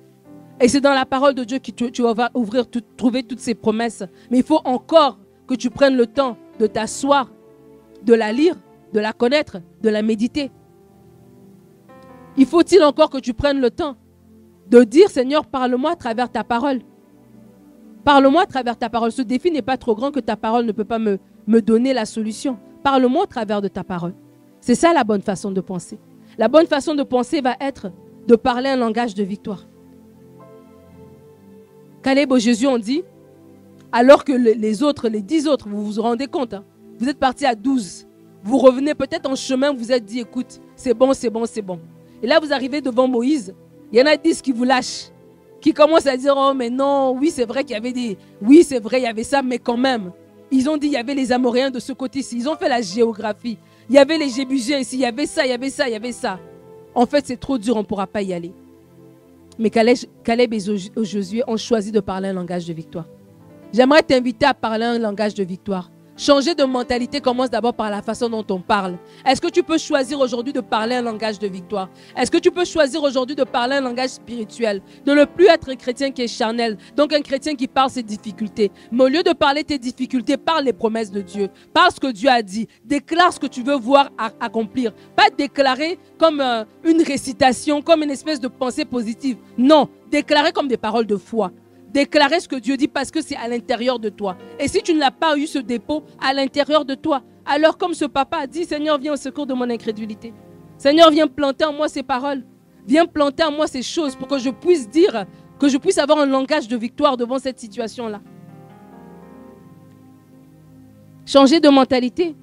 Et 0.61 0.67
c'est 0.69 0.81
dans 0.81 0.93
la 0.93 1.05
parole 1.05 1.33
de 1.33 1.43
Dieu 1.43 1.59
que 1.59 1.71
tu, 1.71 2.01
vas 2.01 2.29
ouvrir, 2.33 2.65
trouver 2.95 3.23
toutes 3.23 3.39
ces 3.39 3.55
promesses. 3.55 4.03
Mais 4.31 4.37
il 4.37 4.43
faut 4.43 4.61
encore 4.63 5.19
que 5.47 5.53
tu 5.53 5.69
prennes 5.69 5.97
le 5.97 6.07
temps 6.07 6.37
de 6.59 6.67
t'asseoir, 6.67 7.29
de 8.03 8.13
la 8.13 8.31
lire, 8.31 8.55
de 8.93 8.99
la 8.99 9.11
connaître, 9.11 9.57
de 9.81 9.89
la 9.89 10.01
méditer. 10.01 10.51
Il 12.37 12.45
faut-il 12.45 12.81
encore 12.83 13.09
que 13.09 13.17
tu 13.17 13.33
prennes 13.33 13.59
le 13.59 13.69
temps 13.69 13.97
de 14.69 14.83
dire, 14.83 15.09
Seigneur, 15.09 15.45
parle-moi 15.45 15.91
à 15.91 15.95
travers 15.95 16.31
ta 16.31 16.43
parole. 16.43 16.81
Parle-moi 18.03 18.43
à 18.43 18.45
travers 18.45 18.77
ta 18.77 18.89
parole. 18.89 19.11
Ce 19.11 19.21
défi 19.21 19.51
n'est 19.51 19.61
pas 19.61 19.77
trop 19.77 19.95
grand 19.95 20.11
que 20.11 20.19
ta 20.19 20.37
parole 20.37 20.65
ne 20.65 20.71
peut 20.71 20.85
pas 20.85 20.99
me, 20.99 21.19
me 21.47 21.61
donner 21.61 21.93
la 21.93 22.05
solution. 22.05 22.57
Parle-moi 22.83 23.23
à 23.23 23.27
travers 23.27 23.61
de 23.61 23.67
ta 23.67 23.83
parole. 23.83 24.13
C'est 24.61 24.75
ça 24.75 24.93
la 24.93 25.03
bonne 25.03 25.21
façon 25.21 25.51
de 25.51 25.61
penser. 25.61 25.99
La 26.37 26.47
bonne 26.47 26.67
façon 26.67 26.95
de 26.95 27.03
penser 27.03 27.41
va 27.41 27.55
être 27.59 27.91
de 28.27 28.35
parler 28.35 28.69
un 28.69 28.77
langage 28.77 29.13
de 29.13 29.23
victoire. 29.23 29.65
Caleb 32.05 32.31
et 32.33 32.39
Jésus 32.39 32.67
ont 32.67 32.77
dit, 32.77 33.03
alors 33.91 34.23
que 34.23 34.31
les 34.31 34.83
autres, 34.83 35.09
les 35.09 35.23
dix 35.23 35.47
autres, 35.47 35.67
vous 35.67 35.91
vous 35.91 36.01
rendez 36.03 36.27
compte, 36.27 36.53
hein, 36.53 36.63
vous 36.99 37.09
êtes 37.09 37.17
partis 37.17 37.47
à 37.47 37.55
douze. 37.55 38.05
Vous 38.43 38.59
revenez 38.59 38.93
peut-être 38.93 39.27
en 39.27 39.33
chemin, 39.33 39.73
vous 39.73 39.79
vous 39.79 39.91
êtes 39.91 40.05
dit, 40.05 40.19
écoute, 40.19 40.61
c'est 40.75 40.93
bon, 40.93 41.13
c'est 41.15 41.31
bon, 41.31 41.47
c'est 41.47 41.63
bon. 41.63 41.79
Et 42.21 42.27
là, 42.27 42.39
vous 42.39 42.53
arrivez 42.53 42.79
devant 42.79 43.07
Moïse, 43.07 43.55
il 43.91 43.97
y 43.97 44.03
en 44.03 44.05
a 44.05 44.17
dix 44.17 44.39
qui 44.39 44.51
vous 44.51 44.65
lâchent, 44.65 45.09
qui 45.59 45.73
commencent 45.73 46.05
à 46.05 46.15
dire, 46.15 46.35
oh 46.37 46.53
mais 46.53 46.69
non, 46.69 47.17
oui, 47.19 47.31
c'est 47.31 47.45
vrai 47.45 47.63
qu'il 47.63 47.73
y 47.73 47.77
avait 47.77 47.91
des... 47.91 48.19
Oui, 48.39 48.63
c'est 48.63 48.79
vrai, 48.79 48.99
il 48.99 49.05
y 49.05 49.07
avait 49.07 49.23
ça, 49.23 49.41
mais 49.41 49.57
quand 49.57 49.75
même. 49.75 50.11
Ils 50.51 50.69
ont 50.69 50.77
dit, 50.77 50.85
il 50.85 50.93
y 50.93 50.97
avait 50.97 51.15
les 51.15 51.31
Amoréens 51.31 51.71
de 51.71 51.79
ce 51.79 51.91
côté-ci. 51.91 52.37
Ils 52.37 52.47
ont 52.47 52.55
fait 52.55 52.69
la 52.69 52.83
géographie. 52.83 53.57
Il 53.89 53.95
y 53.95 53.97
avait 53.97 54.19
les 54.19 54.29
Jébusiens 54.29 54.77
ici, 54.77 54.97
il 54.97 55.01
y 55.01 55.05
avait 55.05 55.25
ça, 55.25 55.43
il 55.43 55.49
y 55.49 55.53
avait 55.53 55.71
ça, 55.71 55.87
il 55.87 55.93
y 55.93 55.95
avait 55.95 56.11
ça. 56.11 56.39
En 56.93 57.07
fait, 57.07 57.25
c'est 57.25 57.39
trop 57.39 57.57
dur, 57.57 57.75
on 57.75 57.79
ne 57.79 57.85
pourra 57.85 58.05
pas 58.05 58.21
y 58.21 58.31
aller. 58.31 58.53
Mais 59.57 59.69
Caleb 59.69 60.53
et 60.53 60.59
Josué 60.59 61.43
ont 61.47 61.57
choisi 61.57 61.91
de 61.91 61.99
parler 61.99 62.29
un 62.29 62.33
langage 62.33 62.65
de 62.65 62.73
victoire. 62.73 63.07
J'aimerais 63.73 64.03
t'inviter 64.03 64.45
à 64.45 64.53
parler 64.53 64.85
un 64.85 64.99
langage 64.99 65.33
de 65.33 65.43
victoire. 65.43 65.91
Changer 66.17 66.55
de 66.55 66.63
mentalité 66.63 67.19
commence 67.19 67.49
d'abord 67.49 67.73
par 67.73 67.89
la 67.89 68.01
façon 68.01 68.29
dont 68.29 68.45
on 68.49 68.61
parle. 68.61 68.97
Est-ce 69.25 69.41
que 69.41 69.49
tu 69.49 69.63
peux 69.63 69.77
choisir 69.77 70.17
aujourd'hui 70.17 70.53
de 70.53 70.61
parler 70.61 70.95
un 70.95 71.01
langage 71.01 71.39
de 71.39 71.47
victoire? 71.47 71.89
Est-ce 72.15 72.31
que 72.31 72.37
tu 72.37 72.51
peux 72.51 72.63
choisir 72.63 73.03
aujourd'hui 73.03 73.35
de 73.35 73.43
parler 73.43 73.75
un 73.75 73.81
langage 73.81 74.11
spirituel? 74.11 74.81
Ne 75.05 75.25
plus 75.25 75.47
être 75.47 75.69
un 75.69 75.75
chrétien 75.75 76.11
qui 76.11 76.21
est 76.21 76.29
charnel, 76.29 76.77
donc 76.95 77.11
un 77.11 77.19
chrétien 77.19 77.53
qui 77.55 77.67
parle 77.67 77.89
ses 77.89 78.01
difficultés. 78.01 78.71
Mais 78.93 79.03
au 79.03 79.07
lieu 79.09 79.23
de 79.23 79.33
parler 79.33 79.65
tes 79.65 79.77
difficultés, 79.77 80.37
parle 80.37 80.63
les 80.63 80.71
promesses 80.71 81.11
de 81.11 81.19
Dieu. 81.19 81.49
Parle 81.73 81.91
ce 81.91 81.99
que 81.99 82.11
Dieu 82.13 82.29
a 82.29 82.41
dit. 82.41 82.69
Déclare 82.85 83.33
ce 83.33 83.39
que 83.39 83.47
tu 83.47 83.61
veux 83.61 83.75
voir 83.75 84.09
accomplir. 84.39 84.93
Pas 85.17 85.29
déclarer 85.29 85.99
comme 86.17 86.39
euh, 86.39 86.63
une 86.85 87.01
récitation, 87.01 87.81
comme 87.81 88.03
une 88.03 88.11
espèce 88.11 88.39
de 88.39 88.47
pensée 88.47 88.85
positive. 88.85 89.35
Non, 89.57 89.89
déclarer 90.09 90.53
comme 90.53 90.69
des 90.69 90.77
paroles 90.77 91.07
de 91.07 91.17
foi. 91.17 91.51
Déclarer 91.95 92.41
ce 92.41 92.49
que 92.49 92.57
Dieu 92.57 92.75
dit 92.75 92.89
parce 92.89 93.09
que 93.09 93.21
c'est 93.21 93.37
à 93.37 93.47
l'intérieur 93.47 93.99
de 93.99 94.09
toi. 94.09 94.35
Et 94.59 94.67
si 94.67 94.81
tu 94.83 94.93
n'as 94.95 95.11
pas 95.11 95.37
eu 95.37 95.47
ce 95.47 95.59
dépôt 95.59 96.03
à 96.21 96.33
l'intérieur 96.33 96.83
de 96.83 96.93
toi, 96.93 97.23
alors 97.45 97.77
comme 97.77 97.93
ce 97.93 98.03
papa 98.03 98.39
a 98.39 98.47
dit, 98.47 98.65
Seigneur, 98.65 98.97
viens 98.97 99.13
au 99.13 99.15
secours 99.15 99.45
de 99.45 99.53
mon 99.53 99.69
incrédulité. 99.69 100.33
Seigneur, 100.77 101.09
viens 101.09 101.25
planter 101.25 101.63
en 101.63 101.71
moi 101.71 101.87
ces 101.87 102.03
paroles. 102.03 102.43
Viens 102.85 103.05
planter 103.05 103.45
en 103.45 103.51
moi 103.53 103.65
ces 103.67 103.81
choses 103.81 104.13
pour 104.17 104.27
que 104.27 104.37
je 104.37 104.49
puisse 104.49 104.89
dire, 104.89 105.25
que 105.57 105.69
je 105.69 105.77
puisse 105.77 105.97
avoir 105.97 106.19
un 106.19 106.25
langage 106.25 106.67
de 106.67 106.75
victoire 106.75 107.15
devant 107.15 107.39
cette 107.39 107.59
situation-là. 107.61 108.19
Changer 111.25 111.61
de 111.61 111.69
mentalité, 111.69 112.35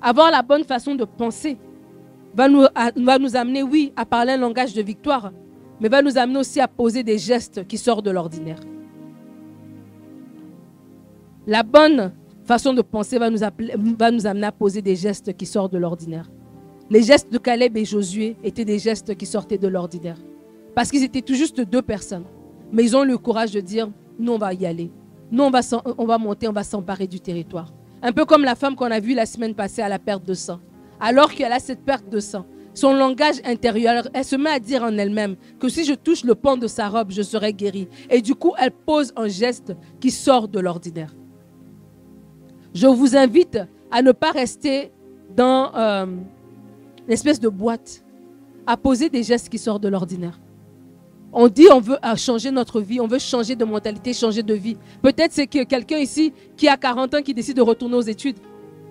avoir 0.00 0.30
la 0.30 0.40
bonne 0.40 0.64
façon 0.64 0.94
de 0.94 1.04
penser, 1.04 1.58
va 2.34 2.48
nous, 2.48 2.64
va 2.96 3.18
nous 3.18 3.36
amener, 3.36 3.62
oui, 3.62 3.92
à 3.94 4.06
parler 4.06 4.32
un 4.32 4.38
langage 4.38 4.72
de 4.72 4.80
victoire, 4.80 5.32
mais 5.80 5.88
va 5.88 6.02
nous 6.02 6.18
amener 6.18 6.38
aussi 6.38 6.60
à 6.60 6.68
poser 6.68 7.02
des 7.02 7.18
gestes 7.18 7.66
qui 7.66 7.78
sortent 7.78 8.04
de 8.04 8.10
l'ordinaire. 8.10 8.60
La 11.46 11.62
bonne 11.62 12.12
façon 12.44 12.74
de 12.74 12.82
penser 12.82 13.18
va 13.18 13.30
nous, 13.30 13.42
amener 13.42 14.46
à 14.46 14.52
poser 14.52 14.82
des 14.82 14.96
gestes 14.96 15.36
qui 15.36 15.46
sortent 15.46 15.72
de 15.72 15.78
l'ordinaire. 15.78 16.30
Les 16.90 17.02
gestes 17.02 17.32
de 17.32 17.38
Caleb 17.38 17.76
et 17.76 17.84
Josué 17.84 18.36
étaient 18.44 18.64
des 18.64 18.78
gestes 18.78 19.16
qui 19.16 19.24
sortaient 19.26 19.58
de 19.58 19.68
l'ordinaire. 19.68 20.18
Parce 20.74 20.90
qu'ils 20.90 21.04
étaient 21.04 21.22
tout 21.22 21.34
juste 21.34 21.60
deux 21.60 21.82
personnes. 21.82 22.24
Mais 22.72 22.84
ils 22.84 22.96
ont 22.96 23.04
le 23.04 23.16
courage 23.16 23.52
de 23.52 23.60
dire, 23.60 23.88
nous 24.18 24.32
on 24.32 24.38
va 24.38 24.52
y 24.52 24.66
aller. 24.66 24.90
Nous 25.30 25.42
on 25.42 26.06
va 26.06 26.18
monter, 26.18 26.48
on 26.48 26.52
va 26.52 26.64
s'emparer 26.64 27.06
du 27.06 27.20
territoire. 27.20 27.72
Un 28.02 28.12
peu 28.12 28.24
comme 28.24 28.44
la 28.44 28.54
femme 28.54 28.76
qu'on 28.76 28.90
a 28.90 29.00
vue 29.00 29.14
la 29.14 29.26
semaine 29.26 29.54
passée 29.54 29.82
à 29.82 29.88
la 29.88 29.98
perte 29.98 30.24
de 30.24 30.34
sang. 30.34 30.60
Alors 30.98 31.32
qu'elle 31.32 31.52
a 31.52 31.58
cette 31.58 31.84
perte 31.84 32.08
de 32.08 32.20
sang, 32.20 32.44
son 32.74 32.94
langage 32.94 33.36
intérieur, 33.44 34.08
elle 34.14 34.24
se 34.24 34.36
met 34.36 34.50
à 34.50 34.60
dire 34.60 34.82
en 34.82 34.96
elle-même 34.96 35.36
que 35.58 35.68
si 35.68 35.84
je 35.84 35.94
touche 35.94 36.24
le 36.24 36.34
pont 36.34 36.56
de 36.56 36.66
sa 36.66 36.88
robe, 36.88 37.10
je 37.10 37.22
serai 37.22 37.52
guérie. 37.52 37.88
Et 38.08 38.22
du 38.22 38.34
coup, 38.34 38.52
elle 38.58 38.70
pose 38.70 39.12
un 39.16 39.28
geste 39.28 39.74
qui 40.00 40.10
sort 40.10 40.48
de 40.48 40.60
l'ordinaire. 40.60 41.14
Je 42.72 42.86
vous 42.86 43.16
invite 43.16 43.58
à 43.90 44.02
ne 44.02 44.12
pas 44.12 44.30
rester 44.30 44.92
dans 45.34 45.74
euh, 45.74 46.06
l'espèce 47.08 47.40
de 47.40 47.48
boîte, 47.48 48.04
à 48.66 48.76
poser 48.76 49.08
des 49.08 49.22
gestes 49.24 49.48
qui 49.48 49.58
sortent 49.58 49.82
de 49.82 49.88
l'ordinaire. 49.88 50.38
On 51.32 51.48
dit 51.48 51.66
on 51.72 51.80
veut 51.80 51.98
changer 52.16 52.50
notre 52.50 52.80
vie, 52.80 53.00
on 53.00 53.06
veut 53.06 53.18
changer 53.18 53.54
de 53.54 53.64
mentalité, 53.64 54.12
changer 54.12 54.42
de 54.42 54.54
vie. 54.54 54.76
Peut-être 55.02 55.32
c'est 55.32 55.46
que 55.46 55.64
quelqu'un 55.64 55.98
ici 55.98 56.32
qui 56.56 56.68
a 56.68 56.76
40 56.76 57.14
ans 57.14 57.22
qui 57.22 57.34
décide 57.34 57.56
de 57.56 57.62
retourner 57.62 57.96
aux 57.96 58.00
études. 58.02 58.36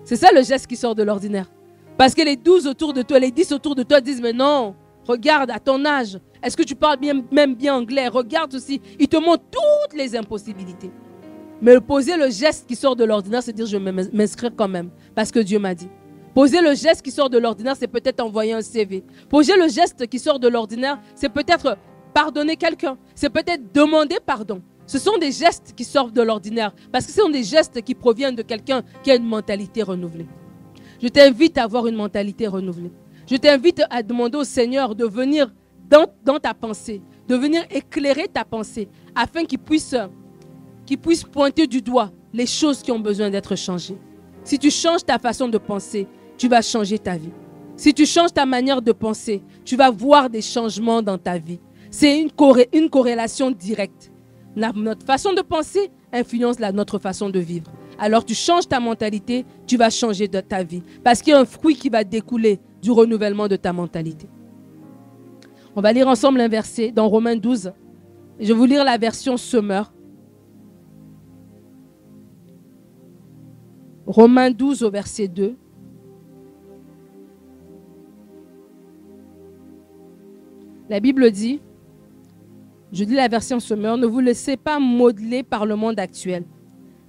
C'est 0.04 0.16
ça 0.16 0.28
le 0.34 0.42
geste 0.42 0.66
qui 0.66 0.76
sort 0.76 0.94
de 0.94 1.02
l'ordinaire. 1.02 1.50
Parce 2.00 2.14
que 2.14 2.22
les 2.22 2.36
12 2.36 2.66
autour 2.66 2.94
de 2.94 3.02
toi, 3.02 3.18
les 3.18 3.30
10 3.30 3.52
autour 3.52 3.74
de 3.74 3.82
toi 3.82 4.00
disent, 4.00 4.22
mais 4.22 4.32
non, 4.32 4.74
regarde 5.06 5.50
à 5.50 5.58
ton 5.58 5.84
âge, 5.84 6.18
est-ce 6.42 6.56
que 6.56 6.62
tu 6.62 6.74
parles 6.74 6.96
bien, 6.96 7.22
même 7.30 7.54
bien 7.54 7.74
anglais? 7.74 8.08
Regarde 8.08 8.54
aussi, 8.54 8.80
ils 8.98 9.06
te 9.06 9.18
montrent 9.18 9.44
toutes 9.50 9.98
les 9.98 10.16
impossibilités. 10.16 10.90
Mais 11.60 11.78
poser 11.78 12.16
le 12.16 12.30
geste 12.30 12.66
qui 12.66 12.74
sort 12.74 12.96
de 12.96 13.04
l'ordinaire, 13.04 13.42
c'est 13.42 13.52
dire, 13.52 13.66
je 13.66 13.76
vais 13.76 13.92
m'inscrire 13.92 14.50
quand 14.56 14.66
même, 14.66 14.88
parce 15.14 15.30
que 15.30 15.40
Dieu 15.40 15.58
m'a 15.58 15.74
dit. 15.74 15.90
Poser 16.34 16.62
le 16.62 16.74
geste 16.74 17.02
qui 17.02 17.10
sort 17.10 17.28
de 17.28 17.36
l'ordinaire, 17.36 17.76
c'est 17.78 17.86
peut-être 17.86 18.20
envoyer 18.20 18.54
un 18.54 18.62
CV. 18.62 19.04
Poser 19.28 19.58
le 19.58 19.68
geste 19.68 20.06
qui 20.06 20.18
sort 20.18 20.38
de 20.38 20.48
l'ordinaire, 20.48 20.98
c'est 21.14 21.28
peut-être 21.28 21.76
pardonner 22.14 22.56
quelqu'un. 22.56 22.96
C'est 23.14 23.28
peut-être 23.28 23.74
demander 23.74 24.16
pardon. 24.24 24.62
Ce 24.86 24.98
sont 24.98 25.18
des 25.18 25.32
gestes 25.32 25.74
qui 25.76 25.84
sortent 25.84 26.14
de 26.14 26.22
l'ordinaire 26.22 26.74
parce 26.90 27.04
que 27.04 27.12
ce 27.12 27.20
sont 27.20 27.28
des 27.28 27.44
gestes 27.44 27.82
qui 27.82 27.94
proviennent 27.94 28.36
de 28.36 28.42
quelqu'un 28.42 28.80
qui 29.02 29.10
a 29.10 29.16
une 29.16 29.26
mentalité 29.26 29.82
renouvelée. 29.82 30.26
Je 31.02 31.08
t'invite 31.08 31.56
à 31.58 31.64
avoir 31.64 31.86
une 31.86 31.96
mentalité 31.96 32.46
renouvelée. 32.46 32.92
Je 33.28 33.36
t'invite 33.36 33.82
à 33.90 34.02
demander 34.02 34.38
au 34.38 34.44
Seigneur 34.44 34.94
de 34.94 35.04
venir 35.04 35.52
dans, 35.88 36.06
dans 36.24 36.38
ta 36.38 36.52
pensée, 36.52 37.00
de 37.28 37.36
venir 37.36 37.62
éclairer 37.70 38.28
ta 38.28 38.44
pensée 38.44 38.88
afin 39.14 39.44
qu'il 39.44 39.58
puisse, 39.58 39.94
puisse 41.02 41.24
pointer 41.24 41.66
du 41.66 41.80
doigt 41.80 42.10
les 42.32 42.46
choses 42.46 42.82
qui 42.82 42.92
ont 42.92 42.98
besoin 42.98 43.30
d'être 43.30 43.56
changées. 43.56 43.96
Si 44.44 44.58
tu 44.58 44.70
changes 44.70 45.04
ta 45.04 45.18
façon 45.18 45.48
de 45.48 45.58
penser, 45.58 46.06
tu 46.36 46.48
vas 46.48 46.62
changer 46.62 46.98
ta 46.98 47.16
vie. 47.16 47.32
Si 47.76 47.94
tu 47.94 48.04
changes 48.04 48.32
ta 48.32 48.44
manière 48.44 48.82
de 48.82 48.92
penser, 48.92 49.42
tu 49.64 49.76
vas 49.76 49.90
voir 49.90 50.28
des 50.28 50.42
changements 50.42 51.02
dans 51.02 51.18
ta 51.18 51.38
vie. 51.38 51.60
C'est 51.90 52.20
une, 52.20 52.30
une 52.72 52.90
corrélation 52.90 53.50
directe. 53.50 54.12
notre 54.54 55.04
façon 55.06 55.32
de 55.32 55.40
penser 55.40 55.90
influence 56.12 56.58
la, 56.58 56.72
notre 56.72 56.98
façon 56.98 57.30
de 57.30 57.38
vivre. 57.38 57.70
Alors 58.02 58.24
tu 58.24 58.34
changes 58.34 58.66
ta 58.66 58.80
mentalité, 58.80 59.44
tu 59.66 59.76
vas 59.76 59.90
changer 59.90 60.26
de 60.26 60.40
ta 60.40 60.62
vie. 60.62 60.82
Parce 61.04 61.20
qu'il 61.20 61.34
y 61.34 61.36
a 61.36 61.40
un 61.40 61.44
fruit 61.44 61.74
qui 61.76 61.90
va 61.90 62.02
découler 62.02 62.58
du 62.80 62.90
renouvellement 62.90 63.46
de 63.46 63.56
ta 63.56 63.74
mentalité. 63.74 64.26
On 65.76 65.82
va 65.82 65.92
lire 65.92 66.08
ensemble 66.08 66.40
un 66.40 66.48
verset 66.48 66.92
dans 66.92 67.06
Romains 67.06 67.36
12. 67.36 67.72
Je 68.40 68.46
vais 68.46 68.54
vous 68.54 68.64
lire 68.64 68.84
la 68.84 68.96
version 68.96 69.36
Semeur. 69.36 69.92
Romains 74.06 74.50
12 74.50 74.82
au 74.82 74.90
verset 74.90 75.28
2. 75.28 75.54
La 80.88 81.00
Bible 81.00 81.30
dit, 81.30 81.60
je 82.92 83.04
dis 83.04 83.14
la 83.14 83.28
version 83.28 83.60
Semeur, 83.60 83.98
ne 83.98 84.06
vous 84.06 84.20
laissez 84.20 84.56
pas 84.56 84.80
modeler 84.80 85.42
par 85.42 85.66
le 85.66 85.76
monde 85.76 86.00
actuel, 86.00 86.44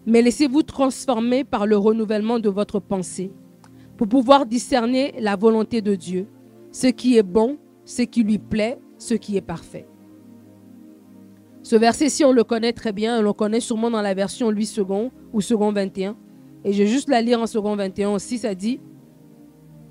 mais 0.06 0.22
laissez-vous 0.22 0.64
transformer 0.64 1.44
par 1.44 1.66
le 1.66 1.78
renouvellement 1.78 2.40
de 2.40 2.50
votre 2.50 2.80
pensée 2.80 3.32
pour 3.98 4.08
pouvoir 4.08 4.46
discerner 4.46 5.14
la 5.20 5.36
volonté 5.36 5.82
de 5.82 5.96
Dieu, 5.96 6.28
ce 6.72 6.88
qui 6.88 7.18
est 7.18 7.24
bon, 7.24 7.58
ce 7.86 8.02
qui 8.02 8.24
lui 8.24 8.40
plaît, 8.40 8.80
ce 8.98 9.14
qui 9.14 9.38
est 9.38 9.42
parfait. 9.42 9.88
Ce 11.64 11.76
verset-ci, 11.76 12.26
on 12.26 12.32
le 12.32 12.44
connaît 12.44 12.74
très 12.74 12.92
bien, 12.92 13.20
on 13.20 13.22
le 13.22 13.34
connaît 13.34 13.60
sûrement 13.60 13.92
dans 13.92 14.02
la 14.02 14.14
version 14.14 14.50
8 14.50 14.66
second 14.66 15.12
ou 15.34 15.42
second 15.42 15.72
21. 15.72 16.16
Et 16.64 16.74
je 16.74 16.84
vais 16.84 16.90
juste 16.90 17.10
la 17.10 17.22
lire 17.22 17.40
en 17.40 17.48
second 17.48 17.76
21 17.76 18.10
aussi, 18.10 18.40
ça 18.40 18.56
dit 18.56 18.80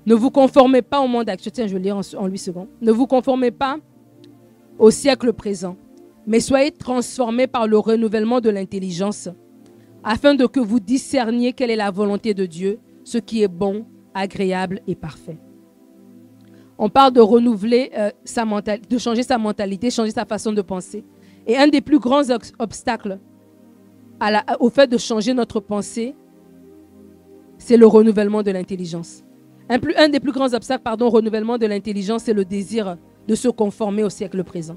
ne 0.05 0.15
vous 0.15 0.31
conformez 0.31 0.81
pas 0.81 0.99
au 1.01 1.07
monde 1.07 1.29
actuel. 1.29 1.53
Tiens, 1.53 1.67
je 1.67 1.73
vais 1.73 1.79
lire 1.79 1.99
en 2.17 2.27
8 2.27 2.37
secondes. 2.37 2.67
Ne 2.81 2.91
vous 2.91 3.05
conformez 3.05 3.51
pas 3.51 3.77
au 4.79 4.89
siècle 4.89 5.31
présent, 5.33 5.77
mais 6.25 6.39
soyez 6.39 6.71
transformés 6.71 7.45
par 7.45 7.67
le 7.67 7.77
renouvellement 7.77 8.41
de 8.41 8.49
l'intelligence, 8.49 9.29
afin 10.03 10.33
de 10.35 10.45
que 10.45 10.59
vous 10.59 10.79
discerniez 10.79 11.53
quelle 11.53 11.69
est 11.69 11.75
la 11.75 11.91
volonté 11.91 12.33
de 12.33 12.45
Dieu, 12.45 12.79
ce 13.03 13.17
qui 13.17 13.43
est 13.43 13.47
bon, 13.47 13.85
agréable 14.13 14.81
et 14.87 14.95
parfait. 14.95 15.37
On 16.77 16.89
parle 16.89 17.13
de 17.13 17.21
renouveler 17.21 17.91
euh, 17.97 18.09
sa 18.23 18.43
mentalité, 18.43 18.97
changer 18.97 19.23
sa 19.23 19.37
mentalité, 19.37 19.91
changer 19.91 20.11
sa 20.11 20.25
façon 20.25 20.51
de 20.51 20.61
penser. 20.61 21.03
Et 21.45 21.57
un 21.57 21.67
des 21.67 21.81
plus 21.81 21.99
grands 21.99 22.23
obstacles 22.59 23.19
au 24.59 24.69
fait 24.69 24.87
de 24.87 24.97
changer 24.97 25.33
notre 25.33 25.59
pensée, 25.59 26.15
c'est 27.57 27.77
le 27.77 27.87
renouvellement 27.87 28.43
de 28.43 28.51
l'intelligence. 28.51 29.23
Un, 29.69 30.09
des 30.09 30.19
plus 30.19 30.31
grands 30.31 30.53
obstacles, 30.53 30.83
pardon, 30.83 31.07
au 31.07 31.09
renouvellement 31.09 31.57
de 31.57 31.65
l'intelligence, 31.65 32.23
c'est 32.23 32.33
le 32.33 32.45
désir 32.45 32.97
de 33.27 33.35
se 33.35 33.47
conformer 33.47 34.03
au 34.03 34.09
siècle 34.09 34.43
présent. 34.43 34.75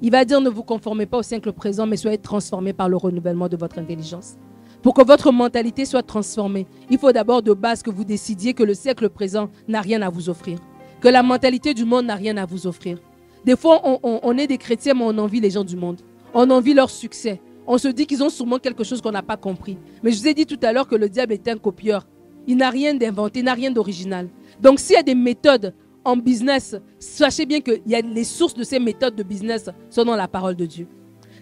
Il 0.00 0.12
va 0.12 0.24
dire 0.24 0.40
ne 0.40 0.48
vous 0.48 0.62
conformez 0.62 1.06
pas 1.06 1.18
au 1.18 1.22
siècle 1.22 1.52
présent, 1.52 1.86
mais 1.86 1.96
soyez 1.96 2.18
transformés 2.18 2.72
par 2.72 2.88
le 2.88 2.96
renouvellement 2.96 3.48
de 3.48 3.56
votre 3.56 3.78
intelligence. 3.78 4.36
Pour 4.82 4.94
que 4.94 5.04
votre 5.04 5.32
mentalité 5.32 5.84
soit 5.84 6.04
transformée, 6.04 6.66
il 6.88 6.98
faut 6.98 7.10
d'abord 7.10 7.42
de 7.42 7.52
base 7.52 7.82
que 7.82 7.90
vous 7.90 8.04
décidiez 8.04 8.54
que 8.54 8.62
le 8.62 8.74
siècle 8.74 9.08
présent 9.08 9.50
n'a 9.66 9.80
rien 9.80 10.00
à 10.02 10.08
vous 10.08 10.28
offrir, 10.28 10.58
que 11.00 11.08
la 11.08 11.24
mentalité 11.24 11.74
du 11.74 11.84
monde 11.84 12.06
n'a 12.06 12.14
rien 12.14 12.36
à 12.36 12.46
vous 12.46 12.68
offrir. 12.68 12.98
Des 13.44 13.56
fois, 13.56 13.80
on, 14.02 14.38
est 14.38 14.46
des 14.46 14.58
chrétiens, 14.58 14.94
mais 14.94 15.04
on 15.04 15.18
envie 15.18 15.40
les 15.40 15.50
gens 15.50 15.64
du 15.64 15.76
monde. 15.76 16.00
On 16.34 16.48
envie 16.50 16.74
leur 16.74 16.90
succès. 16.90 17.40
On 17.66 17.78
se 17.78 17.88
dit 17.88 18.06
qu'ils 18.06 18.22
ont 18.22 18.28
sûrement 18.28 18.58
quelque 18.58 18.84
chose 18.84 19.00
qu'on 19.00 19.10
n'a 19.12 19.22
pas 19.22 19.36
compris. 19.36 19.78
Mais 20.02 20.12
je 20.12 20.20
vous 20.20 20.28
ai 20.28 20.34
dit 20.34 20.46
tout 20.46 20.58
à 20.62 20.72
l'heure 20.72 20.86
que 20.86 20.96
le 20.96 21.08
diable 21.08 21.32
est 21.32 21.48
un 21.48 21.56
copieur. 21.56 22.06
Il 22.46 22.56
n'a 22.56 22.70
rien 22.70 22.94
d'inventé, 22.94 23.40
il 23.40 23.44
n'a 23.44 23.54
rien 23.54 23.70
d'original. 23.70 24.28
Donc 24.60 24.80
s'il 24.80 24.96
y 24.96 24.98
a 24.98 25.02
des 25.02 25.14
méthodes 25.14 25.74
en 26.08 26.16
business, 26.16 26.74
sachez 26.98 27.44
bien 27.44 27.60
que 27.60 27.72
les 27.86 28.24
sources 28.24 28.54
de 28.54 28.64
ces 28.64 28.78
méthodes 28.78 29.14
de 29.14 29.22
business 29.22 29.68
sont 29.90 30.06
dans 30.06 30.16
la 30.16 30.26
parole 30.26 30.56
de 30.56 30.64
Dieu. 30.64 30.88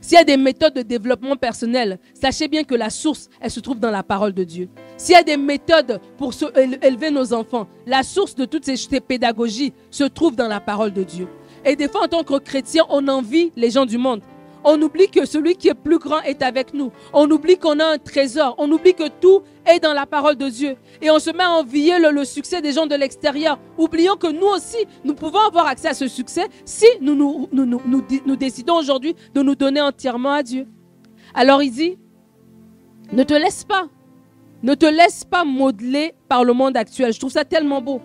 S'il 0.01 0.19
y 0.19 0.21
a 0.21 0.25
des 0.25 0.37
méthodes 0.37 0.75
de 0.75 0.83
développement 0.83 1.37
personnel, 1.37 2.01
sachez 2.15 2.49
bien 2.49 2.65
que 2.65 2.75
la 2.75 2.91
source, 2.91 3.29
elle 3.41 3.51
se 3.53 3.61
trouve 3.61 3.79
dans 3.79 3.93
la 3.93 4.03
parole 4.03 4.33
de 4.33 4.43
Dieu. 4.43 4.69
S'il 4.97 5.15
y 5.15 5.19
a 5.19 5.23
des 5.23 5.37
méthodes 5.37 6.01
pour 6.19 6.33
élever 6.83 7.13
nos 7.13 7.33
enfants, 7.33 7.69
la 7.87 8.03
source 8.03 8.35
de 8.35 8.45
toutes 8.45 8.65
ces 8.65 9.01
pédagogies 9.01 9.73
se 9.91 10.05
trouve 10.05 10.35
dans 10.35 10.49
la 10.49 10.61
parole 10.61 10.93
de 10.93 11.05
Dieu. 11.05 11.29
Et 11.65 11.77
des 11.77 11.89
fois, 11.89 12.05
en 12.05 12.09
tant 12.09 12.25
que 12.25 12.39
chrétien, 12.39 12.85
on 12.89 13.07
envie 13.07 13.53
les 13.55 13.71
gens 13.71 13.87
du 13.87 13.99
monde. 13.99 14.21
On 14.69 14.83
oublie 14.83 15.09
que 15.09 15.25
celui 15.25 15.55
qui 15.55 15.69
est 15.69 15.75
plus 15.75 15.99
grand 16.01 16.21
est 16.23 16.43
avec 16.43 16.75
nous. 16.75 16.91
On 17.13 17.31
oublie 17.31 17.57
qu'on 17.57 17.79
a 17.79 17.85
un 17.85 17.99
trésor. 17.99 18.57
On 18.59 18.69
oublie 18.73 18.95
que 18.95 19.09
tout 19.21 19.43
est 19.65 19.79
dans 19.79 19.95
la 19.95 20.07
parole 20.07 20.35
de 20.35 20.49
Dieu. 20.49 20.75
Et 21.01 21.09
on 21.09 21.21
se 21.21 21.31
met 21.31 21.45
à 21.45 21.53
envier 21.53 22.01
le, 22.01 22.25
succès 22.25 22.61
des 22.61 22.73
gens 22.73 22.87
de 22.89 22.97
l'extérieur. 22.97 23.61
Oublions 23.79 24.17
que 24.17 24.27
nous 24.27 24.49
aussi, 24.49 24.79
nous 25.05 25.15
pouvons 25.15 25.39
avoir 25.39 25.69
accès 25.69 25.87
à 25.87 25.95
ce 25.95 26.09
succès 26.09 26.49
si 26.65 26.85
nous, 27.01 27.15
nous, 27.15 27.49
nous, 27.53 28.37
décidons 28.37 28.75
aujourd'hui 28.75 29.15
de 29.33 29.41
nous 29.41 29.55
donner 29.55 29.81
entièrement 29.81 30.33
à 30.33 30.43
Dieu. 30.43 30.67
Alors 31.33 31.63
il 31.63 31.71
dit, 31.71 31.97
ne 33.13 33.23
te 33.23 33.35
laisse 33.35 33.63
pas, 33.63 33.87
ne 34.65 34.75
te 34.75 34.87
laisse 34.87 35.23
pas 35.23 35.45
modeler 35.45 36.13
par 36.29 36.43
le 36.43 36.53
monde 36.53 36.77
actuel. 36.77 37.13
Je 37.13 37.21
trouve 37.21 37.31
ça 37.31 37.45
tellement 37.45 37.81
beau. 37.81 38.01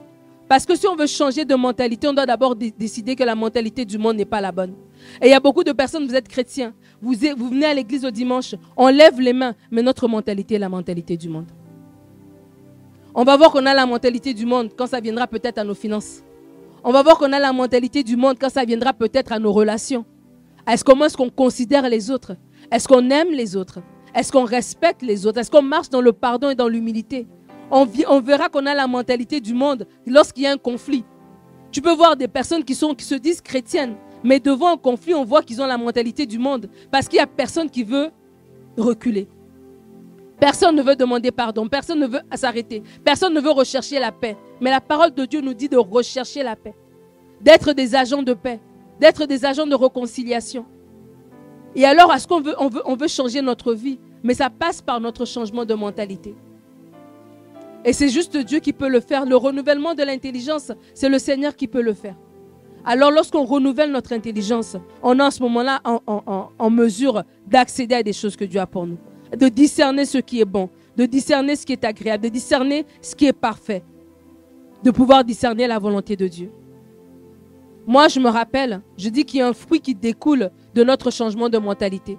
Parce 0.47 0.67
que 0.67 0.75
si 0.75 0.85
on 0.87 0.95
veut 0.95 1.07
changer 1.07 1.43
de 1.43 1.55
mentalité, 1.55 2.07
on 2.07 2.13
doit 2.13 2.27
d'abord 2.27 2.55
décider 2.55 3.15
que 3.15 3.23
la 3.23 3.33
mentalité 3.33 3.83
du 3.83 3.97
monde 3.97 4.17
n'est 4.17 4.25
pas 4.25 4.41
la 4.41 4.51
bonne. 4.51 4.75
Et 5.21 5.27
il 5.27 5.31
y 5.31 5.33
a 5.33 5.39
beaucoup 5.39 5.63
de 5.63 5.71
personnes, 5.71 6.07
vous 6.07 6.15
êtes 6.15 6.27
chrétiens, 6.27 6.73
vous, 7.01 7.13
venez 7.13 7.65
à 7.65 7.73
l'église 7.73 8.05
au 8.05 8.11
dimanche, 8.11 8.55
on 8.77 8.87
lève 8.87 9.19
les 9.19 9.33
mains, 9.33 9.55
mais 9.71 9.81
notre 9.81 10.07
mentalité 10.07 10.55
est 10.55 10.59
la 10.59 10.69
mentalité 10.69 11.17
du 11.17 11.29
monde. 11.29 11.47
On 13.13 13.23
va 13.23 13.35
voir 13.35 13.51
qu'on 13.51 13.65
a 13.65 13.73
la 13.73 13.85
mentalité 13.85 14.33
du 14.33 14.45
monde 14.45 14.71
quand 14.77 14.87
ça 14.87 14.99
viendra 14.99 15.27
peut-être 15.27 15.57
à 15.57 15.63
nos 15.63 15.73
finances. 15.73 16.23
On 16.83 16.91
va 16.91 17.03
voir 17.03 17.17
qu'on 17.17 17.31
a 17.33 17.39
la 17.39 17.53
mentalité 17.53 18.03
du 18.03 18.15
monde 18.15 18.37
quand 18.39 18.49
ça 18.49 18.63
viendra 18.63 18.93
peut-être 18.93 19.31
à 19.31 19.39
nos 19.39 19.51
relations. 19.51 20.05
Est-ce 20.67 20.83
comment 20.83 21.05
est-ce 21.05 21.17
qu'on 21.17 21.29
considère 21.29 21.89
les 21.89 22.09
autres? 22.09 22.35
Est-ce 22.71 22.87
qu'on 22.87 23.09
aime 23.09 23.31
les 23.31 23.55
autres? 23.55 23.79
Est-ce 24.15 24.31
qu'on 24.31 24.45
respecte 24.45 25.01
les 25.01 25.25
autres? 25.25 25.39
Est-ce 25.39 25.51
qu'on 25.51 25.61
marche 25.61 25.89
dans 25.89 26.01
le 26.01 26.13
pardon 26.13 26.49
et 26.49 26.55
dans 26.55 26.67
l'humilité? 26.67 27.27
On, 27.69 27.87
on, 28.09 28.19
verra 28.19 28.49
qu'on 28.49 28.65
a 28.65 28.73
la 28.73 28.87
mentalité 28.87 29.39
du 29.39 29.53
monde 29.53 29.87
lorsqu'il 30.05 30.43
y 30.43 30.47
a 30.47 30.51
un 30.51 30.57
conflit. 30.57 31.03
Tu 31.71 31.81
peux 31.81 31.93
voir 31.93 32.17
des 32.17 32.27
personnes 32.27 32.63
qui, 32.63 32.75
sont, 32.75 32.93
qui 32.93 33.05
se 33.05 33.15
disent 33.15 33.41
chrétiennes, 33.41 33.95
mais 34.23 34.39
devant 34.39 34.73
un 34.73 34.77
conflit, 34.77 35.13
on 35.13 35.23
voit 35.23 35.41
qu'ils 35.41 35.61
ont 35.61 35.65
la 35.65 35.77
mentalité 35.77 36.25
du 36.25 36.37
monde. 36.37 36.69
Parce 36.91 37.07
qu'il 37.07 37.17
n'y 37.17 37.23
a 37.23 37.27
personne 37.27 37.69
qui 37.69 37.83
veut 37.83 38.11
reculer. 38.77 39.27
Personne 40.39 40.75
ne 40.75 40.81
veut 40.81 40.95
demander 40.95 41.31
pardon. 41.31 41.67
Personne 41.67 41.99
ne 41.99 42.07
veut 42.07 42.21
s'arrêter. 42.35 42.83
Personne 43.03 43.33
ne 43.33 43.41
veut 43.41 43.51
rechercher 43.51 43.99
la 43.99 44.11
paix. 44.11 44.37
Mais 44.59 44.69
la 44.69 44.81
parole 44.81 45.13
de 45.13 45.25
Dieu 45.25 45.41
nous 45.41 45.53
dit 45.53 45.69
de 45.69 45.77
rechercher 45.77 46.43
la 46.43 46.55
paix. 46.55 46.75
D'être 47.41 47.73
des 47.73 47.95
agents 47.95 48.23
de 48.23 48.33
paix. 48.33 48.59
D'être 48.99 49.25
des 49.25 49.45
agents 49.45 49.67
de 49.67 49.75
réconciliation. 49.75 50.65
Et 51.75 51.85
alors, 51.85 52.13
est-ce 52.13 52.27
qu'on 52.27 52.41
veut, 52.41 52.55
on 52.59 52.69
veut, 52.69 52.81
on 52.85 52.95
veut 52.95 53.07
changer 53.07 53.41
notre 53.41 53.73
vie 53.73 53.99
Mais 54.23 54.33
ça 54.33 54.49
passe 54.49 54.81
par 54.81 54.99
notre 54.99 55.25
changement 55.25 55.65
de 55.65 55.73
mentalité. 55.73 56.35
Et 57.83 57.93
c'est 57.93 58.09
juste 58.09 58.37
Dieu 58.37 58.59
qui 58.59 58.73
peut 58.73 58.89
le 58.89 58.99
faire. 58.99 59.25
Le 59.25 59.35
renouvellement 59.35 59.95
de 59.95 60.03
l'intelligence, 60.03 60.71
c'est 60.93 61.09
le 61.09 61.17
Seigneur 61.17 61.55
qui 61.55 61.67
peut 61.67 61.81
le 61.81 61.93
faire. 61.93 62.15
Alors 62.85 63.11
lorsqu'on 63.11 63.45
renouvelle 63.45 63.91
notre 63.91 64.13
intelligence, 64.13 64.75
on 65.03 65.17
est 65.19 65.21
en 65.21 65.31
ce 65.31 65.41
moment-là 65.43 65.81
en, 65.85 66.69
mesure 66.69 67.23
d'accéder 67.47 67.95
à 67.95 68.03
des 68.03 68.13
choses 68.13 68.35
que 68.35 68.45
Dieu 68.45 68.59
a 68.59 68.65
pour 68.65 68.87
nous, 68.87 68.97
de 69.37 69.47
discerner 69.49 70.05
ce 70.05 70.17
qui 70.17 70.41
est 70.41 70.45
bon, 70.45 70.69
de 70.97 71.05
discerner 71.05 71.55
ce 71.55 71.65
qui 71.65 71.73
est 71.73 71.83
agréable, 71.83 72.23
de 72.23 72.29
discerner 72.29 72.85
ce 73.01 73.15
qui 73.15 73.27
est 73.27 73.33
parfait, 73.33 73.83
de 74.83 74.89
pouvoir 74.91 75.23
discerner 75.23 75.67
la 75.67 75.77
volonté 75.77 76.15
de 76.15 76.27
Dieu. 76.27 76.51
Moi, 77.85 78.07
je 78.07 78.19
me 78.19 78.29
rappelle, 78.29 78.81
je 78.97 79.09
dis 79.09 79.25
qu'il 79.25 79.39
y 79.39 79.41
a 79.41 79.47
un 79.47 79.53
fruit 79.53 79.79
qui 79.79 79.93
découle 79.95 80.51
de 80.73 80.83
notre 80.83 81.11
changement 81.11 81.49
de 81.49 81.57
mentalité. 81.57 82.17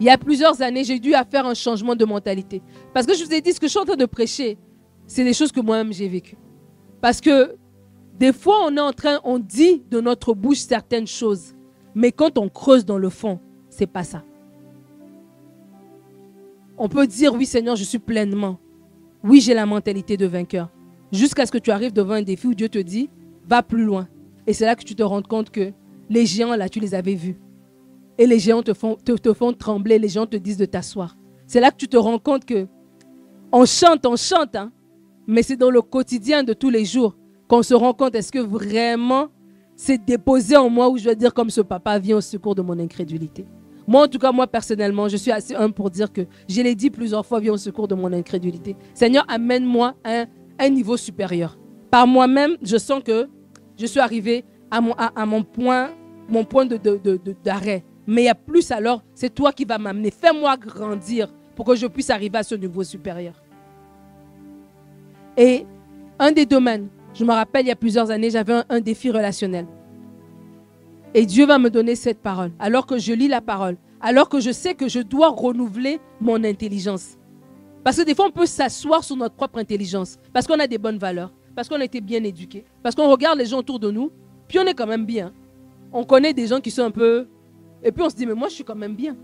Il 0.00 0.06
y 0.06 0.10
a 0.10 0.18
plusieurs 0.18 0.60
années, 0.60 0.84
j'ai 0.84 0.98
dû 0.98 1.12
faire 1.30 1.46
un 1.46 1.54
changement 1.54 1.94
de 1.94 2.04
mentalité. 2.04 2.62
Parce 2.92 3.06
que 3.06 3.14
je 3.14 3.24
vous 3.24 3.32
ai 3.32 3.40
dit, 3.40 3.52
ce 3.52 3.60
que 3.60 3.66
je 3.66 3.70
suis 3.70 3.78
en 3.78 3.84
train 3.84 3.96
de 3.96 4.06
prêcher, 4.06 4.58
c'est 5.06 5.24
des 5.24 5.34
choses 5.34 5.52
que 5.52 5.60
moi-même 5.60 5.92
j'ai 5.92 6.08
vécues. 6.08 6.36
Parce 7.00 7.20
que 7.20 7.56
des 8.18 8.32
fois, 8.32 8.66
on 8.66 8.76
est 8.76 8.80
en 8.80 8.92
train, 8.92 9.20
on 9.24 9.38
dit 9.38 9.82
de 9.90 10.00
notre 10.00 10.34
bouche 10.34 10.58
certaines 10.58 11.06
choses, 11.06 11.54
mais 11.94 12.12
quand 12.12 12.38
on 12.38 12.48
creuse 12.48 12.84
dans 12.84 12.98
le 12.98 13.10
fond, 13.10 13.40
c'est 13.68 13.88
pas 13.88 14.04
ça. 14.04 14.22
On 16.78 16.88
peut 16.88 17.06
dire 17.06 17.34
oui 17.34 17.46
Seigneur, 17.46 17.76
je 17.76 17.84
suis 17.84 17.98
pleinement, 17.98 18.58
Oui, 19.22 19.40
j'ai 19.40 19.54
la 19.54 19.66
mentalité 19.66 20.16
de 20.16 20.26
vainqueur. 20.26 20.70
Jusqu'à 21.10 21.46
ce 21.46 21.52
que 21.52 21.58
tu 21.58 21.70
arrives 21.70 21.92
devant 21.92 22.14
un 22.14 22.22
défi 22.22 22.46
où 22.46 22.54
Dieu 22.54 22.68
te 22.68 22.78
dit, 22.78 23.08
va 23.48 23.62
plus 23.62 23.84
loin. 23.84 24.08
Et 24.46 24.52
c'est 24.52 24.66
là 24.66 24.76
que 24.76 24.84
tu 24.84 24.94
te 24.94 25.02
rends 25.02 25.22
compte 25.22 25.50
que 25.50 25.72
les 26.10 26.26
géants, 26.26 26.54
là, 26.54 26.68
tu 26.68 26.78
les 26.78 26.94
avais 26.94 27.14
vus. 27.14 27.38
Et 28.18 28.26
les 28.26 28.38
géants 28.38 28.62
te 28.62 28.74
font, 28.74 28.96
te, 28.96 29.32
font 29.32 29.52
trembler, 29.52 29.98
les 29.98 30.08
gens 30.08 30.26
te 30.26 30.36
disent 30.36 30.58
de 30.58 30.66
t'asseoir. 30.66 31.16
C'est 31.46 31.60
là 31.60 31.70
que 31.70 31.76
tu 31.76 31.88
te 31.88 31.96
rends 31.96 32.18
compte 32.18 32.44
que 32.44 32.66
on 33.50 33.64
chante, 33.64 34.04
on 34.04 34.16
chante, 34.16 34.56
hein, 34.56 34.72
mais 35.26 35.42
c'est 35.42 35.56
dans 35.56 35.70
le 35.70 35.80
quotidien 35.80 36.42
de 36.42 36.52
tous 36.52 36.70
les 36.70 36.84
jours 36.84 37.16
qu'on 37.48 37.62
se 37.62 37.74
rend 37.74 37.92
compte, 37.92 38.14
est-ce 38.14 38.32
que 38.32 38.38
vraiment 38.38 39.28
c'est 39.76 40.04
déposé 40.04 40.56
en 40.56 40.70
moi 40.70 40.88
où 40.88 40.96
je 40.98 41.04
dois 41.04 41.14
dire 41.14 41.34
comme 41.34 41.50
ce 41.50 41.60
papa 41.60 41.98
vient 41.98 42.16
au 42.16 42.20
secours 42.20 42.54
de 42.54 42.62
mon 42.62 42.78
incrédulité? 42.78 43.44
Moi, 43.86 44.02
en 44.04 44.08
tout 44.08 44.18
cas, 44.18 44.32
moi 44.32 44.46
personnellement, 44.46 45.08
je 45.08 45.16
suis 45.16 45.30
assez 45.30 45.54
humble 45.54 45.74
pour 45.74 45.90
dire 45.90 46.10
que 46.12 46.22
je 46.48 46.62
l'ai 46.62 46.74
dit 46.74 46.90
plusieurs 46.90 47.24
fois, 47.24 47.40
viens 47.40 47.52
au 47.52 47.58
secours 47.58 47.86
de 47.86 47.94
mon 47.94 48.12
incrédulité. 48.12 48.76
Seigneur, 48.94 49.24
amène-moi 49.28 49.94
à 50.04 50.24
un, 50.58 50.68
niveau 50.70 50.96
supérieur. 50.96 51.58
Par 51.90 52.06
moi-même, 52.06 52.56
je 52.62 52.78
sens 52.78 53.02
que 53.04 53.28
je 53.76 53.86
suis 53.86 54.00
arrivé 54.00 54.44
à 54.70 54.80
mon, 54.80 54.94
à, 54.94 55.26
mon 55.26 55.42
point, 55.42 55.90
mon 56.28 56.44
point 56.44 56.64
de, 56.64 56.78
d'arrêt. 57.44 57.84
Mais 58.06 58.22
il 58.22 58.26
y 58.26 58.30
a 58.30 58.34
plus 58.34 58.70
alors, 58.70 59.02
c'est 59.14 59.34
toi 59.34 59.52
qui 59.52 59.64
vas 59.64 59.78
m'amener. 59.78 60.10
Fais-moi 60.10 60.56
grandir 60.56 61.28
pour 61.54 61.66
que 61.66 61.74
je 61.74 61.86
puisse 61.86 62.10
arriver 62.10 62.38
à 62.38 62.42
ce 62.42 62.54
niveau 62.54 62.82
supérieur. 62.82 63.34
Et 65.36 65.66
un 66.18 66.32
des 66.32 66.46
domaines, 66.46 66.88
je 67.14 67.24
me 67.24 67.32
rappelle 67.32 67.64
il 67.64 67.68
y 67.68 67.72
a 67.72 67.76
plusieurs 67.76 68.10
années, 68.10 68.30
j'avais 68.30 68.62
un, 68.68 68.80
défi 68.80 69.10
relationnel. 69.10 69.66
Et 71.14 71.24
Dieu 71.24 71.46
va 71.46 71.58
me 71.58 71.70
donner 71.70 71.94
cette 71.94 72.18
parole. 72.20 72.50
Alors 72.58 72.86
que 72.86 72.98
je 72.98 73.12
lis 73.12 73.28
la 73.28 73.40
parole, 73.40 73.76
alors 74.00 74.28
que 74.28 74.40
je 74.40 74.50
sais 74.50 74.74
que 74.74 74.88
je 74.88 74.98
dois 74.98 75.28
renouveler 75.28 76.00
mon 76.20 76.42
intelligence. 76.42 77.16
Parce 77.84 77.96
que 77.98 78.02
des 78.02 78.14
fois, 78.14 78.26
on 78.26 78.32
peut 78.32 78.46
s'asseoir 78.46 79.04
sur 79.04 79.16
notre 79.16 79.36
propre 79.36 79.58
intelligence, 79.58 80.18
parce 80.32 80.46
qu'on 80.46 80.58
a 80.58 80.66
des 80.66 80.78
bonnes 80.78 80.98
valeurs, 80.98 81.32
parce 81.54 81.68
qu'on 81.68 81.80
a 81.80 81.84
été 81.84 82.00
bien 82.00 82.22
éduqués, 82.24 82.64
parce 82.82 82.96
qu'on 82.96 83.08
regarde 83.08 83.38
les 83.38 83.46
gens 83.46 83.58
autour 83.58 83.78
de 83.78 83.90
nous, 83.90 84.10
puis 84.48 84.58
on 84.58 84.66
est 84.66 84.74
quand 84.74 84.86
même 84.86 85.06
bien. 85.06 85.32
On 85.92 86.02
connaît 86.02 86.32
des 86.34 86.48
gens 86.48 86.60
qui 86.60 86.72
sont 86.72 86.82
un 86.82 86.90
peu... 86.90 87.28
Et 87.84 87.92
puis 87.92 88.02
on 88.02 88.10
se 88.10 88.16
dit, 88.16 88.26
mais 88.26 88.34
moi, 88.34 88.48
je 88.48 88.54
suis 88.54 88.64
quand 88.64 88.74
même 88.74 88.96
bien. 88.96 89.16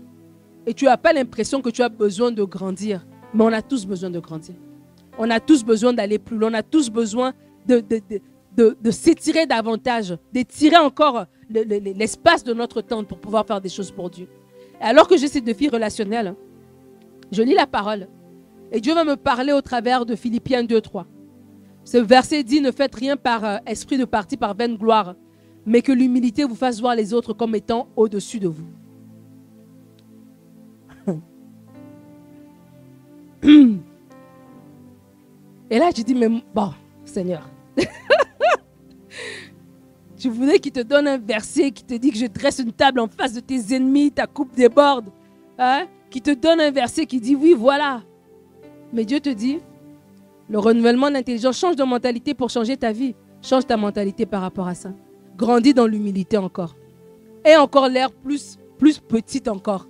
Et 0.65 0.73
tu 0.73 0.85
n'as 0.85 0.97
pas 0.97 1.11
l'impression 1.11 1.61
que 1.61 1.69
tu 1.69 1.81
as 1.81 1.89
besoin 1.89 2.31
de 2.31 2.43
grandir. 2.43 3.05
Mais 3.33 3.43
on 3.43 3.51
a 3.51 3.61
tous 3.61 3.85
besoin 3.85 4.09
de 4.09 4.19
grandir. 4.19 4.55
On 5.17 5.29
a 5.29 5.39
tous 5.39 5.65
besoin 5.65 5.91
d'aller 5.91 6.19
plus 6.19 6.37
loin. 6.37 6.51
On 6.51 6.53
a 6.53 6.63
tous 6.63 6.89
besoin 6.89 7.33
de, 7.67 7.83
de, 8.57 8.91
s'étirer 8.91 9.45
davantage, 9.45 10.17
d'étirer 10.33 10.77
encore 10.77 11.25
l'espace 11.49 12.43
de 12.43 12.53
notre 12.53 12.81
temps 12.81 13.03
pour 13.03 13.17
pouvoir 13.19 13.45
faire 13.45 13.61
des 13.61 13.69
choses 13.69 13.91
pour 13.91 14.09
Dieu. 14.09 14.27
alors 14.79 15.07
que 15.07 15.17
j'ai 15.17 15.27
ces 15.27 15.41
défis 15.41 15.69
relationnels, 15.69 16.35
je 17.31 17.41
lis 17.41 17.53
la 17.53 17.67
parole. 17.67 18.07
Et 18.71 18.79
Dieu 18.79 18.93
va 18.93 19.03
me 19.03 19.15
parler 19.15 19.51
au 19.53 19.61
travers 19.61 20.05
de 20.05 20.15
Philippiens 20.15 20.63
2, 20.63 20.79
3. 20.81 21.05
Ce 21.83 21.97
verset 21.97 22.43
dit, 22.43 22.61
ne 22.61 22.71
faites 22.71 22.95
rien 22.95 23.17
par 23.17 23.43
euh, 23.43 23.57
esprit 23.65 23.97
de 23.97 24.05
parti, 24.05 24.37
par 24.37 24.53
vaine 24.53 24.77
gloire, 24.77 25.15
mais 25.65 25.81
que 25.81 25.91
l'humilité 25.91 26.43
vous 26.43 26.55
fasse 26.55 26.79
voir 26.79 26.95
les 26.95 27.13
autres 27.13 27.33
comme 27.33 27.53
étant 27.55 27.89
au-dessus 27.95 28.39
de 28.39 28.47
vous. 28.47 28.67
Et 35.69 35.79
là, 35.79 35.89
je 35.95 36.03
dis, 36.03 36.15
mais 36.15 36.29
bon, 36.53 36.71
Seigneur, 37.03 37.49
tu 40.17 40.29
voulais 40.29 40.59
qu'il 40.59 40.71
te 40.71 40.81
donne 40.81 41.07
un 41.07 41.17
verset 41.17 41.71
qui 41.71 41.83
te 41.83 41.93
dit 41.93 42.11
que 42.11 42.17
je 42.17 42.27
dresse 42.27 42.59
une 42.59 42.71
table 42.71 42.99
en 42.99 43.07
face 43.07 43.33
de 43.33 43.39
tes 43.39 43.75
ennemis, 43.75 44.11
ta 44.11 44.27
coupe 44.27 44.55
déborde. 44.55 45.05
Hein? 45.57 45.87
Qui 46.09 46.21
te 46.21 46.31
donne 46.31 46.59
un 46.59 46.71
verset 46.71 47.05
qui 47.05 47.19
dit, 47.19 47.35
oui, 47.35 47.53
voilà. 47.57 48.01
Mais 48.93 49.05
Dieu 49.05 49.19
te 49.19 49.29
dit, 49.29 49.59
le 50.49 50.59
renouvellement 50.59 51.09
d'intelligence 51.09 51.57
change 51.57 51.75
de 51.77 51.83
mentalité 51.83 52.33
pour 52.33 52.49
changer 52.49 52.75
ta 52.75 52.91
vie. 52.91 53.15
Change 53.41 53.65
ta 53.65 53.77
mentalité 53.77 54.25
par 54.25 54.41
rapport 54.41 54.67
à 54.67 54.75
ça. 54.75 54.91
Grandis 55.37 55.73
dans 55.73 55.87
l'humilité 55.87 56.37
encore. 56.37 56.75
Et 57.45 57.55
encore 57.55 57.87
l'air 57.87 58.11
plus, 58.11 58.59
plus 58.77 58.99
petite 58.99 59.47
encore. 59.47 59.87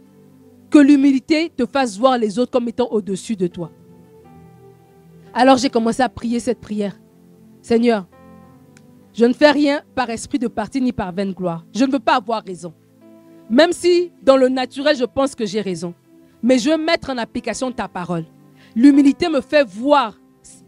Que 0.70 0.78
l'humilité 0.78 1.52
te 1.56 1.66
fasse 1.66 1.98
voir 1.98 2.18
les 2.18 2.40
autres 2.40 2.52
comme 2.52 2.68
étant 2.70 2.88
au-dessus 2.92 3.36
de 3.36 3.48
toi. 3.48 3.72
Alors 5.34 5.58
j'ai 5.58 5.70
commencé 5.70 6.02
à 6.02 6.10
prier 6.10 6.40
cette 6.40 6.60
prière. 6.60 6.98
Seigneur, 7.62 8.08
je 9.14 9.26
ne 9.26 9.34
fais 9.34 9.52
rien 9.52 9.82
par 9.96 10.10
esprit 10.10 10.40
de 10.40 10.48
parti 10.48 10.82
ni 10.82 10.92
par 10.92 11.12
vaine 11.12 11.34
gloire. 11.34 11.66
Je 11.76 11.86
ne 11.86 11.92
veux 11.92 12.00
pas 12.00 12.16
avoir 12.16 12.44
raison. 12.44 12.74
Même 13.50 13.74
si 13.74 14.12
dans 14.24 14.38
le 14.38 14.48
naturel, 14.50 14.96
je 14.96 15.04
pense 15.04 15.36
que 15.36 15.46
j'ai 15.46 15.62
raison. 15.62 15.94
Mais 16.42 16.58
je 16.58 16.70
veux 16.70 16.78
mettre 16.78 17.10
en 17.10 17.18
application 17.18 17.72
ta 17.72 17.88
parole. 17.88 18.26
L'humilité 18.76 19.28
me 19.30 19.42
fait 19.42 19.64
voir 19.64 20.18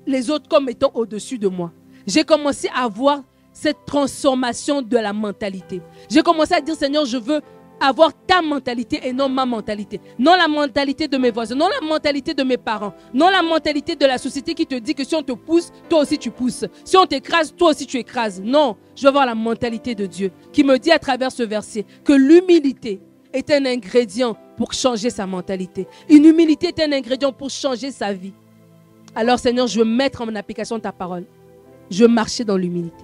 les 0.05 0.29
autres 0.29 0.49
comme 0.49 0.69
étant 0.69 0.91
au-dessus 0.93 1.39
de 1.39 1.47
moi. 1.47 1.71
J'ai 2.05 2.23
commencé 2.23 2.69
à 2.75 2.87
voir 2.87 3.23
cette 3.53 3.85
transformation 3.85 4.81
de 4.81 4.97
la 4.97 5.13
mentalité. 5.13 5.81
J'ai 6.09 6.21
commencé 6.21 6.53
à 6.53 6.61
dire, 6.61 6.75
Seigneur, 6.75 7.05
je 7.05 7.17
veux 7.17 7.41
avoir 7.79 8.11
ta 8.25 8.41
mentalité 8.41 9.01
et 9.03 9.13
non 9.13 9.29
ma 9.29 9.45
mentalité. 9.45 9.99
Non 10.17 10.35
la 10.35 10.47
mentalité 10.47 11.07
de 11.07 11.17
mes 11.17 11.31
voisins, 11.31 11.55
non 11.55 11.67
la 11.67 11.85
mentalité 11.85 12.33
de 12.33 12.43
mes 12.43 12.57
parents, 12.57 12.93
non 13.13 13.29
la 13.29 13.41
mentalité 13.41 13.95
de 13.95 14.05
la 14.05 14.17
société 14.17 14.53
qui 14.53 14.65
te 14.65 14.75
dit 14.75 14.95
que 14.95 15.03
si 15.03 15.15
on 15.15 15.23
te 15.23 15.33
pousse, 15.33 15.71
toi 15.89 15.99
aussi 16.01 16.17
tu 16.17 16.31
pousses. 16.31 16.65
Si 16.85 16.97
on 16.97 17.05
t'écrase, 17.05 17.53
toi 17.55 17.71
aussi 17.71 17.85
tu 17.85 17.97
écrases. 17.97 18.41
Non, 18.41 18.77
je 18.95 19.03
veux 19.03 19.09
avoir 19.09 19.25
la 19.25 19.35
mentalité 19.35 19.95
de 19.95 20.05
Dieu 20.05 20.31
qui 20.51 20.63
me 20.63 20.77
dit 20.77 20.91
à 20.91 20.99
travers 20.99 21.31
ce 21.31 21.43
verset 21.43 21.85
que 22.03 22.13
l'humilité 22.13 23.01
est 23.33 23.51
un 23.51 23.65
ingrédient 23.65 24.37
pour 24.57 24.73
changer 24.73 25.09
sa 25.09 25.25
mentalité. 25.25 25.87
Une 26.09 26.25
humilité 26.25 26.67
est 26.67 26.79
un 26.81 26.91
ingrédient 26.91 27.33
pour 27.33 27.49
changer 27.49 27.91
sa 27.91 28.13
vie. 28.13 28.33
Alors 29.15 29.39
Seigneur, 29.39 29.67
je 29.67 29.79
veux 29.79 29.85
mettre 29.85 30.21
en 30.21 30.35
application 30.35 30.79
ta 30.79 30.91
parole. 30.91 31.25
Je 31.89 32.03
veux 32.03 32.09
marcher 32.09 32.43
dans 32.43 32.57
l'humilité. 32.57 33.03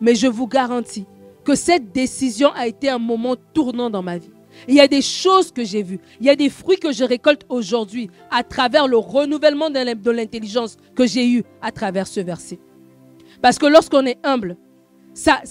Mais 0.00 0.14
je 0.14 0.26
vous 0.26 0.46
garantis 0.46 1.06
que 1.44 1.54
cette 1.54 1.92
décision 1.92 2.52
a 2.54 2.66
été 2.66 2.88
un 2.88 2.98
moment 2.98 3.36
tournant 3.54 3.90
dans 3.90 4.02
ma 4.02 4.18
vie. 4.18 4.30
Il 4.68 4.74
y 4.74 4.80
a 4.80 4.86
des 4.88 5.02
choses 5.02 5.50
que 5.50 5.64
j'ai 5.64 5.82
vues, 5.82 5.98
il 6.20 6.26
y 6.26 6.30
a 6.30 6.36
des 6.36 6.50
fruits 6.50 6.76
que 6.78 6.92
je 6.92 7.04
récolte 7.04 7.44
aujourd'hui 7.48 8.10
à 8.30 8.42
travers 8.44 8.86
le 8.86 8.96
renouvellement 8.96 9.70
de 9.70 10.10
l'intelligence 10.10 10.76
que 10.94 11.06
j'ai 11.06 11.28
eu 11.28 11.42
à 11.60 11.72
travers 11.72 12.06
ce 12.06 12.20
verset. 12.20 12.58
Parce 13.40 13.58
que 13.58 13.66
lorsqu'on 13.66 14.06
est 14.06 14.18
humble, 14.24 14.56
ça, 15.14 15.42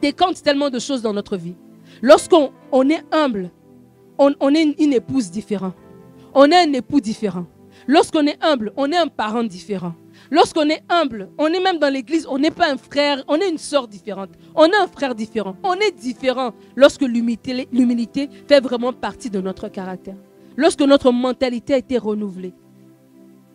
décante 0.00 0.42
tellement 0.42 0.70
de 0.70 0.78
choses 0.78 1.02
dans 1.02 1.12
notre 1.12 1.36
vie. 1.36 1.54
Lorsqu'on 2.02 2.52
on 2.72 2.88
est 2.90 3.02
humble, 3.12 3.50
on, 4.18 4.54
est 4.54 4.62
une 4.80 4.92
épouse 4.92 5.30
différente. 5.30 5.74
On 6.34 6.50
est 6.50 6.56
un 6.56 6.72
époux 6.72 7.00
différent. 7.00 7.46
Lorsqu'on 7.86 8.26
est 8.26 8.42
humble, 8.42 8.72
on 8.76 8.90
est 8.90 8.96
un 8.96 9.08
parent 9.08 9.44
différent. 9.44 9.94
Lorsqu'on 10.30 10.68
est 10.68 10.82
humble, 10.88 11.30
on 11.38 11.48
est 11.48 11.60
même 11.60 11.78
dans 11.78 11.92
l'église, 11.92 12.26
on 12.28 12.38
n'est 12.38 12.50
pas 12.50 12.72
un 12.72 12.76
frère, 12.76 13.22
on 13.28 13.36
est 13.36 13.48
une 13.48 13.58
sœur 13.58 13.88
différente. 13.88 14.30
On 14.54 14.66
est 14.66 14.76
un 14.76 14.86
frère 14.86 15.14
différent. 15.14 15.56
On 15.62 15.74
est 15.74 15.92
différent 15.92 16.52
lorsque 16.76 17.02
l'humilité 17.02 18.28
fait 18.48 18.60
vraiment 18.60 18.92
partie 18.92 19.30
de 19.30 19.40
notre 19.40 19.68
caractère. 19.68 20.16
Lorsque 20.56 20.82
notre 20.82 21.12
mentalité 21.12 21.74
a 21.74 21.78
été 21.78 21.98
renouvelée 21.98 22.54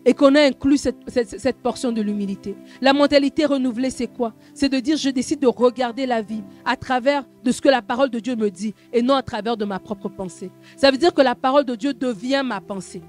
et 0.04 0.14
qu'on 0.14 0.34
a 0.34 0.40
inclus 0.42 0.78
cette, 0.78 0.96
cette 1.08 1.58
portion 1.58 1.92
de 1.92 2.00
l'humilité. 2.00 2.56
La 2.80 2.92
mentalité 2.92 3.44
renouvelée, 3.44 3.90
c'est 3.90 4.06
quoi? 4.06 4.32
C'est 4.54 4.68
de 4.68 4.78
dire, 4.80 4.96
je 4.96 5.10
décide 5.10 5.40
de 5.40 5.46
regarder 5.46 6.06
la 6.06 6.22
vie 6.22 6.42
à 6.64 6.76
travers 6.76 7.24
de 7.44 7.52
ce 7.52 7.60
que 7.60 7.68
la 7.68 7.82
parole 7.82 8.10
de 8.10 8.18
Dieu 8.18 8.34
me 8.36 8.50
dit 8.50 8.74
et 8.92 9.02
non 9.02 9.14
à 9.14 9.22
travers 9.22 9.56
de 9.56 9.64
ma 9.64 9.78
propre 9.78 10.08
pensée. 10.08 10.50
Ça 10.76 10.90
veut 10.90 10.96
dire 10.98 11.12
que 11.12 11.22
la 11.22 11.34
parole 11.34 11.64
de 11.64 11.74
Dieu 11.74 11.92
devient 11.92 12.42
ma 12.44 12.60
pensée 12.60 13.02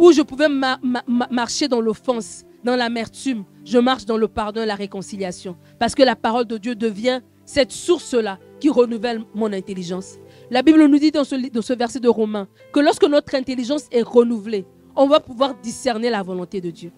où 0.00 0.12
je 0.12 0.22
pouvais 0.22 0.48
marcher 1.30 1.68
dans 1.68 1.80
l'offense, 1.82 2.44
dans 2.64 2.74
l'amertume, 2.74 3.44
je 3.66 3.76
marche 3.76 4.06
dans 4.06 4.16
le 4.16 4.28
pardon 4.28 4.62
et 4.62 4.66
la 4.66 4.74
réconciliation. 4.74 5.56
Parce 5.78 5.94
que 5.94 6.02
la 6.02 6.16
parole 6.16 6.46
de 6.46 6.56
Dieu 6.56 6.74
devient 6.74 7.20
cette 7.44 7.70
source-là 7.70 8.38
qui 8.60 8.70
renouvelle 8.70 9.22
mon 9.34 9.52
intelligence. 9.52 10.14
La 10.50 10.62
Bible 10.62 10.86
nous 10.86 10.98
dit 10.98 11.10
dans 11.10 11.24
ce, 11.24 11.34
dans 11.50 11.60
ce 11.60 11.74
verset 11.74 12.00
de 12.00 12.08
Romains 12.08 12.48
que 12.72 12.80
lorsque 12.80 13.04
notre 13.04 13.34
intelligence 13.34 13.88
est 13.92 14.00
renouvelée, 14.00 14.64
on 14.96 15.06
va 15.06 15.20
pouvoir 15.20 15.54
discerner 15.60 16.08
la 16.08 16.22
volonté 16.22 16.62
de 16.62 16.70
Dieu. 16.70 16.92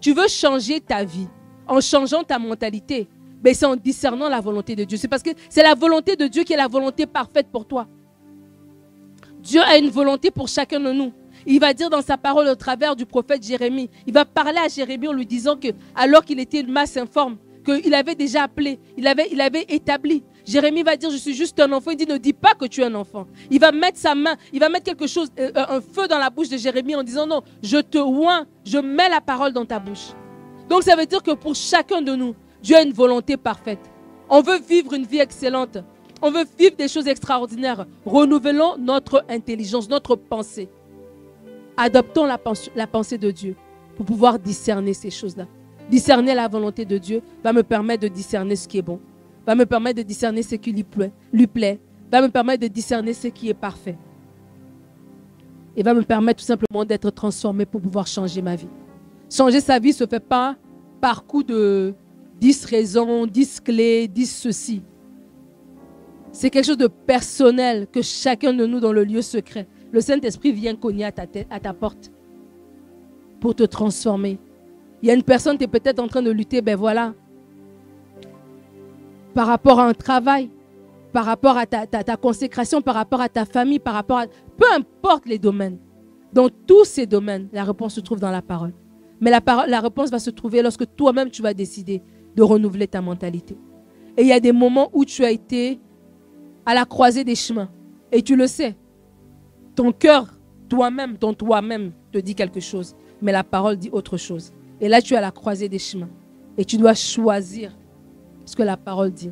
Tu 0.00 0.12
veux 0.12 0.26
changer 0.26 0.80
ta 0.80 1.04
vie 1.04 1.28
en 1.68 1.80
changeant 1.80 2.24
ta 2.24 2.40
mentalité, 2.40 3.08
mais 3.44 3.54
c'est 3.54 3.66
en 3.66 3.76
discernant 3.76 4.28
la 4.28 4.40
volonté 4.40 4.74
de 4.74 4.82
Dieu. 4.82 4.98
C'est 4.98 5.08
parce 5.08 5.22
que 5.22 5.30
c'est 5.48 5.62
la 5.62 5.76
volonté 5.76 6.16
de 6.16 6.26
Dieu 6.26 6.42
qui 6.42 6.54
est 6.54 6.56
la 6.56 6.68
volonté 6.68 7.06
parfaite 7.06 7.46
pour 7.52 7.68
toi. 7.68 7.86
Dieu 9.40 9.60
a 9.62 9.78
une 9.78 9.90
volonté 9.90 10.30
pour 10.32 10.48
chacun 10.48 10.80
de 10.80 10.90
nous. 10.92 11.12
Il 11.46 11.60
va 11.60 11.74
dire 11.74 11.90
dans 11.90 12.02
sa 12.02 12.16
parole 12.16 12.48
au 12.48 12.54
travers 12.54 12.96
du 12.96 13.06
prophète 13.06 13.46
Jérémie, 13.46 13.90
il 14.06 14.12
va 14.12 14.24
parler 14.24 14.58
à 14.58 14.68
Jérémie 14.68 15.08
en 15.08 15.12
lui 15.12 15.26
disant 15.26 15.56
que 15.56 15.68
alors 15.94 16.24
qu'il 16.24 16.40
était 16.40 16.60
une 16.60 16.72
masse 16.72 16.96
informe, 16.96 17.36
qu'il 17.64 17.94
avait 17.94 18.14
déjà 18.14 18.44
appelé, 18.44 18.78
il 18.96 19.06
avait, 19.06 19.28
il 19.30 19.40
avait 19.40 19.66
établi. 19.68 20.22
Jérémie 20.46 20.82
va 20.82 20.96
dire, 20.96 21.10
je 21.10 21.16
suis 21.16 21.34
juste 21.34 21.60
un 21.60 21.70
enfant. 21.72 21.90
Il 21.90 21.98
dit, 21.98 22.06
ne 22.06 22.16
dis 22.16 22.32
pas 22.32 22.54
que 22.54 22.64
tu 22.64 22.80
es 22.80 22.84
un 22.84 22.94
enfant. 22.94 23.26
Il 23.50 23.60
va 23.60 23.70
mettre 23.70 23.98
sa 23.98 24.14
main, 24.14 24.34
il 24.52 24.60
va 24.60 24.70
mettre 24.70 24.84
quelque 24.84 25.06
chose, 25.06 25.28
euh, 25.38 25.50
euh, 25.54 25.76
un 25.76 25.80
feu 25.82 26.08
dans 26.08 26.18
la 26.18 26.30
bouche 26.30 26.48
de 26.48 26.56
Jérémie 26.56 26.94
en 26.94 27.02
disant, 27.02 27.26
non, 27.26 27.42
je 27.62 27.76
te 27.76 27.98
oins, 27.98 28.46
je 28.64 28.78
mets 28.78 29.10
la 29.10 29.20
parole 29.20 29.52
dans 29.52 29.66
ta 29.66 29.78
bouche. 29.78 30.08
Donc 30.70 30.84
ça 30.84 30.96
veut 30.96 31.04
dire 31.04 31.22
que 31.22 31.32
pour 31.32 31.54
chacun 31.54 32.00
de 32.00 32.14
nous, 32.14 32.34
Dieu 32.62 32.76
a 32.76 32.82
une 32.82 32.92
volonté 32.92 33.36
parfaite. 33.36 33.78
On 34.30 34.40
veut 34.40 34.58
vivre 34.58 34.94
une 34.94 35.04
vie 35.04 35.20
excellente. 35.20 35.78
On 36.20 36.30
veut 36.30 36.44
vivre 36.58 36.76
des 36.76 36.88
choses 36.88 37.06
extraordinaires. 37.06 37.86
Renouvelons 38.04 38.76
notre 38.78 39.24
intelligence, 39.28 39.88
notre 39.88 40.16
pensée. 40.16 40.68
Adoptons 41.80 42.26
la, 42.26 42.86
pensée 42.88 43.18
de 43.18 43.30
Dieu 43.30 43.54
pour 43.96 44.04
pouvoir 44.04 44.36
discerner 44.40 44.94
ces 44.94 45.10
choses-là. 45.10 45.46
Discerner 45.88 46.34
la 46.34 46.48
volonté 46.48 46.84
de 46.84 46.98
Dieu 46.98 47.22
va 47.44 47.52
me 47.52 47.62
permettre 47.62 48.02
de 48.02 48.08
discerner 48.08 48.56
ce 48.56 48.66
qui 48.66 48.78
est 48.78 48.82
bon, 48.82 48.98
va 49.46 49.54
me 49.54 49.64
permettre 49.64 49.98
de 49.98 50.02
discerner 50.02 50.42
ce 50.42 50.56
qui 50.56 50.72
lui 50.72 50.82
plaît, 50.82 51.12
lui 51.32 51.46
plaît, 51.46 51.78
va 52.10 52.20
me 52.20 52.28
permettre 52.28 52.62
de 52.62 52.66
discerner 52.66 53.14
ce 53.14 53.28
qui 53.28 53.48
est 53.48 53.54
parfait. 53.54 53.96
Et 55.76 55.84
va 55.84 55.94
me 55.94 56.02
permettre 56.02 56.40
tout 56.40 56.46
simplement 56.46 56.84
d'être 56.84 57.10
transformé 57.10 57.64
pour 57.64 57.80
pouvoir 57.80 58.08
changer 58.08 58.42
ma 58.42 58.56
vie. 58.56 58.68
Changer 59.30 59.60
sa 59.60 59.78
vie 59.78 59.90
ne 59.90 59.94
se 59.94 60.06
fait 60.08 60.18
pas 60.18 60.56
par 61.00 61.26
coup 61.26 61.44
de 61.44 61.94
10 62.40 62.64
raisons, 62.64 63.24
10 63.24 63.60
clés, 63.60 64.08
10 64.08 64.26
ceci. 64.26 64.82
C'est 66.32 66.50
quelque 66.50 66.66
chose 66.66 66.76
de 66.76 66.88
personnel 66.88 67.86
que 67.86 68.02
chacun 68.02 68.52
de 68.52 68.66
nous 68.66 68.80
dans 68.80 68.92
le 68.92 69.04
lieu 69.04 69.22
secret. 69.22 69.68
Le 69.92 70.00
Saint-Esprit 70.00 70.52
vient 70.52 70.74
cogner 70.74 71.04
à 71.04 71.12
ta, 71.12 71.72
porte 71.72 72.10
pour 73.40 73.54
te 73.54 73.62
transformer. 73.62 74.38
Il 75.02 75.08
y 75.08 75.10
a 75.10 75.14
une 75.14 75.22
personne 75.22 75.56
qui 75.56 75.64
est 75.64 75.68
peut-être 75.68 76.00
en 76.00 76.08
train 76.08 76.22
de 76.22 76.30
lutter, 76.30 76.60
ben 76.60 76.76
voilà, 76.76 77.14
par 79.34 79.46
rapport 79.46 79.80
à 79.80 79.86
un 79.86 79.94
travail, 79.94 80.50
par 81.12 81.24
rapport 81.24 81.56
à 81.56 81.66
ta, 81.66 82.16
consécration, 82.16 82.82
par 82.82 82.96
rapport 82.96 83.20
à 83.20 83.28
ta 83.28 83.44
famille, 83.44 83.78
par 83.78 83.94
rapport 83.94 84.18
à... 84.18 84.26
Peu 84.26 84.66
importe 84.74 85.26
les 85.26 85.38
domaines. 85.38 85.78
Dans 86.32 86.48
tous 86.48 86.84
ces 86.84 87.06
domaines, 87.06 87.48
la 87.52 87.64
réponse 87.64 87.94
se 87.94 88.00
trouve 88.00 88.20
dans 88.20 88.30
la 88.30 88.42
parole. 88.42 88.74
Mais 89.20 89.30
la, 89.30 89.40
la 89.66 89.80
réponse 89.80 90.10
va 90.10 90.18
se 90.18 90.30
trouver 90.30 90.60
lorsque 90.62 90.84
toi-même 90.94 91.30
tu 91.30 91.40
vas 91.40 91.54
décider 91.54 92.02
de 92.36 92.42
renouveler 92.42 92.86
ta 92.86 93.00
mentalité. 93.00 93.56
Et 94.16 94.22
il 94.22 94.28
y 94.28 94.32
a 94.32 94.40
des 94.40 94.52
moments 94.52 94.90
où 94.92 95.04
tu 95.04 95.24
as 95.24 95.30
été 95.30 95.80
à 96.66 96.74
la 96.74 96.84
croisée 96.84 97.24
des 97.24 97.34
chemins. 97.34 97.70
Et 98.12 98.22
tu 98.22 98.36
le 98.36 98.46
sais. 98.46 98.76
Ton 99.78 99.92
cœur, 99.92 100.26
toi-même, 100.68 101.18
ton 101.18 101.34
toi-même 101.34 101.92
te 102.10 102.18
dit 102.18 102.34
quelque 102.34 102.58
chose. 102.58 102.96
Mais 103.22 103.30
la 103.30 103.44
parole 103.44 103.76
dit 103.76 103.90
autre 103.92 104.16
chose. 104.16 104.50
Et 104.80 104.88
là, 104.88 105.00
tu 105.00 105.14
es 105.14 105.16
à 105.16 105.20
la 105.20 105.30
croisée 105.30 105.68
des 105.68 105.78
chemins. 105.78 106.08
Et 106.56 106.64
tu 106.64 106.78
dois 106.78 106.94
choisir 106.94 107.78
ce 108.44 108.56
que 108.56 108.64
la 108.64 108.76
parole 108.76 109.12
dit. 109.12 109.30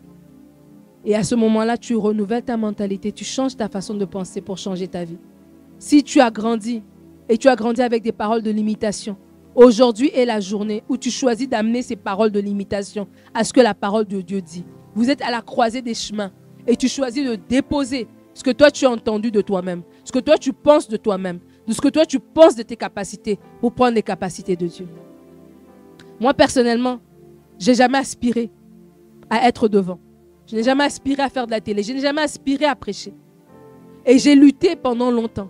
Et 1.05 1.17
à 1.17 1.25
ce 1.25 1.35
moment-là, 1.35 1.77
tu 1.77 1.97
renouvelles 1.97 2.45
ta 2.45 2.57
mentalité, 2.57 3.11
tu 3.11 3.25
changes 3.25 3.57
ta 3.57 3.69
façon 3.69 3.95
de 3.95 4.05
penser 4.05 4.41
pour 4.41 4.57
changer 4.57 4.87
ta 4.87 5.03
vie. 5.03 5.19
Si 5.81 6.05
tu 6.05 6.21
as 6.21 6.31
grandi 6.31 6.85
et 7.29 7.39
tu 7.39 7.49
as 7.49 7.57
grandi 7.57 7.83
avec 7.83 8.05
des 8.05 8.13
paroles 8.13 8.43
de 8.43 8.53
limitation, 8.53 9.17
aujourd'hui 9.57 10.13
est 10.15 10.27
la 10.27 10.39
journée 10.39 10.85
où 10.89 10.97
tu 10.97 11.11
choisis 11.11 11.49
d'amener 11.49 11.83
ces 11.83 11.97
paroles 11.97 12.31
de 12.31 12.39
limitation 12.39 13.09
à 13.35 13.43
ce 13.43 13.53
que 13.53 13.61
la 13.61 13.75
parole 13.75 14.05
de 14.05 14.21
Dieu 14.21 14.41
dit. 14.41 14.65
Vous 14.95 15.11
êtes 15.11 15.23
à 15.23 15.33
la 15.33 15.43
croisée 15.43 15.83
des 15.83 15.95
chemins 15.95 16.31
et 16.69 16.77
tu 16.77 16.87
choisis 16.87 17.29
de 17.29 17.35
déposer 17.35 18.07
ce 18.37 18.45
que 18.45 18.51
toi 18.51 18.71
tu 18.71 18.85
as 18.85 18.91
entendu 18.91 19.31
de 19.31 19.41
toi-même, 19.41 19.83
ce 20.07 20.13
que 20.13 20.21
toi 20.21 20.39
tu 20.39 20.53
penses 20.53 20.89
de 20.89 20.97
toi-même, 20.97 21.41
de 21.67 21.73
ce 21.73 21.81
que 21.81 21.89
toi 21.89 22.07
tu 22.07 22.21
penses 22.21 22.55
de 22.55 22.63
tes 22.63 22.77
capacités 22.77 23.41
pour 23.61 23.73
prendre 23.73 23.95
les 23.95 24.03
capacités 24.03 24.55
de 24.55 24.69
Dieu. 24.69 24.87
Moi 26.21 26.33
personnellement, 26.33 27.01
j'ai 27.59 27.75
jamais 27.75 27.99
aspiré 27.99 28.51
à 29.29 29.49
être 29.49 29.67
devant. 29.67 29.99
Je 30.47 30.55
n'ai 30.55 30.63
jamais 30.63 30.85
aspiré 30.85 31.23
à 31.23 31.29
faire 31.29 31.47
de 31.47 31.51
la 31.51 31.61
télé. 31.61 31.83
Je 31.83 31.93
n'ai 31.93 32.01
jamais 32.01 32.23
aspiré 32.23 32.67
à 32.67 32.77
prêcher. 32.77 33.13
Et 34.05 34.21
j'ai 34.21 34.37
lutté 34.37 34.77
pendant 34.77 35.11
longtemps. 35.11 35.49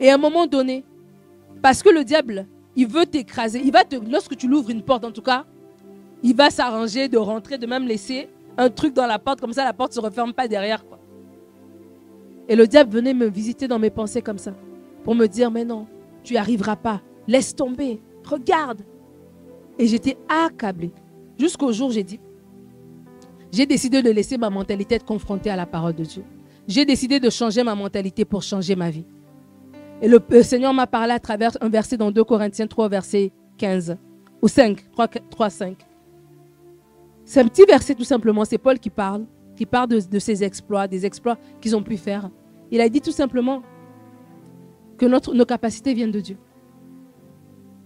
Et 0.00 0.08
à 0.08 0.14
un 0.14 0.18
moment 0.18 0.46
donné, 0.46 0.82
parce 1.60 1.82
que 1.82 1.90
le 1.90 2.02
diable, 2.02 2.46
il 2.76 2.86
veut 2.86 3.04
t'écraser. 3.04 3.60
Il 3.62 3.72
va 3.72 3.82
lorsque 4.10 4.36
tu 4.36 4.48
l'ouvres 4.48 4.70
une 4.70 4.82
porte, 4.82 5.04
en 5.04 5.12
tout 5.12 5.20
cas, 5.20 5.44
il 6.22 6.34
va 6.34 6.48
s'arranger 6.48 7.08
de 7.08 7.18
rentrer, 7.18 7.58
de 7.58 7.66
même 7.66 7.86
laisser 7.86 8.30
un 8.56 8.70
truc 8.70 8.94
dans 8.94 9.06
la 9.06 9.18
porte, 9.18 9.38
comme 9.40 9.52
ça 9.52 9.64
la 9.64 9.74
porte 9.74 9.90
ne 9.90 9.96
se 9.96 10.00
referme 10.00 10.32
pas 10.32 10.48
derrière. 10.48 10.86
Quoi. 10.86 10.95
Et 12.48 12.56
le 12.56 12.66
diable 12.66 12.92
venait 12.92 13.14
me 13.14 13.26
visiter 13.26 13.66
dans 13.68 13.78
mes 13.78 13.90
pensées 13.90 14.22
comme 14.22 14.38
ça, 14.38 14.54
pour 15.04 15.14
me 15.14 15.26
dire, 15.26 15.50
mais 15.50 15.64
non, 15.64 15.86
tu 16.22 16.34
n'y 16.34 16.56
pas. 16.82 17.00
Laisse 17.26 17.54
tomber. 17.54 18.00
Regarde. 18.24 18.82
Et 19.78 19.86
j'étais 19.86 20.16
accablée. 20.28 20.92
Jusqu'au 21.38 21.72
jour 21.72 21.90
j'ai 21.90 22.02
dit, 22.02 22.18
j'ai 23.52 23.66
décidé 23.66 24.02
de 24.02 24.10
laisser 24.10 24.38
ma 24.38 24.50
mentalité 24.50 24.96
être 24.96 25.04
confrontée 25.04 25.50
à 25.50 25.56
la 25.56 25.66
parole 25.66 25.94
de 25.94 26.04
Dieu. 26.04 26.24
J'ai 26.66 26.84
décidé 26.84 27.20
de 27.20 27.30
changer 27.30 27.62
ma 27.62 27.74
mentalité 27.74 28.24
pour 28.24 28.42
changer 28.42 28.74
ma 28.74 28.90
vie. 28.90 29.04
Et 30.02 30.08
le, 30.08 30.20
Seigneur 30.42 30.74
m'a 30.74 30.86
parlé 30.86 31.12
à 31.12 31.18
travers 31.18 31.52
un 31.60 31.68
verset 31.68 31.96
dans 31.96 32.10
2 32.10 32.24
Corinthiens 32.24 32.66
3, 32.66 32.88
verset 32.88 33.32
15 33.58 33.96
ou 34.42 34.48
5, 34.48 34.90
3, 34.92 35.08
3 35.08 35.50
5. 35.50 35.76
C'est 37.24 37.40
un 37.40 37.48
petit 37.48 37.64
verset 37.64 37.94
tout 37.94 38.04
simplement, 38.04 38.44
c'est 38.44 38.58
Paul 38.58 38.78
qui 38.78 38.90
parle, 38.90 39.24
qui 39.56 39.66
parle 39.66 39.88
de, 39.88 40.18
ses 40.18 40.44
exploits, 40.44 40.86
des 40.86 41.04
exploits 41.04 41.38
qu'ils 41.60 41.74
ont 41.74 41.82
pu 41.82 41.96
faire. 41.96 42.30
Il 42.70 42.80
a 42.80 42.88
dit 42.88 43.00
tout 43.00 43.10
simplement 43.12 43.62
que 44.98 45.06
notre, 45.06 45.34
nos 45.34 45.44
capacités 45.44 45.94
viennent 45.94 46.12
de 46.12 46.20
Dieu. 46.20 46.36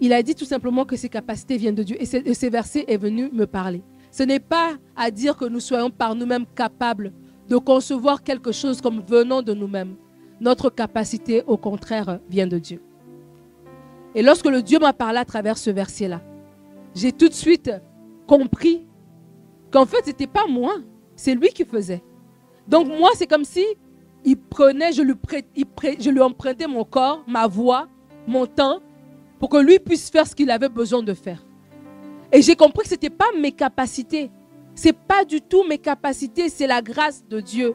Il 0.01 0.13
a 0.13 0.23
dit 0.23 0.35
tout 0.35 0.45
simplement 0.45 0.85
que 0.85 0.97
ses 0.97 1.09
capacités 1.09 1.57
viennent 1.57 1.75
de 1.75 1.83
Dieu. 1.83 1.97
Et, 2.01 2.17
et 2.17 2.35
ce 2.35 2.47
verset 2.47 2.85
est 2.89 2.97
venu 2.97 3.31
me 3.33 3.47
parler. 3.47 3.83
Ce 4.11 4.23
n'est 4.23 4.41
pas 4.41 4.77
à 4.97 5.11
dire 5.11 5.37
que 5.37 5.45
nous 5.45 5.61
soyons 5.61 5.91
par 5.91 6.15
nous-mêmes 6.15 6.47
capables 6.55 7.13
de 7.49 7.57
concevoir 7.57 8.23
quelque 8.23 8.53
chose 8.53 8.81
comme 8.81 9.01
venant 9.01 9.43
de 9.43 9.53
nous-mêmes. 9.53 9.97
Notre 10.41 10.71
capacité, 10.71 11.43
au 11.47 11.57
contraire, 11.57 12.19
vient 12.29 12.47
de 12.47 12.59
Dieu. 12.59 12.83
Et 14.15 14.23
lorsque 14.23 14.47
le 14.47 14.63
Dieu 14.63 14.79
m'a 14.79 14.93
parlé 14.93 15.19
à 15.19 15.25
travers 15.25 15.59
ce 15.59 15.71
verset-là, 15.71 16.23
j'ai 16.95 17.13
tout 17.13 17.29
de 17.29 17.35
suite 17.35 17.71
compris 18.27 18.87
qu'en 19.71 19.87
fait, 19.87 19.99
ce 20.03 20.07
n'était 20.09 20.27
pas 20.27 20.47
moi, 20.49 20.75
c'est 21.21 21.35
lui 21.35 21.51
qui 21.51 21.65
faisait. 21.67 22.03
Donc 22.67 22.89
moi, 22.89 23.11
c'est 23.15 23.27
comme 23.27 23.45
si 23.45 23.65
il 24.25 24.37
prenait, 24.39 24.91
je 24.93 25.03
lui, 25.03 26.21
empruntais 26.21 26.67
mon 26.67 26.85
corps, 26.85 27.23
ma 27.27 27.47
voix, 27.47 27.89
mon 28.27 28.47
temps, 28.47 28.81
pour 29.39 29.51
que 29.51 29.59
lui 29.59 29.79
puisse 29.79 30.09
faire 30.09 30.27
ce 30.27 30.35
qu'il 30.35 30.51
avait 30.51 30.71
besoin 30.71 31.03
de 31.03 31.13
faire. 31.13 31.45
Et 32.33 32.41
j'ai 32.41 32.57
compris 32.57 32.85
que 32.85 32.89
ce 32.89 32.95
n'était 32.95 33.11
pas 33.11 33.27
mes 33.39 33.53
capacités. 33.53 34.31
Ce 34.75 34.87
n'est 34.87 34.95
pas 34.95 35.25
du 35.27 35.43
tout 35.43 35.63
mes 35.65 35.79
capacités, 35.79 36.49
c'est 36.49 36.67
la 36.67 36.81
grâce 36.81 37.23
de 37.29 37.41
Dieu. 37.41 37.75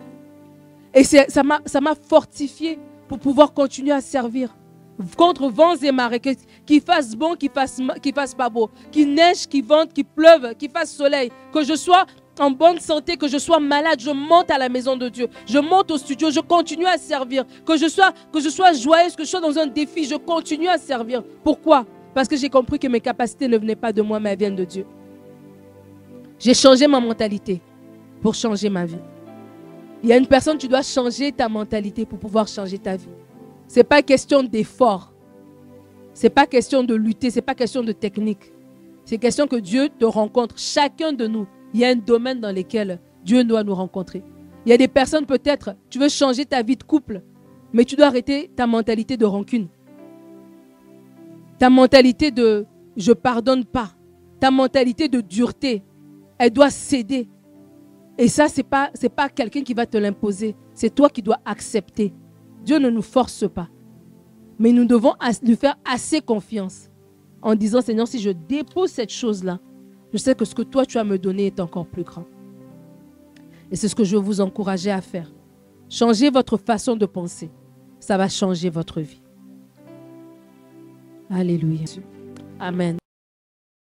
Et 0.93 1.03
ça 1.03 1.43
m'a 1.43 1.95
fortifié 2.09 2.79
pour 3.07 3.19
pouvoir 3.19 3.53
continuer 3.53 3.91
à 3.91 4.01
servir. 4.01 4.55
Contre 5.17 5.49
vents 5.49 5.75
et 5.75 5.91
marées, 5.91 6.21
qu'il 6.65 6.81
fasse 6.81 7.15
bon, 7.15 7.35
qu'il 7.35 7.51
fasse, 7.51 7.79
fasse 8.15 8.33
pas 8.33 8.49
beau, 8.49 8.71
qu'il 8.91 9.13
neige, 9.13 9.45
qu'il 9.45 9.63
vente, 9.63 9.93
qu'il 9.93 10.05
pleuve, 10.05 10.55
qu'il 10.55 10.71
fasse 10.71 10.95
soleil, 10.95 11.31
que 11.53 11.63
je 11.63 11.75
sois 11.75 12.05
en 12.39 12.51
bonne 12.51 12.79
santé, 12.79 13.17
que 13.17 13.27
je 13.27 13.38
sois 13.38 13.59
malade, 13.59 13.99
je 13.99 14.11
monte 14.11 14.51
à 14.51 14.57
la 14.57 14.69
maison 14.69 14.97
de 14.97 15.09
Dieu, 15.09 15.27
je 15.45 15.59
monte 15.59 15.91
au 15.91 15.97
studio, 15.97 16.29
je 16.31 16.39
continue 16.39 16.86
à 16.86 16.97
servir, 16.97 17.45
que 17.65 17.77
je 17.77 17.88
sois, 17.88 18.11
que 18.31 18.39
joyeuse, 18.39 19.15
que 19.15 19.23
je 19.23 19.29
sois 19.29 19.41
dans 19.41 19.57
un 19.57 19.67
défi, 19.67 20.05
je 20.05 20.15
continue 20.15 20.67
à 20.67 20.77
servir. 20.77 21.23
Pourquoi? 21.43 21.86
Parce 22.13 22.27
que 22.27 22.38
j'ai 22.38 22.49
compris 22.49 22.79
que 22.79 22.88
mes 22.88 23.01
capacités 23.01 23.47
ne 23.47 23.57
venaient 23.57 23.75
pas 23.75 23.91
de 23.91 24.01
moi, 24.01 24.19
mais 24.19 24.31
elles 24.31 24.39
viennent 24.39 24.55
de 24.55 24.65
Dieu. 24.65 24.86
J'ai 26.39 26.53
changé 26.53 26.88
ma 26.88 26.99
mentalité 26.99 27.61
pour 28.21 28.36
changer 28.36 28.69
ma 28.69 28.86
vie. 28.86 28.99
Il 30.03 30.09
y 30.09 30.13
a 30.13 30.17
une 30.17 30.27
personne, 30.27 30.57
tu 30.57 30.67
dois 30.67 30.83
changer 30.83 31.31
ta 31.31 31.49
mentalité 31.49 32.05
pour 32.05 32.19
pouvoir 32.19 32.47
changer 32.47 32.77
ta 32.77 32.95
vie. 32.95 33.09
Ce 33.67 33.79
n'est 33.79 33.83
pas 33.83 34.01
question 34.01 34.43
d'effort. 34.43 35.11
Ce 36.13 36.23
n'est 36.23 36.29
pas 36.29 36.45
question 36.45 36.83
de 36.83 36.93
lutter. 36.93 37.29
Ce 37.31 37.38
n'est 37.38 37.41
pas 37.41 37.55
question 37.55 37.81
de 37.81 37.91
technique. 37.91 38.51
C'est 39.03 39.17
question 39.17 39.47
que 39.47 39.55
Dieu 39.55 39.89
te 39.89 40.05
rencontre. 40.05 40.57
Chacun 40.57 41.13
de 41.13 41.27
nous, 41.27 41.47
il 41.74 41.80
y 41.80 41.86
a 41.86 41.89
un 41.89 41.95
domaine 41.95 42.39
dans 42.39 42.55
lequel 42.55 42.99
Dieu 43.24 43.43
doit 43.43 43.63
nous 43.63 43.76
rencontrer. 43.76 44.24
Il 44.66 44.70
y 44.70 44.74
a 44.74 44.78
des 44.78 44.88
personnes, 44.88 45.26
peut-être, 45.26 45.76
tu 45.89 45.99
veux 45.99 46.09
changer 46.09 46.45
ta 46.45 46.61
vie 46.63 46.76
de 46.76 46.84
couple, 46.84 47.22
mais 47.74 47.86
tu 47.86 47.95
dois 47.95 48.07
arrêter 48.07 48.51
ta 48.55 48.66
mentalité 48.68 49.18
de 49.18 49.26
rancune. 49.26 49.68
Ta 51.59 51.70
mentalité 51.70 52.32
de 52.32 52.66
je 52.97 53.11
pardonne 53.11 53.66
pas, 53.66 53.91
ta 54.39 54.51
mentalité 54.51 55.09
de 55.09 55.22
dureté, 55.22 55.84
elle 56.38 56.51
doit 56.51 56.70
céder. 56.70 57.30
Et 58.18 58.28
ça, 58.28 58.47
ce 58.47 58.57
n'est 58.57 58.63
pas, 58.63 58.91
pas 59.16 59.30
quelqu'un 59.30 59.61
qui 59.61 59.74
va 59.74 59.86
te 59.86 59.97
l'imposer. 59.97 60.55
C'est 60.74 60.93
toi 60.93 61.09
qui 61.09 61.22
dois 61.22 61.39
accepter. 61.45 62.13
Dieu 62.63 62.78
ne 62.80 62.89
nous 62.89 63.01
force 63.01 63.47
pas. 63.49 63.68
Mais 64.57 64.72
nous 64.72 64.86
devons 64.86 65.13
lui 65.43 65.55
faire 65.57 65.78
assez 65.84 66.22
confiance 66.22 66.89
en 67.41 67.55
disant, 67.55 67.82
Seigneur, 67.82 68.07
si 68.07 68.20
je 68.20 68.30
dépose 68.30 68.89
cette 68.89 69.11
chose-là, 69.11 69.59
je 70.16 70.20
sais 70.22 70.34
que 70.34 70.45
ce 70.45 70.55
que 70.55 70.61
toi 70.61 70.86
tu 70.86 70.97
as 70.97 71.03
me 71.03 71.20
donné 71.20 71.47
est 71.47 71.59
encore 71.59 71.86
plus 71.86 72.03
grand. 72.03 72.24
Et 73.70 73.76
c'est 73.76 73.89
ce 73.89 73.95
que 73.95 74.05
je 74.05 74.16
veux 74.16 74.22
vous 74.22 74.39
encourager 74.39 74.89
à 74.89 75.01
faire. 75.01 75.30
Changez 75.89 76.30
votre 76.30 76.55
façon 76.55 76.95
de 76.95 77.05
penser. 77.05 77.51
Ça 77.99 78.16
va 78.16 78.30
changer 78.30 78.70
votre 78.70 79.01
vie. 79.01 79.22
Alléluia. 81.30 81.84
Amen. 82.61 82.97